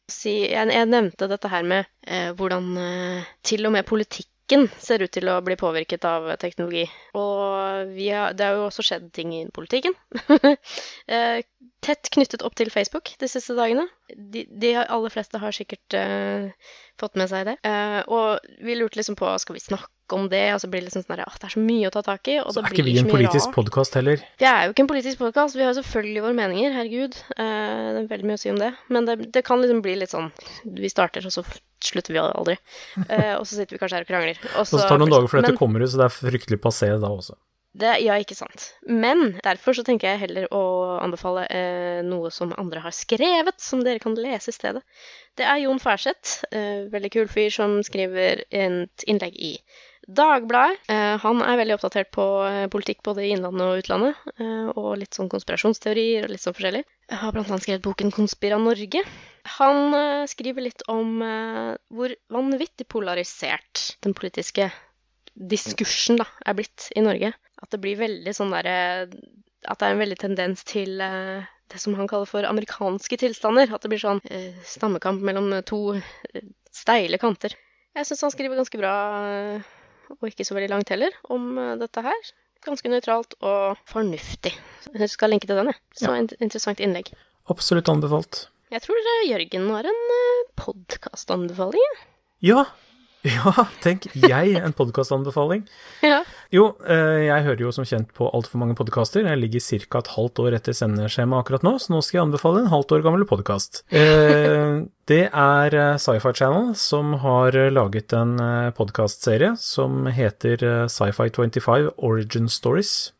si 0.09 0.33
Jeg, 0.49 0.67
jeg 0.73 0.89
nevnte 0.89 1.29
dette 1.29 1.51
her 1.51 1.63
med 1.63 1.87
eh, 2.03 2.33
hvordan 2.35 2.67
eh, 2.81 3.29
til 3.45 3.69
og 3.69 3.71
med 3.77 3.87
politikken 3.87 4.65
ser 4.81 5.05
ut 5.05 5.13
til 5.15 5.29
å 5.31 5.37
bli 5.45 5.55
påvirket 5.55 6.03
av 6.09 6.27
teknologi. 6.41 6.89
Og 7.15 7.93
har, 7.93 8.33
det 8.35 8.47
har 8.49 8.57
jo 8.57 8.65
også 8.65 8.83
skjedd 8.83 9.05
ting 9.15 9.31
i 9.37 9.45
politikken. 9.55 9.95
eh, 11.13 11.39
tett 11.85 12.11
knyttet 12.11 12.43
opp 12.43 12.57
til 12.59 12.73
Facebook 12.73 13.13
de 13.21 13.29
siste 13.31 13.55
dagene. 13.55 13.85
De, 14.11 14.43
de 14.49 14.73
aller 14.81 15.13
fleste 15.13 15.39
har 15.39 15.55
sikkert 15.55 15.95
eh, 15.95 16.49
fått 16.99 17.15
med 17.21 17.31
seg 17.31 17.47
det. 17.47 17.55
Og 18.09 18.43
vi 18.65 18.75
lurte 18.75 18.99
liksom 18.99 19.15
på 19.21 19.31
skal 19.39 19.55
vi 19.55 19.63
snakke 19.69 19.93
om 20.17 20.27
det, 20.31 20.43
og 20.55 20.61
så 20.63 20.69
blir 20.71 20.83
det 20.83 20.89
liksom 20.89 21.05
sånn 21.05 21.21
at 21.23 21.39
det 21.41 21.49
er 21.49 21.55
så 21.55 21.63
mye 21.63 21.89
å 21.89 21.93
ta 21.93 22.03
tak 22.05 22.31
i. 22.31 22.39
Og 22.41 22.51
Så 22.53 22.63
det 22.63 22.71
er 22.71 22.77
ikke 22.77 22.87
vi 22.87 22.97
en 23.01 23.11
politisk 23.11 23.55
podkast 23.55 23.97
heller. 23.99 24.21
Vi 24.39 24.47
er 24.49 24.67
jo 24.67 24.75
ikke 24.75 24.85
en 24.85 24.91
politisk 24.91 25.21
podkast, 25.21 25.57
vi 25.57 25.65
har 25.65 25.73
jo 25.73 25.79
selvfølgelig 25.81 26.25
våre 26.25 26.37
meninger, 26.39 26.75
herregud. 26.77 27.17
Eh, 27.35 27.89
det 27.95 28.03
er 28.03 28.11
veldig 28.13 28.29
mye 28.29 28.39
å 28.39 28.43
si 28.43 28.53
om 28.53 28.61
det. 28.61 28.71
Men 28.89 29.09
det, 29.09 29.17
det 29.35 29.45
kan 29.47 29.61
liksom 29.61 29.83
bli 29.85 29.97
litt 29.99 30.13
sånn 30.13 30.31
Vi 30.63 30.91
starter, 30.91 31.25
og 31.25 31.35
så 31.35 31.45
slutter 31.83 32.15
vi 32.15 32.21
aldri. 32.23 32.57
Eh, 33.07 33.35
og 33.37 33.45
så 33.45 33.55
sitter 33.55 33.75
vi 33.75 33.81
kanskje 33.81 33.99
her 33.99 34.07
og 34.07 34.09
krangler. 34.11 34.41
Og 34.59 34.67
så 34.67 34.81
tar 34.81 34.97
det 34.97 35.03
noen 35.05 35.13
dager 35.13 35.31
før 35.31 35.45
dette 35.45 35.59
kommer 35.59 35.83
ut, 35.83 35.91
så 35.91 36.01
det 36.01 36.09
er 36.09 36.17
fryktelig 36.17 36.59
passé 36.63 36.91
da 36.99 37.11
også. 37.11 37.37
det, 37.79 37.93
ja, 38.03 38.17
ikke 38.19 38.35
sant. 38.35 38.73
Men 38.83 39.37
derfor 39.45 39.77
så 39.77 39.85
tenker 39.87 40.09
jeg 40.09 40.23
heller 40.25 40.47
å 40.55 40.63
anbefale 40.99 41.45
eh, 41.53 41.99
noe 42.05 42.31
som 42.33 42.51
andre 42.59 42.83
har 42.83 42.95
skrevet, 42.95 43.59
som 43.61 43.83
dere 43.85 44.01
kan 44.03 44.17
lese 44.19 44.51
i 44.51 44.57
stedet. 44.57 44.83
Det 45.39 45.47
er 45.47 45.61
Jon 45.63 45.79
Færseth, 45.79 46.41
eh, 46.51 46.89
veldig 46.91 47.13
kul 47.15 47.29
fyr, 47.31 47.51
som 47.53 47.79
skriver 47.85 48.43
et 48.49 49.07
innlegg 49.07 49.37
i 49.37 49.53
Dagbladet. 50.09 50.79
Eh, 50.89 51.15
han 51.21 51.41
er 51.45 51.57
veldig 51.59 51.75
oppdatert 51.75 52.09
på 52.15 52.23
eh, 52.47 52.65
politikk 52.73 53.03
både 53.05 53.27
i 53.27 53.33
innlandet 53.35 53.61
og 53.61 53.81
utlandet, 53.83 54.23
eh, 54.41 54.69
og 54.73 54.95
litt 54.97 55.13
sånn 55.13 55.29
konspirasjonsteorier 55.29 56.25
og 56.25 56.33
litt 56.33 56.41
sånn 56.41 56.55
forskjellig. 56.57 56.81
Jeg 57.11 57.19
har 57.21 57.35
blant 57.35 57.51
annet 57.51 57.65
skrevet 57.65 57.85
boken 57.85 58.09
'Konspira 58.15 58.57
Norge'. 58.61 59.03
Han 59.59 59.93
skriver 60.29 60.65
litt 60.65 60.83
om 60.91 61.21
hvor 61.89 62.11
vanvittig 62.29 62.85
polarisert 62.91 63.95
den 64.05 64.13
politiske 64.13 64.67
diskursen 65.33 66.19
da, 66.19 66.27
er 66.45 66.57
blitt 66.57 66.89
i 66.97 67.01
Norge. 67.05 67.31
At 67.61 67.71
det 67.71 67.79
blir 67.81 67.97
veldig 67.97 68.33
sånn 68.35 68.53
derre 68.53 69.07
At 69.65 69.79
det 69.79 69.87
er 69.87 69.95
en 69.95 70.03
veldig 70.03 70.19
tendens 70.19 70.63
til 70.63 70.99
det 70.99 71.79
som 71.81 71.95
han 71.97 72.07
kaller 72.07 72.29
for 72.29 72.45
amerikanske 72.45 73.17
tilstander. 73.17 73.73
At 73.73 73.81
det 73.81 73.89
blir 73.89 74.03
sånn 74.03 74.21
stammekamp 74.63 75.21
mellom 75.21 75.49
to 75.63 75.97
steile 76.71 77.17
kanter. 77.17 77.55
Jeg 77.97 78.05
syns 78.05 78.21
han 78.27 78.35
skriver 78.35 78.59
ganske 78.59 78.77
bra, 78.77 78.93
og 80.17 80.27
ikke 80.29 80.45
så 80.47 80.55
veldig 80.57 80.69
langt 80.73 80.89
heller, 80.93 81.15
om 81.29 81.51
eh, 81.57 81.75
dette 81.81 82.03
her. 82.05 82.29
Ganske 82.65 82.91
nøytralt 82.91 83.35
og 83.39 83.77
fornuftig. 83.87 84.51
Jeg 84.91 85.09
skal 85.11 85.31
linke 85.31 85.47
til 85.47 85.55
den, 85.59 85.71
jeg. 85.71 85.79
Så 85.95 86.11
Ja. 86.11 86.23
interessant 86.43 86.81
innlegg. 86.83 87.13
Absolutt 87.49 87.87
anbefalt. 87.89 88.47
Jeg 88.69 88.83
tror 88.83 88.99
eh, 88.99 89.29
Jørgen 89.31 89.69
har 89.73 89.87
en 89.89 90.01
uh, 90.15 90.49
podkastanbefaling. 90.59 91.95
Ja, 92.45 92.65
ja, 93.27 93.51
tenk 93.83 94.07
jeg, 94.15 94.55
en 94.59 94.75
podkastanbefaling. 94.75 95.65
Ja. 96.09 96.21
Jo, 96.55 96.69
eh, 96.87 97.25
jeg 97.27 97.43
hører 97.45 97.61
jo 97.65 97.71
som 97.75 97.85
kjent 97.85 98.13
på 98.15 98.29
altfor 98.33 98.61
mange 98.61 98.73
podkaster. 98.79 99.27
Jeg 99.27 99.37
ligger 99.41 99.61
ca. 99.61 99.99
et 99.99 100.11
halvt 100.15 100.39
år 100.41 100.55
etter 100.57 100.73
sendeskjema 100.73 101.41
akkurat 101.41 101.65
nå, 101.67 101.75
så 101.77 101.91
nå 101.91 101.99
skal 102.01 102.17
jeg 102.17 102.23
anbefale 102.23 102.63
en 102.63 102.71
halvt 102.71 102.95
år 102.95 103.03
gammel 103.05 103.27
podkast. 103.29 103.83
Det 105.09 105.23
er 105.27 105.75
eh, 105.75 105.99
Sci-Fi 105.99 106.33
Channel 106.37 106.71
som 106.79 107.15
har 107.21 107.57
eh, 107.57 107.71
laget 107.73 108.13
en 108.15 108.37
podkastserie 108.77 109.55
som 109.59 110.07
heter 110.07 110.63
eh, 110.63 110.83
Sci-Fi 110.87 111.31
25 111.35 111.91
Origin 111.97 112.49
Stories. 112.49 113.11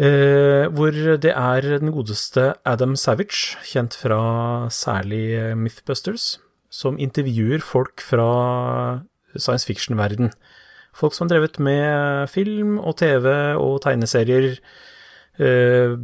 Eh, 0.00 0.64
hvor 0.72 0.94
det 0.94 1.32
er 1.34 1.66
den 1.76 1.90
godeste 1.92 2.54
Adam 2.64 2.94
Savage, 2.96 3.58
kjent 3.68 3.92
fra 4.00 4.70
særlig 4.72 5.24
eh, 5.36 5.56
Mythbusters, 5.58 6.38
som 6.72 6.96
intervjuer 6.96 7.60
folk 7.60 8.00
fra 8.00 8.28
science 9.36 9.66
fiction-verden. 9.68 10.32
Folk 10.96 11.14
som 11.14 11.28
har 11.28 11.36
drevet 11.36 11.58
med 11.62 12.30
film 12.30 12.78
og 12.78 12.96
TV 12.98 13.26
og 13.56 13.80
tegneserier, 13.84 14.58
eh, 15.38 15.96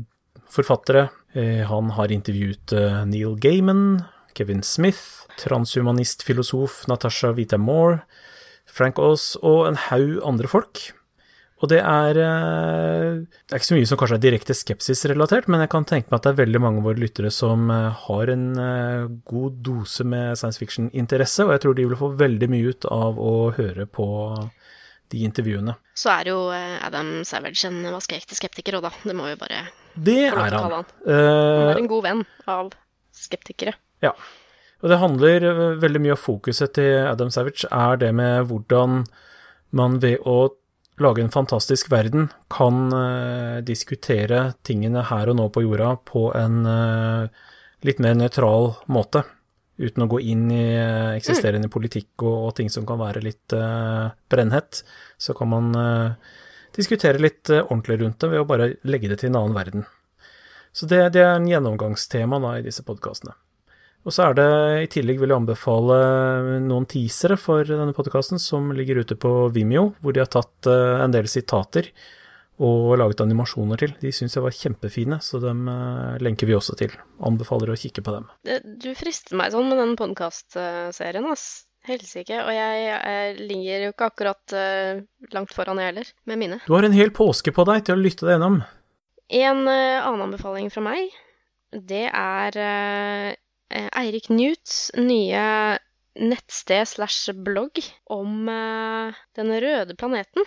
forfattere. 0.49 1.09
Eh, 1.35 1.65
han 1.67 1.91
har 1.91 2.13
intervjuet 2.13 2.73
eh, 2.73 3.05
Neil 3.05 3.37
Gaiman, 3.37 4.05
Kevin 4.35 4.63
Smith, 4.63 5.27
transhumanist-filosof 5.39 6.87
Natasha 6.89 7.33
Vita 7.33 7.59
Moore, 7.59 8.01
Frank 8.67 8.99
Aas 8.99 9.37
og 9.43 9.67
en 9.69 9.77
haug 9.89 10.21
andre 10.25 10.49
folk. 10.49 10.93
Og 11.65 11.71
det 11.73 11.79
er 11.81 12.19
eh, 12.21 13.13
Det 13.25 13.55
er 13.55 13.61
ikke 13.61 13.69
så 13.71 13.77
mye 13.79 13.89
som 13.89 13.99
kanskje 14.01 14.17
er 14.19 14.25
direkte 14.27 14.57
skepsisrelatert, 14.57 15.47
men 15.49 15.63
jeg 15.65 15.71
kan 15.73 15.87
tenke 15.89 16.11
meg 16.11 16.19
at 16.19 16.27
det 16.27 16.33
er 16.35 16.41
veldig 16.43 16.61
mange 16.61 16.83
av 16.83 16.89
våre 16.91 17.01
lyttere 17.01 17.31
som 17.33 17.71
eh, 17.73 18.03
har 18.03 18.33
en 18.35 18.45
eh, 18.61 19.07
god 19.31 19.57
dose 19.65 20.05
med 20.05 20.37
science 20.37 20.61
fiction-interesse, 20.61 21.47
og 21.47 21.55
jeg 21.55 21.63
tror 21.65 21.79
de 21.79 21.87
vil 21.89 22.01
få 22.01 22.11
veldig 22.21 22.49
mye 22.53 22.75
ut 22.75 22.89
av 22.93 23.17
å 23.23 23.33
høre 23.57 23.87
på 23.89 24.09
de 25.15 25.23
intervjuene. 25.25 25.77
Så 25.97 26.11
er 26.13 26.33
jo 26.33 26.39
Adam 26.53 27.23
Savage 27.25 27.69
en 27.69 27.79
vaskeekte 27.95 28.37
skeptiker 28.37 28.77
òg, 28.77 28.89
da. 28.89 28.93
Det 29.07 29.15
må 29.17 29.29
vi 29.31 29.37
bare 29.39 29.63
Det 29.95 30.17
er 30.27 30.35
å 30.35 30.43
han. 30.43 30.57
kalle 30.59 30.81
han. 30.83 30.89
Han 31.07 31.71
er 31.71 31.81
en 31.85 31.89
god 31.93 32.05
venn 32.09 32.25
av 32.51 32.73
skeptikere. 33.17 33.77
Ja. 34.05 34.11
Og 34.83 34.91
det 34.93 34.99
handler 35.01 35.47
veldig 35.81 36.03
mye 36.05 36.17
av 36.19 36.21
fokuset 36.21 36.75
til 36.77 37.07
Adam 37.07 37.31
Savage 37.33 37.71
er 37.71 38.03
det 38.03 38.11
med 38.19 38.51
hvordan 38.51 39.05
man 39.79 39.97
ved 40.03 40.27
å 40.27 40.51
lage 41.03 41.23
en 41.23 41.33
fantastisk 41.33 41.91
verden 41.93 42.29
kan 42.53 42.87
uh, 42.93 43.63
diskutere 43.65 44.53
tingene 44.67 45.05
her 45.11 45.31
og 45.31 45.39
nå 45.39 45.49
på 45.53 45.65
jorda 45.67 45.95
på 46.09 46.31
en 46.39 46.63
uh, 46.67 47.49
litt 47.87 48.01
mer 48.03 48.17
nøytral 48.19 48.73
måte. 48.93 49.25
Uten 49.77 50.07
å 50.07 50.09
gå 50.09 50.23
inn 50.25 50.47
i 50.49 50.63
eh, 50.73 51.19
eksisterende 51.19 51.69
politikk 51.69 52.23
og, 52.25 52.37
og 52.47 52.55
ting 52.57 52.71
som 52.73 52.87
kan 52.89 52.97
være 52.97 53.21
litt 53.21 53.53
brennhett. 54.33 54.79
Så 55.21 55.35
kan 55.37 55.51
man 55.53 55.69
diskutere 56.73 57.21
litt 57.21 57.53
ordentlig 57.53 57.99
rundt 58.01 58.17
det 58.25 58.31
ved 58.33 58.41
å 58.41 58.49
bare 58.49 58.71
legge 58.89 59.13
det 59.13 59.21
til 59.21 59.35
en 59.35 59.37
annen 59.43 59.59
verden. 59.59 59.85
Så 60.73 60.89
det, 60.89 61.03
det 61.13 61.27
er 61.27 61.35
en 61.35 61.51
gjennomgangstema 61.53 62.41
da, 62.41 62.55
i 62.57 62.65
disse 62.65 62.89
podkastene. 62.89 63.37
Og 64.07 64.15
så 64.15 64.29
er 64.29 64.37
det 64.39 64.51
i 64.85 64.91
tillegg 64.95 65.19
vil 65.19 65.33
jeg 65.33 65.41
anbefale 65.41 65.97
noen 66.63 66.87
teasere 66.87 67.35
for 67.41 67.67
denne 67.67 67.95
podkasten 67.95 68.39
som 68.39 68.69
ligger 68.77 69.01
ute 69.03 69.17
på 69.19 69.31
Vimeo, 69.55 69.97
hvor 69.99 70.15
de 70.15 70.23
har 70.23 70.31
tatt 70.31 70.69
eh, 70.71 71.01
en 71.03 71.15
del 71.15 71.27
sitater 71.31 71.89
og 72.63 72.95
laget 73.01 73.25
animasjoner 73.25 73.81
til. 73.83 73.97
De 73.99 74.13
syns 74.15 74.37
jeg 74.39 74.45
var 74.45 74.55
kjempefine, 74.55 75.19
så 75.27 75.41
dem 75.43 75.67
eh, 75.73 76.21
lenker 76.23 76.47
vi 76.47 76.55
også 76.55 76.77
til. 76.79 76.95
Anbefaler 77.27 77.73
å 77.75 77.79
kikke 77.81 78.05
på 78.07 78.15
dem. 78.15 78.29
Du 78.79 78.93
frister 78.97 79.35
meg 79.41 79.51
sånn 79.53 79.67
med 79.73 79.83
den 79.83 79.97
podkastserien, 79.99 81.27
ass. 81.33 81.65
Helsike. 81.87 82.35
Og 82.43 82.51
jeg, 82.51 82.79
jeg 82.91 83.35
ligger 83.47 83.83
jo 83.85 83.91
ikke 83.93 84.07
akkurat 84.09 84.55
eh, 84.59 85.03
langt 85.35 85.53
foran, 85.55 85.79
jeg 85.79 85.93
heller, 85.93 86.09
med 86.27 86.41
mine. 86.41 86.61
Du 86.67 86.73
har 86.75 86.87
en 86.87 86.95
hel 86.95 87.13
påske 87.15 87.55
på 87.55 87.67
deg 87.69 87.85
til 87.87 87.95
å 87.95 88.01
lytte 88.01 88.27
deg 88.27 88.35
gjennom. 88.35 88.57
En 89.39 89.61
annen 89.67 90.25
anbefaling 90.25 90.71
fra 90.75 90.83
meg, 90.83 91.15
det 91.75 92.09
er 92.11 92.59
Eirik 93.69 94.29
Newts 94.31 94.93
nye 94.97 95.79
nettsted 96.17 96.89
slash 96.89 97.33
blogg 97.45 97.81
om 98.13 98.49
eh, 98.49 99.17
den 99.37 99.53
røde 99.63 99.97
planeten. 99.99 100.47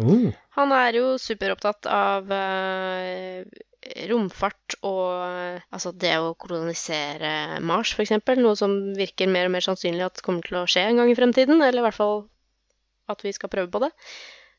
Mm. 0.00 0.30
Han 0.56 0.72
er 0.72 0.96
jo 0.96 1.16
superopptatt 1.20 1.88
av 1.90 2.30
eh, 2.32 3.44
romfart 4.08 4.78
og 4.86 5.04
eh, 5.26 5.66
altså 5.74 5.92
det 5.92 6.14
å 6.20 6.32
kolonisere 6.40 7.60
Mars, 7.64 7.92
f.eks. 7.94 8.16
Noe 8.40 8.56
som 8.56 8.76
virker 8.96 9.30
mer 9.30 9.50
og 9.50 9.56
mer 9.56 9.66
sannsynlig 9.66 10.06
at 10.06 10.24
kommer 10.24 10.46
til 10.46 10.62
å 10.62 10.66
skje 10.70 10.86
en 10.88 11.02
gang 11.02 11.12
i 11.12 11.18
fremtiden. 11.18 11.60
Eller 11.60 11.82
i 11.82 11.88
hvert 11.88 12.00
fall 12.00 12.22
at 13.10 13.24
vi 13.26 13.34
skal 13.36 13.52
prøve 13.52 13.72
på 13.72 13.82
det. 13.84 13.92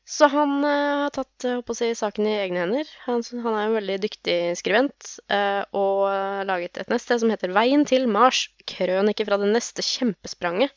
Så 0.08 0.26
han 0.26 0.64
eh, 0.66 1.04
har 1.04 1.12
tatt 1.14 1.44
eh, 1.46 1.72
si, 1.78 1.92
saken 1.94 2.26
i 2.26 2.34
egne 2.40 2.64
hender. 2.64 2.88
Han, 3.06 3.22
han 3.44 3.54
er 3.54 3.68
en 3.68 3.76
veldig 3.76 3.98
dyktig 4.02 4.36
skribent 4.58 5.16
eh, 5.30 5.62
og 5.78 6.08
har 6.10 6.48
laget 6.48 6.80
et 6.82 6.90
nettsted 6.90 7.22
som 7.22 7.30
heter 7.32 7.54
Veien 7.54 7.86
til 7.88 8.08
Mars. 8.10 8.48
Krønike 8.66 9.26
fra 9.28 9.38
det 9.38 9.52
neste 9.54 9.84
kjempespranget. 9.86 10.74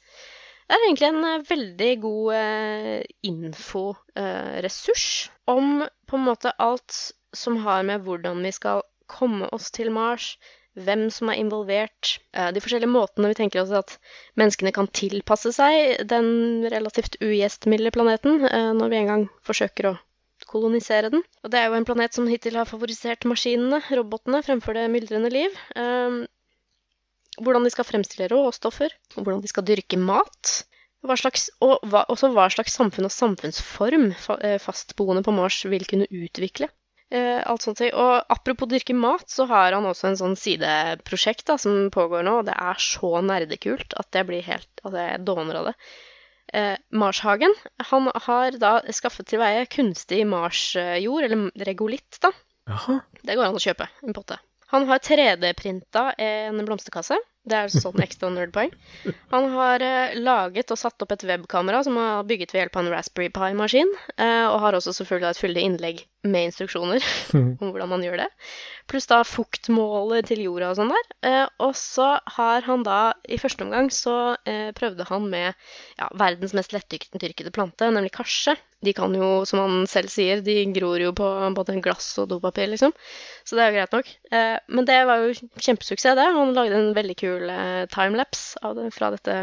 Det 0.65 0.77
er 0.77 0.85
egentlig 0.87 1.09
en 1.11 1.45
veldig 1.45 1.91
god 2.01 2.35
eh, 2.37 3.01
inforessurs 3.27 5.07
om 5.49 5.83
på 6.09 6.17
en 6.17 6.25
måte 6.25 6.53
alt 6.61 6.95
som 7.35 7.59
har 7.65 7.83
med 7.85 8.05
hvordan 8.05 8.41
vi 8.45 8.53
skal 8.55 8.85
komme 9.11 9.49
oss 9.53 9.69
til 9.73 9.91
Mars, 9.93 10.35
hvem 10.75 11.07
som 11.13 11.31
er 11.31 11.39
involvert, 11.39 12.17
eh, 12.35 12.51
de 12.51 12.61
forskjellige 12.63 12.91
måtene 12.91 13.31
vi 13.31 13.37
tenker 13.39 13.61
oss 13.63 13.71
at 13.75 13.95
menneskene 14.39 14.73
kan 14.75 14.89
tilpasse 14.91 15.53
seg 15.55 16.03
den 16.09 16.67
relativt 16.71 17.17
ugjestmilde 17.23 17.93
planeten 17.95 18.43
eh, 18.49 18.71
når 18.75 18.91
vi 18.91 18.99
en 18.99 19.11
gang 19.11 19.25
forsøker 19.47 19.91
å 19.91 19.95
kolonisere 20.51 21.09
den. 21.13 21.23
Og 21.43 21.51
det 21.51 21.61
er 21.61 21.69
jo 21.69 21.79
en 21.79 21.87
planet 21.87 22.15
som 22.15 22.27
hittil 22.29 22.59
har 22.59 22.67
favorisert 22.69 23.27
maskinene, 23.29 23.81
robotene, 23.95 24.43
fremfor 24.45 24.75
det 24.77 24.89
myldrende 24.91 25.31
liv. 25.33 25.55
Eh, 25.79 26.21
hvordan 27.41 27.67
de 27.67 27.71
skal 27.73 27.87
fremstille 27.87 28.29
råstoffer, 28.31 28.93
og 29.15 29.23
hvordan 29.23 29.43
de 29.43 29.51
skal 29.51 29.67
dyrke 29.67 29.99
mat. 29.99 30.57
Hva 31.05 31.15
slags, 31.19 31.49
og 31.61 31.83
hva, 31.85 32.03
også 32.09 32.31
hva 32.33 32.47
slags 32.49 32.75
samfunn 32.75 33.07
og 33.07 33.13
samfunnsform 33.13 34.07
fa, 34.17 34.39
fastboende 34.63 35.21
på 35.23 35.33
Mars 35.35 35.59
vil 35.69 35.85
kunne 35.87 36.07
utvikle. 36.09 36.71
Eh, 37.13 37.41
alt 37.45 37.61
sånt. 37.61 37.83
Og 37.85 38.33
apropos 38.33 38.69
dyrke 38.69 38.95
mat, 38.97 39.27
så 39.29 39.45
har 39.49 39.75
han 39.77 39.85
også 39.85 40.09
en 40.09 40.19
sånn 40.19 40.39
sideprosjekt 40.39 41.45
da, 41.49 41.57
som 41.61 41.91
pågår 41.93 42.25
nå, 42.25 42.39
og 42.41 42.49
det 42.49 42.55
er 42.57 42.81
så 42.81 43.11
nerdekult 43.21 43.93
at 43.99 44.17
jeg 44.17 44.29
blir 44.29 44.45
helt 44.45 44.71
Altså, 44.85 44.97
jeg 45.01 45.21
dåner 45.25 45.59
av 45.59 45.69
det. 45.69 45.75
Eh, 46.53 46.73
Marshagen. 46.93 47.53
Han 47.91 48.09
har 48.27 48.57
da 48.61 48.73
skaffet 48.93 49.29
til 49.29 49.41
veie 49.41 49.65
kunstig 49.65 50.21
marsjord, 50.29 51.25
eller 51.25 51.65
regolitt, 51.69 52.19
da. 52.21 52.29
Aha. 52.69 52.99
Det 53.21 53.37
går 53.37 53.47
an 53.47 53.57
å 53.57 53.61
kjøpe, 53.61 53.87
en 54.05 54.13
potte. 54.17 54.37
Han 54.73 54.85
har 54.89 55.01
3D-printa 55.01 56.11
en 56.21 56.61
blomsterkasse. 56.65 57.17
Det 57.45 57.57
er 57.57 57.69
sånn 57.69 58.01
ekstra 58.01 58.31
nerdpoeng. 58.33 58.71
Han 59.33 59.47
har 59.53 59.83
eh, 59.85 60.15
laget 60.17 60.71
og 60.73 60.79
satt 60.81 61.03
opp 61.05 61.13
et 61.13 61.25
webkamera 61.29 61.83
som 61.85 61.97
er 62.01 62.25
bygget 62.25 62.55
ved 62.55 62.63
hjelp 62.63 62.79
av 62.79 62.83
en 62.83 62.93
Raspberry 62.95 63.29
Pi-maskin, 63.35 63.91
eh, 64.17 64.45
og 64.49 64.59
har 64.63 64.77
også 64.77 64.95
selvfølgelig 64.97 65.29
et 65.29 65.41
fyldig 65.43 65.65
innlegg 65.69 66.03
med 66.25 66.49
instruksjoner 66.49 67.05
om 67.37 67.69
hvordan 67.69 67.91
man 67.91 68.05
gjør 68.05 68.23
det. 68.23 68.29
Pluss 68.89 69.05
da 69.09 69.21
fuktmåler 69.25 70.25
til 70.25 70.41
jorda 70.45 70.71
og 70.71 70.79
sånn 70.79 70.93
der. 70.93 71.07
Eh, 71.29 71.45
og 71.61 71.75
så 71.77 72.15
har 72.37 72.65
han 72.65 72.85
da, 72.85 72.99
i 73.29 73.39
første 73.41 73.65
omgang 73.65 73.91
så 73.93 74.17
eh, 74.49 74.71
prøvde 74.77 75.07
han 75.09 75.29
med 75.29 75.51
ja, 75.99 76.09
verdens 76.17 76.55
mest 76.57 76.73
lettdyrkede 76.73 77.53
plante, 77.53 77.89
nemlig 77.93 78.13
karse. 78.17 78.57
De 78.85 78.93
kan 78.95 79.13
jo, 79.17 79.29
som 79.49 79.61
han 79.63 79.87
selv 79.89 80.11
sier, 80.13 80.43
de 80.45 80.57
gror 80.75 81.01
jo 81.01 81.11
på 81.17 81.27
både 81.57 81.77
glass 81.83 82.13
og 82.21 82.29
dopapir, 82.31 82.69
liksom. 82.71 82.93
Så 83.45 83.57
det 83.57 83.65
er 83.65 83.71
jo 83.71 83.77
greit 83.79 83.95
nok. 83.97 84.11
Eh, 84.31 84.57
men 84.69 84.87
det 84.87 84.99
var 85.09 85.23
jo 85.23 85.33
kjempesuksess, 85.35 86.17
det. 86.19 86.27
Han 86.37 86.53
lagde 86.57 86.79
en 86.79 86.93
veldig 86.97 87.17
kul 87.19 87.49
eh, 87.51 87.83
timelapse 87.91 88.91
fra 88.95 89.11
dette 89.15 89.37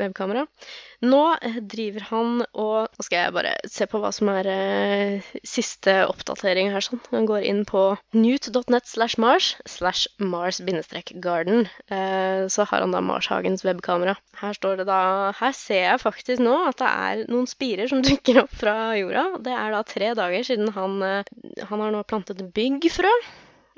webkameraet. 0.00 0.70
Nå 1.04 1.20
eh, 1.46 1.58
driver 1.62 2.04
han 2.08 2.30
og 2.58 2.88
Nå 2.98 3.04
skal 3.06 3.20
jeg 3.20 3.34
bare 3.36 3.52
se 3.70 3.86
på 3.86 4.00
hva 4.02 4.10
som 4.14 4.30
er 4.32 4.48
eh, 4.50 5.28
siste 5.46 5.94
oppdatering 6.08 6.72
her, 6.74 6.82
sånn. 6.82 7.02
Han 7.12 7.28
går 7.28 7.46
inn 7.46 7.62
på 7.68 7.82
newt.net 8.16 8.88
slash 8.90 9.18
mars 9.22 9.52
slash 9.70 10.08
mars-garden. 10.18 11.68
Eh, 11.86 12.46
så 12.50 12.66
har 12.66 12.82
han 12.82 12.96
da 12.96 13.02
Marshagens 13.04 13.62
webkamera. 13.66 14.16
Her 14.40 14.58
står 14.58 14.80
det 14.82 14.88
da 14.90 15.00
Her 15.38 15.54
ser 15.54 15.84
jeg 15.84 16.02
faktisk 16.02 16.42
nå 16.42 16.56
at 16.66 16.80
det 16.82 16.90
er 16.90 17.22
noen 17.30 17.46
spirer 17.50 17.90
som 17.90 18.02
dukker 18.08 18.42
opp 18.42 18.58
fra 18.58 18.74
jorda. 18.98 19.28
Det 19.44 19.54
er 19.54 19.76
da 19.76 19.84
tre 19.86 20.10
dager 20.18 20.50
siden 20.50 20.74
han 20.74 20.98
eh, 21.06 21.36
Han 21.70 21.84
har 21.84 21.94
nå 21.94 22.02
plantet 22.10 22.42
byggfrø. 22.54 23.14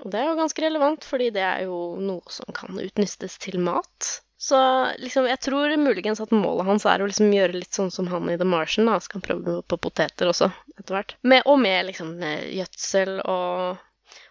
Og 0.00 0.08
det 0.08 0.22
er 0.22 0.30
jo 0.30 0.38
ganske 0.38 0.64
relevant, 0.64 1.04
fordi 1.04 1.28
det 1.34 1.44
er 1.44 1.68
jo 1.68 1.98
noe 2.00 2.32
som 2.32 2.48
kan 2.56 2.80
utnyttes 2.80 3.36
til 3.42 3.60
mat. 3.60 4.14
Så 4.40 4.58
liksom, 4.96 5.26
jeg 5.28 5.40
tror 5.44 5.74
muligens 5.76 6.22
at 6.24 6.30
målet 6.32 6.64
hans 6.64 6.86
er 6.88 7.02
å 7.02 7.08
liksom 7.10 7.28
gjøre 7.34 7.58
litt 7.58 7.76
sånn 7.76 7.90
som 7.92 8.06
han 8.08 8.30
i 8.32 8.38
The 8.40 8.46
Martian, 8.48 8.88
da. 8.88 8.96
Så 8.96 9.12
kan 9.12 9.20
han 9.20 9.26
prøve 9.26 9.58
på 9.68 9.78
poteter 9.84 10.30
også, 10.32 10.48
etter 10.80 10.96
hvert. 10.96 11.12
Og 11.44 11.60
med 11.60 11.90
liksom 11.90 12.14
gjødsel 12.24 13.18
og 13.20 13.82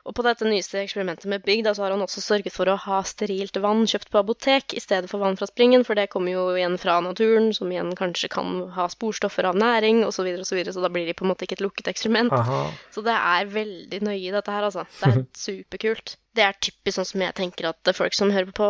og 0.07 0.15
på 0.15 0.23
dette 0.25 0.47
nyeste 0.47 0.79
eksperimentet 0.81 1.27
med 1.31 1.43
bygg 1.45 1.65
da, 1.67 1.73
så 1.75 1.85
har 1.85 1.93
han 1.93 2.03
også 2.03 2.21
sørget 2.23 2.55
for 2.55 2.69
å 2.71 2.77
ha 2.79 3.01
sterilt 3.07 3.57
vann 3.61 3.85
kjøpt 3.89 4.11
på 4.13 4.21
apotek 4.21 4.75
i 4.77 4.83
stedet 4.83 5.11
for 5.11 5.21
vann 5.23 5.37
fra 5.39 5.49
springen, 5.49 5.83
for 5.87 5.99
det 5.99 6.07
kommer 6.13 6.33
jo 6.33 6.45
igjen 6.55 6.77
fra 6.81 6.99
naturen, 7.03 7.51
som 7.55 7.71
igjen 7.71 7.91
kanskje 7.99 8.31
kan 8.31 8.63
ha 8.75 8.87
sporstoffer 8.91 9.49
av 9.49 9.59
næring 9.59 10.01
osv., 10.07 10.19
så, 10.19 10.25
videre, 10.27 10.43
og 10.43 10.49
så, 10.49 10.57
videre, 10.57 10.75
så 10.75 10.83
da 10.83 10.91
blir 10.93 11.07
de 11.07 11.15
på 11.15 11.25
en 11.25 11.33
måte 11.33 11.45
ikke 11.45 11.59
et 11.59 11.65
lukket 11.65 11.91
eksperiment. 11.91 12.33
Aha. 12.35 12.63
Så 12.95 13.03
det 13.05 13.15
er 13.15 13.53
veldig 13.53 14.01
nøye 14.07 14.25
i 14.25 14.33
dette 14.35 14.55
her, 14.55 14.67
altså. 14.67 14.87
Det 14.99 15.11
er 15.13 15.23
superkult. 15.47 16.17
Det 16.35 16.45
er 16.45 16.59
typisk 16.63 16.99
sånn 16.99 17.07
som 17.13 17.23
jeg 17.25 17.37
tenker 17.39 17.71
at 17.71 17.95
folk 17.97 18.15
som 18.15 18.33
hører 18.33 18.51
på 18.55 18.67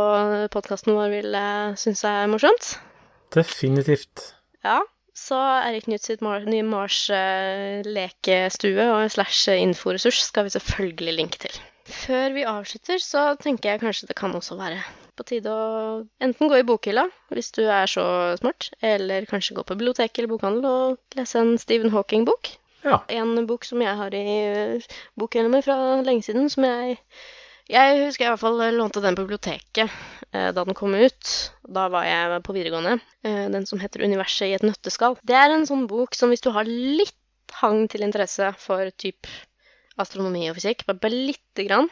podkasten 0.53 0.95
vår, 0.97 1.09
vil 1.13 1.35
uh, 1.35 1.75
synes 1.79 2.05
er 2.07 2.29
morsomt. 2.31 2.75
Definitivt. 3.35 4.31
Ja, 4.65 4.81
så 5.19 5.39
Erik 5.67 5.83
Knut 5.85 6.03
sitt 6.05 6.21
nye 6.23 6.65
Mars-lekestue 6.65 8.85
og 8.93 9.11
slash 9.11 9.49
inforessurs 9.53 10.19
skal 10.29 10.43
vi 10.47 10.55
selvfølgelig 10.55 11.13
linke 11.17 11.37
til. 11.45 11.55
Før 11.89 12.27
vi 12.35 12.43
avslutter, 12.45 12.97
så 13.01 13.35
tenker 13.41 13.69
jeg 13.71 13.81
kanskje 13.81 14.07
det 14.09 14.17
kan 14.19 14.35
også 14.37 14.55
være 14.59 14.79
på 15.19 15.25
tide 15.27 15.51
å 15.51 15.63
enten 16.23 16.51
gå 16.51 16.61
i 16.61 16.67
bokhylla, 16.67 17.07
hvis 17.33 17.51
du 17.57 17.63
er 17.65 17.89
så 17.91 18.05
smart, 18.39 18.69
eller 18.85 19.27
kanskje 19.29 19.57
gå 19.57 19.65
på 19.65 19.75
biblioteket 19.75 20.21
eller 20.21 20.31
bokhandel 20.31 20.69
og 20.69 21.19
lese 21.19 21.41
en 21.41 21.57
Stephen 21.59 21.91
Hawking-bok. 21.95 22.53
Ja. 22.85 23.01
En 23.11 23.33
bok 23.49 23.67
som 23.67 23.81
jeg 23.83 23.97
har 23.99 24.15
i 24.15 24.23
bokhylla 25.19 25.51
mi 25.51 25.59
fra 25.65 25.75
lenge 26.05 26.23
siden, 26.23 26.47
som 26.53 26.63
jeg 26.63 26.95
jeg 27.69 27.99
husker 28.01 28.25
jeg 28.25 28.29
i 28.29 28.33
hvert 28.33 28.41
fall 28.41 28.61
lånte 28.75 29.01
den 29.03 29.17
på 29.17 29.25
biblioteket 29.27 29.91
eh, 30.33 30.49
da 30.55 30.63
den 30.65 30.77
kom 30.77 30.95
ut. 30.97 31.33
Da 31.69 31.87
var 31.93 32.07
jeg 32.07 32.41
på 32.45 32.55
videregående. 32.55 32.97
Eh, 33.25 33.45
den 33.53 33.67
som 33.69 33.81
heter 33.81 34.03
'Universet 34.03 34.49
i 34.49 34.55
et 34.57 34.65
nøtteskall'. 34.65 35.19
Det 35.23 35.37
er 35.37 35.53
en 35.53 35.67
sånn 35.69 35.85
bok 35.89 36.17
som 36.17 36.33
hvis 36.33 36.43
du 36.45 36.51
har 36.55 36.65
litt 36.65 37.15
hang 37.61 37.87
til 37.89 38.05
interesse 38.05 38.51
for 38.61 38.89
typ 38.97 39.29
astronomi 39.99 40.47
og 40.49 40.57
fysikk, 40.57 40.85
bare 40.87 41.11
lite 41.11 41.65
grann, 41.67 41.89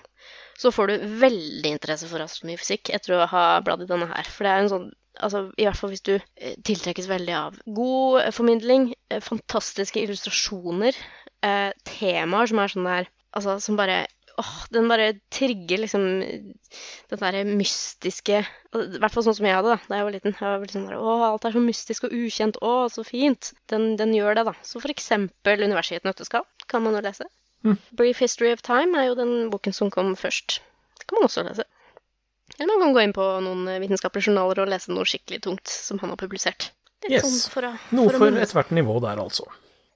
så 0.57 0.71
får 0.73 0.87
du 0.87 1.07
veldig 1.21 1.73
interesse 1.75 2.07
for 2.09 2.23
astronomi 2.23 2.55
og 2.57 2.63
fysikk 2.63 2.91
etter 2.95 3.17
å 3.17 3.27
ha 3.29 3.45
bladd 3.65 3.83
i 3.83 3.89
denne 3.89 4.07
her. 4.09 4.29
For 4.31 4.47
det 4.47 4.53
er 4.53 4.65
en 4.65 4.73
sånn 4.75 4.89
Altså, 5.17 5.47
I 5.57 5.65
hvert 5.65 5.79
fall 5.79 5.89
hvis 5.89 6.03
du 6.05 6.11
eh, 6.13 6.53
tiltrekkes 6.61 7.07
veldig 7.09 7.33
av 7.33 7.55
god 7.73 8.19
eh, 8.21 8.27
formidling, 8.29 8.83
eh, 9.09 9.17
fantastiske 9.25 9.97
illustrasjoner, 9.97 10.93
eh, 11.41 11.71
temaer 11.89 12.51
som 12.51 12.61
er 12.61 12.69
sånn 12.69 12.85
der 12.85 13.09
Altså, 13.33 13.55
som 13.57 13.79
bare 13.79 14.03
åh, 14.37 14.53
den 14.73 14.87
bare 14.91 15.07
trigger 15.33 15.81
liksom 15.83 16.03
den 16.21 17.19
derre 17.21 17.43
mystiske 17.47 18.39
I 18.43 18.99
hvert 19.01 19.13
fall 19.13 19.25
sånn 19.25 19.37
som 19.37 19.47
jeg 19.47 19.55
hadde 19.57 19.73
da 19.75 19.79
da 19.89 19.99
jeg 19.99 20.07
var 20.07 20.15
liten. 20.15 20.35
Jeg 20.37 20.45
var 20.45 20.59
veldig 20.61 20.75
sånn 20.75 20.87
der, 20.89 20.99
Å, 21.01 21.15
alt 21.31 21.47
er 21.49 21.55
så 21.55 21.63
mystisk 21.63 22.07
og 22.07 22.13
ukjent. 22.17 22.59
Å, 22.61 22.73
så 22.93 23.05
fint. 23.07 23.51
Den, 23.71 23.95
den 23.99 24.13
gjør 24.13 24.37
det, 24.39 24.45
da. 24.49 24.53
Så 24.67 24.81
for 24.83 24.93
eksempel 24.93 25.63
'Universet 25.65 25.97
i 25.97 25.99
et 26.01 26.07
nøtteskall' 26.09 26.45
kan 26.67 26.83
man 26.85 26.93
jo 26.97 27.01
lese. 27.05 27.25
Mm. 27.65 27.77
'Brief 27.97 28.19
History 28.21 28.51
of 28.53 28.61
Time' 28.61 28.95
er 28.99 29.09
jo 29.09 29.15
den 29.17 29.49
boken 29.49 29.73
som 29.73 29.89
kom 29.91 30.13
først. 30.15 30.59
Det 30.99 31.07
kan 31.07 31.17
man 31.19 31.27
også 31.29 31.43
lese. 31.47 31.65
Eller 32.59 32.73
man 32.77 32.81
kan 32.87 32.93
gå 32.95 33.01
inn 33.03 33.13
på 33.13 33.25
noen 33.43 33.65
vitenskapelige 33.81 34.29
journaler 34.29 34.61
og 34.63 34.69
lese 34.71 34.91
noe 34.93 35.05
skikkelig 35.05 35.41
tungt 35.43 35.67
som 35.67 35.99
han 35.99 36.09
har 36.13 36.17
publisert. 36.17 36.69
Litt 37.03 37.11
Yes. 37.17 37.23
sånn 37.25 37.51
for 37.53 37.61
å, 37.67 37.71
Noe 37.91 38.09
for 38.09 38.37
ethvert 38.41 38.71
nivå 38.73 38.99
der, 39.03 39.19
altså. 39.21 39.45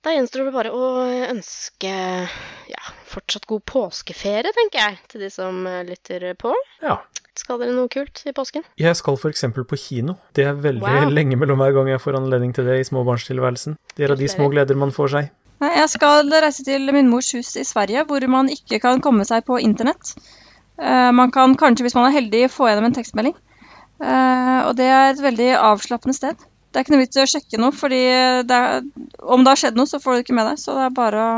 Da 0.01 0.15
gjenstår 0.15 0.47
det 0.47 0.53
bare 0.55 0.71
å 0.73 0.85
ønske 1.29 1.89
ja, 2.71 2.83
fortsatt 3.11 3.43
god 3.49 3.61
påskeferie, 3.69 4.49
tenker 4.55 4.79
jeg, 4.81 4.95
til 5.11 5.21
de 5.21 5.29
som 5.29 5.59
eh, 5.69 5.83
lytter 5.85 6.25
på. 6.41 6.53
Ja. 6.81 6.95
Skal 7.37 7.61
dere 7.61 7.75
noe 7.75 7.89
kult 7.91 8.23
i 8.27 8.33
påsken? 8.35 8.65
Jeg 8.81 8.97
skal 8.97 9.19
f.eks. 9.19 9.45
på 9.53 9.77
kino. 9.79 10.17
Det 10.35 10.47
er 10.49 10.57
veldig 10.57 10.81
Wow. 10.81 11.11
lenge 11.17 11.37
mellom 11.37 11.61
hver 11.61 11.75
gang 11.77 11.91
jeg 11.93 12.01
får 12.01 12.17
anledning 12.17 12.55
til 12.57 12.65
det 12.65 12.79
i 12.81 12.87
småbarnstilværelsen. 12.89 13.77
Det 13.93 14.07
er 14.07 14.15
av 14.15 14.19
de 14.23 14.29
små 14.33 14.49
gleder 14.53 14.79
man 14.81 14.93
får 14.95 15.13
seg. 15.13 15.29
Nei, 15.61 15.69
jeg 15.77 15.91
skal 15.93 16.33
reise 16.41 16.65
til 16.65 16.89
min 16.95 17.09
mors 17.11 17.29
hus 17.37 17.53
i 17.61 17.67
Sverige, 17.69 18.01
hvor 18.09 18.25
man 18.33 18.49
ikke 18.49 18.79
kan 18.81 19.03
komme 19.05 19.27
seg 19.29 19.45
på 19.45 19.59
internett. 19.61 20.15
Eh, 20.81 21.11
man 21.13 21.29
kan 21.29 21.53
kanskje, 21.61 21.85
hvis 21.85 21.93
man 21.99 22.09
er 22.09 22.17
heldig, 22.17 22.47
få 22.49 22.71
gjennom 22.71 22.89
en 22.89 22.97
tekstmelding. 22.97 23.37
Eh, 24.01 24.59
og 24.65 24.73
det 24.81 24.89
er 24.89 25.11
et 25.13 25.21
veldig 25.21 25.51
avslappende 25.61 26.17
sted. 26.17 26.41
Det 26.71 26.79
er 26.79 26.85
ikke 26.85 26.93
noe 26.93 27.03
vits 27.03 27.19
i 27.19 27.23
å 27.23 27.27
sjekke 27.27 27.59
noe, 27.59 27.75
fordi 27.75 27.99
det 28.47 28.57
er, 28.57 28.85
om 29.21 29.43
det 29.43 29.51
har 29.51 29.59
skjedd 29.59 29.79
noe, 29.79 29.89
så 29.89 29.99
får 29.99 30.13
du 30.13 30.17
det 30.17 30.25
ikke 30.25 30.37
med 30.37 30.47
deg. 30.47 30.61
Så 30.61 30.75
det 30.77 30.85
er 30.85 30.93
bare 30.95 31.25
å 31.27 31.33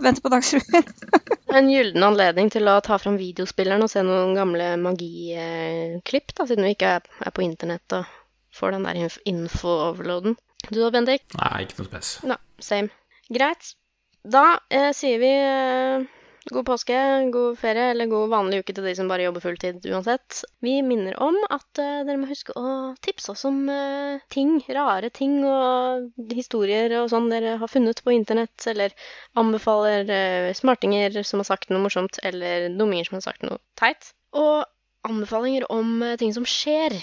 vente 0.00 0.24
på 0.24 0.32
Dagsrevyen. 0.32 0.94
En 1.60 1.66
gyllen 1.66 2.04
anledning 2.06 2.46
til 2.54 2.68
å 2.70 2.76
ta 2.86 2.94
fram 3.02 3.16
videospilleren 3.18 3.82
og 3.82 3.90
se 3.90 4.04
noen 4.06 4.36
gamle 4.38 4.68
magiklipp, 4.78 6.30
da, 6.38 6.46
siden 6.46 6.68
vi 6.68 6.76
ikke 6.76 6.92
er, 7.00 7.08
på 7.34 7.42
internett 7.42 7.96
og 7.98 8.06
får 8.54 8.76
den 8.76 8.86
der 8.86 9.18
info-overloaden. 9.26 10.36
Du 10.68 10.78
da, 10.78 10.92
Bendik? 10.94 11.26
Nei, 11.34 11.64
ikke 11.66 11.80
noe 11.80 11.90
spes. 11.90 12.12
No, 12.30 12.38
same. 12.62 12.94
Greit. 13.34 13.74
Da 14.22 14.60
eh, 14.70 14.90
sier 14.94 15.18
vi 15.18 15.32
eh, 15.32 16.06
god 16.48 16.66
påske, 16.66 16.96
god 17.32 17.58
ferie 17.60 17.90
eller 17.92 18.08
god 18.10 18.30
vanlig 18.32 18.62
uke 18.62 18.74
til 18.74 18.86
de 18.86 18.94
som 18.96 19.10
bare 19.10 19.26
jobber 19.26 19.44
fulltid 19.44 19.84
uansett. 19.90 20.40
Vi 20.64 20.78
minner 20.86 21.16
om 21.22 21.36
at 21.52 21.68
uh, 21.82 22.00
dere 22.06 22.18
må 22.20 22.28
huske 22.30 22.54
å 22.56 22.94
tipse 23.04 23.34
oss 23.34 23.44
om 23.48 23.62
uh, 23.68 24.22
ting, 24.32 24.58
rare 24.72 25.12
ting 25.14 25.40
og 25.44 26.10
historier 26.32 26.96
og 27.00 27.10
sånn 27.12 27.30
dere 27.32 27.58
har 27.60 27.70
funnet 27.70 28.02
på 28.04 28.14
internett, 28.16 28.66
eller 28.70 28.94
anbefaler 29.40 30.08
uh, 30.08 30.50
smartinger 30.56 31.20
som 31.22 31.44
har 31.44 31.50
sagt 31.52 31.72
noe 31.72 31.84
morsomt, 31.84 32.20
eller 32.24 32.70
dumminger 32.72 33.10
som 33.10 33.20
har 33.20 33.26
sagt 33.28 33.44
noe 33.46 33.60
teit. 33.80 34.14
Og 34.32 34.64
anbefalinger 35.08 35.66
om 35.72 36.00
ting 36.20 36.32
som 36.36 36.46
skjer 36.48 36.96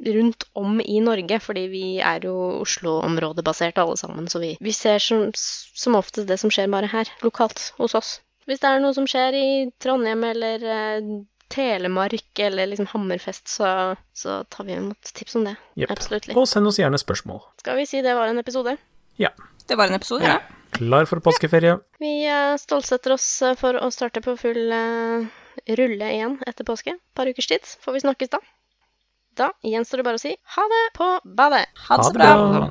rundt 0.00 0.44
om 0.56 0.80
i 0.80 1.00
Norge, 1.04 1.40
fordi 1.44 1.66
vi 1.72 1.84
er 2.00 2.24
jo 2.24 2.34
Oslo-områdebasert 2.62 3.78
alle 3.80 3.96
sammen, 4.00 4.28
så 4.32 4.40
vi, 4.40 4.54
vi 4.60 4.72
ser 4.72 5.00
som, 5.02 5.28
som 5.36 5.98
oftest 5.98 6.28
det 6.28 6.40
som 6.40 6.52
skjer 6.52 6.70
bare 6.72 6.88
her, 6.88 7.10
lokalt, 7.24 7.70
hos 7.76 7.96
oss. 7.98 8.18
Hvis 8.48 8.62
det 8.62 8.70
er 8.70 8.80
noe 8.82 8.96
som 8.96 9.06
skjer 9.08 9.36
i 9.36 9.48
Trondheim 9.82 10.22
eller 10.30 10.64
eh, 10.64 11.10
Telemark 11.50 12.38
eller 12.46 12.70
liksom 12.70 12.86
Hammerfest, 12.92 13.48
så, 13.50 13.96
så 14.14 14.40
tar 14.52 14.68
vi 14.68 14.76
imot 14.78 15.12
tips 15.16 15.36
om 15.40 15.48
det. 15.48 15.56
Yep. 15.80 15.90
Absolutt. 15.90 16.30
Og 16.36 16.46
send 16.48 16.70
oss 16.70 16.78
gjerne 16.78 17.00
spørsmål. 17.00 17.42
Skal 17.62 17.80
vi 17.80 17.88
si 17.90 18.02
det 18.06 18.14
var 18.16 18.30
en 18.30 18.38
episode? 18.42 18.76
Ja. 19.18 19.32
Det 19.66 19.78
var 19.78 19.90
en 19.90 19.98
episode, 19.98 20.24
ja. 20.26 20.38
Klar 20.78 21.04
for 21.10 21.20
påskeferie. 21.24 21.76
Vi 21.98 22.12
eh, 22.30 22.54
stålsetter 22.62 23.16
oss 23.16 23.26
eh, 23.42 23.56
for 23.58 23.76
å 23.76 23.90
starte 23.94 24.22
på 24.24 24.36
full 24.38 24.70
eh, 24.72 25.26
rulle 25.78 26.10
igjen 26.14 26.38
etter 26.46 26.66
påske. 26.66 26.94
Et 26.94 27.18
par 27.18 27.28
ukers 27.30 27.50
tid. 27.50 27.66
Får 27.82 27.98
vi 27.98 28.02
snakkes 28.06 28.32
da. 28.32 28.40
Da 29.38 29.50
gjenstår 29.66 30.00
det 30.00 30.06
bare 30.06 30.18
å 30.18 30.22
si 30.22 30.32
ha 30.54 30.68
det 30.70 30.84
på 30.96 31.08
badet. 31.24 31.66
Ha 31.88 31.98
det 31.98 32.06
Ha 32.06 32.06
så 32.06 32.14
det 32.14 32.22
bra. 32.22 32.70